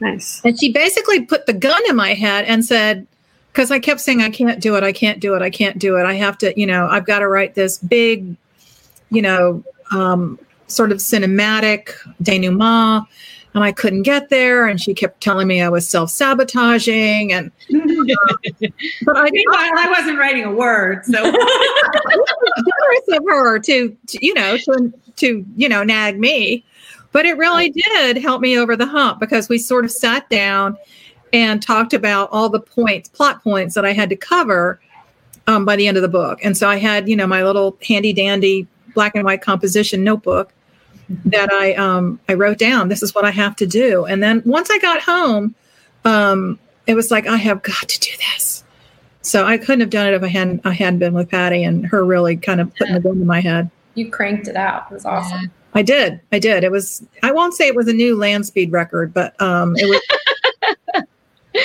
Nice. 0.00 0.40
And 0.44 0.58
she 0.58 0.72
basically 0.72 1.24
put 1.24 1.46
the 1.46 1.52
gun 1.52 1.80
in 1.88 1.96
my 1.96 2.14
head 2.14 2.44
and 2.44 2.64
said, 2.64 3.06
because 3.52 3.70
I 3.70 3.78
kept 3.78 4.00
saying, 4.00 4.22
I 4.22 4.30
can't 4.30 4.60
do 4.60 4.76
it, 4.76 4.84
I 4.84 4.92
can't 4.92 5.20
do 5.20 5.34
it, 5.34 5.42
I 5.42 5.50
can't 5.50 5.78
do 5.78 5.96
it. 5.96 6.04
I 6.04 6.14
have 6.14 6.38
to, 6.38 6.58
you 6.58 6.66
know, 6.66 6.86
I've 6.86 7.06
got 7.06 7.20
to 7.20 7.28
write 7.28 7.54
this 7.54 7.78
big, 7.78 8.36
you 9.10 9.22
know, 9.22 9.64
um, 9.90 10.38
sort 10.68 10.92
of 10.92 10.98
cinematic 10.98 11.90
denouement. 12.22 13.06
And 13.54 13.64
I 13.64 13.72
couldn't 13.72 14.02
get 14.02 14.28
there. 14.28 14.66
And 14.66 14.80
she 14.80 14.94
kept 14.94 15.22
telling 15.22 15.48
me 15.48 15.62
I 15.62 15.68
was 15.68 15.88
self 15.88 16.10
sabotaging. 16.10 17.32
And, 17.32 17.50
but 17.70 19.16
I, 19.16 19.30
Meanwhile, 19.30 19.70
I 19.78 19.94
wasn't 19.98 20.18
writing 20.18 20.44
a 20.44 20.52
word, 20.52 21.04
so 21.04 21.12
generous 21.22 23.08
of 23.08 23.24
her 23.26 23.58
to, 23.60 23.96
to 24.06 24.18
you 24.24 24.34
know 24.34 24.56
to 24.58 24.92
to 25.16 25.44
you 25.56 25.68
know 25.68 25.82
nag 25.82 26.18
me 26.18 26.64
But 27.12 27.26
it 27.26 27.36
really 27.36 27.70
did 27.70 28.18
help 28.18 28.40
me 28.40 28.58
over 28.58 28.76
the 28.76 28.86
hump 28.86 29.18
because 29.20 29.48
we 29.48 29.58
sort 29.58 29.84
of 29.84 29.90
sat 29.90 30.28
down 30.28 30.76
and 31.32 31.62
talked 31.62 31.92
about 31.92 32.28
all 32.32 32.48
the 32.48 32.60
points, 32.60 33.08
plot 33.08 33.42
points 33.42 33.74
that 33.74 33.84
I 33.84 33.92
had 33.92 34.08
to 34.10 34.16
cover 34.16 34.80
um, 35.46 35.64
by 35.64 35.76
the 35.76 35.88
end 35.88 35.96
of 35.96 36.02
the 36.02 36.08
book. 36.08 36.38
And 36.42 36.56
so 36.56 36.68
I 36.68 36.76
had, 36.76 37.08
you 37.08 37.16
know, 37.16 37.26
my 37.26 37.42
little 37.44 37.76
handy 37.86 38.12
dandy 38.12 38.66
black 38.94 39.14
and 39.14 39.24
white 39.24 39.42
composition 39.42 40.04
notebook 40.04 40.52
that 41.26 41.52
I 41.52 41.74
um, 41.74 42.20
I 42.28 42.34
wrote 42.34 42.58
down. 42.58 42.88
This 42.88 43.02
is 43.02 43.14
what 43.14 43.24
I 43.24 43.30
have 43.30 43.56
to 43.56 43.66
do. 43.66 44.04
And 44.04 44.22
then 44.22 44.42
once 44.44 44.70
I 44.70 44.78
got 44.78 45.00
home, 45.02 45.54
um, 46.04 46.58
it 46.86 46.94
was 46.94 47.10
like 47.10 47.26
I 47.26 47.36
have 47.36 47.62
got 47.62 47.88
to 47.88 48.00
do 48.00 48.10
this. 48.32 48.64
So 49.22 49.44
I 49.44 49.58
couldn't 49.58 49.80
have 49.80 49.90
done 49.90 50.08
it 50.08 50.14
if 50.14 50.22
I 50.22 50.28
hadn't 50.28 50.64
I 50.64 50.72
hadn't 50.72 51.00
been 51.00 51.14
with 51.14 51.28
Patti 51.30 51.64
and 51.64 51.86
her 51.86 52.04
really 52.04 52.36
kind 52.36 52.60
of 52.60 52.74
putting 52.76 52.94
the 52.94 53.00
gun 53.00 53.20
in 53.20 53.26
my 53.26 53.40
head. 53.40 53.70
You 53.94 54.10
cranked 54.10 54.48
it 54.48 54.56
out. 54.56 54.86
It 54.90 54.94
was 54.94 55.04
awesome. 55.04 55.50
I 55.74 55.82
did. 55.82 56.20
I 56.32 56.38
did. 56.38 56.64
It 56.64 56.70
was. 56.70 57.06
I 57.22 57.32
won't 57.32 57.54
say 57.54 57.66
it 57.66 57.74
was 57.74 57.88
a 57.88 57.92
new 57.92 58.16
land 58.16 58.46
speed 58.46 58.72
record, 58.72 59.12
but 59.12 59.40
um, 59.40 59.76
it 59.76 59.86
was. 59.86 60.00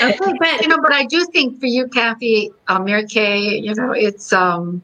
okay, 0.01 0.33
but 0.39 0.61
you 0.61 0.67
know, 0.67 0.81
but 0.81 0.91
I 0.93 1.05
do 1.05 1.25
think 1.27 1.59
for 1.59 1.67
you, 1.67 1.87
Kathy, 1.87 2.51
uh, 2.67 2.79
Mary 2.79 3.05
Kay, 3.07 3.59
you 3.59 3.73
know, 3.75 3.91
it's 3.91 4.33
um, 4.33 4.81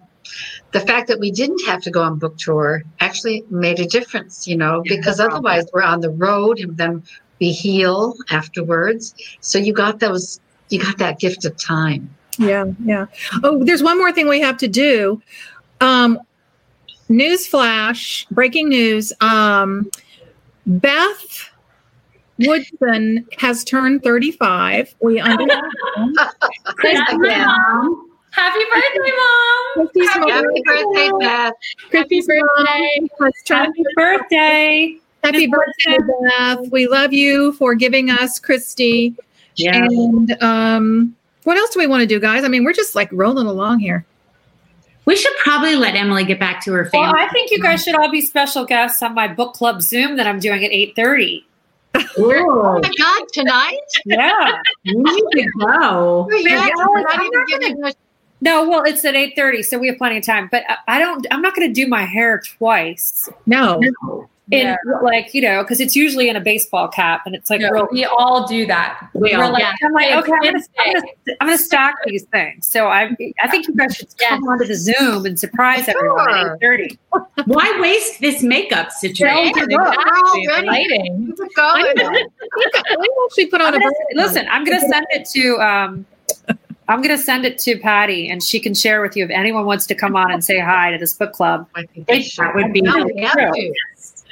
the 0.71 0.79
fact 0.79 1.07
that 1.07 1.19
we 1.19 1.31
didn't 1.31 1.65
have 1.65 1.81
to 1.83 1.91
go 1.91 2.01
on 2.01 2.19
book 2.19 2.37
tour 2.37 2.83
actually 2.99 3.43
made 3.49 3.79
a 3.79 3.85
difference. 3.85 4.47
You 4.47 4.57
know, 4.57 4.83
because 4.85 5.19
otherwise 5.19 5.65
we're 5.73 5.83
on 5.83 6.01
the 6.01 6.11
road 6.11 6.59
and 6.59 6.77
then 6.77 7.03
we 7.39 7.51
heal 7.51 8.15
afterwards. 8.29 9.15
So 9.41 9.57
you 9.57 9.73
got 9.73 9.99
those. 9.99 10.39
You 10.69 10.79
got 10.79 10.97
that 10.99 11.19
gift 11.19 11.45
of 11.45 11.57
time. 11.57 12.13
Yeah, 12.37 12.65
yeah. 12.83 13.07
Oh, 13.43 13.63
there's 13.63 13.83
one 13.83 13.97
more 13.97 14.11
thing 14.11 14.27
we 14.27 14.39
have 14.39 14.57
to 14.57 14.67
do. 14.67 15.21
Um, 15.81 16.19
news 17.09 17.47
flash, 17.47 18.25
breaking 18.31 18.69
news. 18.69 19.11
Um, 19.19 19.89
Beth 20.65 21.49
Woodson 22.39 23.27
has 23.39 23.63
turned 23.63 24.03
35. 24.03 24.95
We 25.01 25.19
understand. 25.21 26.17
Mom. 28.39 28.51
Happy 28.51 28.65
birthday, 28.73 29.11
mom! 29.17 29.87
Kristy's 29.87 30.09
Happy, 30.09 30.31
mom- 30.31 30.43
birthday, 30.65 31.09
Beth. 31.19 31.53
Kristy's 31.91 32.27
birthday. 32.27 33.07
mom 33.19 33.31
Happy 33.47 33.83
birthday. 33.95 34.97
Happy 35.23 35.47
birthday, 35.47 35.97
Beth. 36.29 36.71
We 36.71 36.87
love 36.87 37.11
you 37.13 37.51
for 37.53 37.75
giving 37.75 38.09
us 38.09 38.39
Kristy. 38.39 39.15
Yeah. 39.55 39.75
And 39.85 40.41
um, 40.41 41.15
what 41.43 41.57
else 41.57 41.71
do 41.71 41.79
we 41.79 41.87
want 41.87 42.01
to 42.01 42.07
do, 42.07 42.19
guys? 42.19 42.43
I 42.43 42.47
mean, 42.47 42.63
we're 42.63 42.73
just 42.73 42.95
like 42.95 43.09
rolling 43.11 43.47
along 43.47 43.79
here. 43.79 44.05
We 45.05 45.15
should 45.15 45.35
probably 45.37 45.75
let 45.75 45.95
Emily 45.95 46.23
get 46.23 46.39
back 46.39 46.63
to 46.65 46.71
her 46.73 46.83
Well, 46.93 47.03
family. 47.03 47.19
I 47.19 47.27
think 47.29 47.51
you 47.51 47.59
guys 47.59 47.83
should 47.83 47.95
all 47.95 48.11
be 48.11 48.21
special 48.21 48.63
guests 48.63 49.01
on 49.01 49.13
my 49.15 49.27
book 49.27 49.53
club 49.53 49.81
Zoom 49.81 50.15
that 50.17 50.27
I'm 50.27 50.39
doing 50.39 50.63
at 50.63 50.71
8:30. 50.71 51.43
Oh 52.17 52.79
my 52.81 52.91
God, 52.97 53.27
tonight? 53.33 53.77
Yeah. 54.05 54.61
we 54.85 54.93
need 54.93 55.23
to 55.33 55.49
go. 55.59 56.29
Yeah, 56.31 56.67
Yeah, 56.67 56.69
we're 56.87 57.01
not 57.01 57.15
I'm 57.19 57.21
even 57.25 57.39
not 57.39 57.47
giving 57.47 57.83
us- 57.83 57.95
No, 58.41 58.67
well, 58.69 58.83
it's 58.83 59.03
at 59.05 59.15
8:30, 59.15 59.63
so 59.65 59.77
we 59.77 59.87
have 59.87 59.97
plenty 59.97 60.17
of 60.17 60.25
time. 60.25 60.47
But 60.51 60.63
I- 60.69 60.77
I 60.95 60.99
don't. 60.99 61.25
I'm 61.31 61.41
not 61.41 61.55
going 61.55 61.67
to 61.67 61.73
do 61.73 61.87
my 61.87 62.03
hair 62.05 62.41
twice. 62.57 63.29
No. 63.45 63.81
In 64.51 64.65
Yeah. 64.65 64.77
like 65.03 65.31
you 65.35 65.41
know, 65.43 65.61
because 65.61 65.79
it's 65.79 65.95
usually 65.95 66.27
in 66.27 66.35
a 66.35 66.39
baseball 66.41 66.87
cap, 66.87 67.21
and 67.27 67.35
it's 67.35 67.51
like 67.51 67.61
No, 67.61 67.69
real. 67.69 67.87
we 67.91 68.03
all 68.05 68.47
do 68.47 68.65
that. 68.65 68.99
We 69.13 69.33
all- 69.35 69.51
like, 69.51 69.61
yeah. 69.61 69.73
I'm 69.83 69.91
like, 69.93 70.11
okay, 70.11 70.31
I'm 70.31 70.41
gonna, 70.41 70.63
I'm 70.79 70.93
gonna, 70.93 71.07
I'm 71.41 71.47
gonna 71.49 71.57
stack 71.59 71.93
these 72.07 72.23
things. 72.23 72.65
So 72.65 72.87
I, 72.87 73.15
I 73.43 73.47
think 73.47 73.67
you 73.67 73.75
guys 73.75 73.95
should 73.95 74.07
come 74.17 74.43
onto 74.47 74.65
the 74.65 74.73
Zoom 74.73 75.27
and 75.27 75.39
surprise 75.39 75.87
everyone 75.87 76.29
at 76.33 76.59
8:30. 76.61 76.97
Why 77.45 77.77
waste 77.79 78.21
this 78.21 78.41
makeup 78.41 78.91
situation? 78.91 79.37
Yeah, 79.37 79.49
Exactly. 79.49 79.75
we're 79.75 80.53
already- 80.53 80.67
Lighting. 80.67 81.27
Keep 81.27 81.39
it 81.41 81.55
going. 81.55 81.85
We 82.99 83.09
actually 83.25 83.45
put 83.47 83.61
on 83.61 83.67
I'm 83.67 83.73
a 83.75 83.79
gonna, 83.79 83.91
birthday 83.91 84.15
listen, 84.15 84.47
I'm 84.49 84.63
gonna 84.63 84.79
send 84.79 85.05
it 85.11 85.27
to. 85.35 85.57
um 85.61 86.05
I'm 86.89 87.01
gonna 87.01 87.17
send 87.17 87.45
it 87.45 87.57
to 87.59 87.77
Patti, 87.79 88.29
and 88.29 88.43
she 88.43 88.59
can 88.59 88.73
share 88.73 89.01
with 89.01 89.15
you 89.15 89.23
if 89.23 89.29
anyone 89.31 89.65
wants 89.65 89.85
to 89.87 89.95
come 89.95 90.15
on 90.15 90.31
and 90.31 90.43
say 90.43 90.59
hi 90.59 90.91
to 90.91 90.97
this 90.97 91.13
book 91.13 91.31
club. 91.33 91.67
I 91.75 91.83
think 91.85 92.07
That 92.07 92.51
would 92.55 92.73
be 92.73 92.81
No, 92.81 93.05
we 93.05 93.21
have 93.21 93.35
to. 93.35 93.73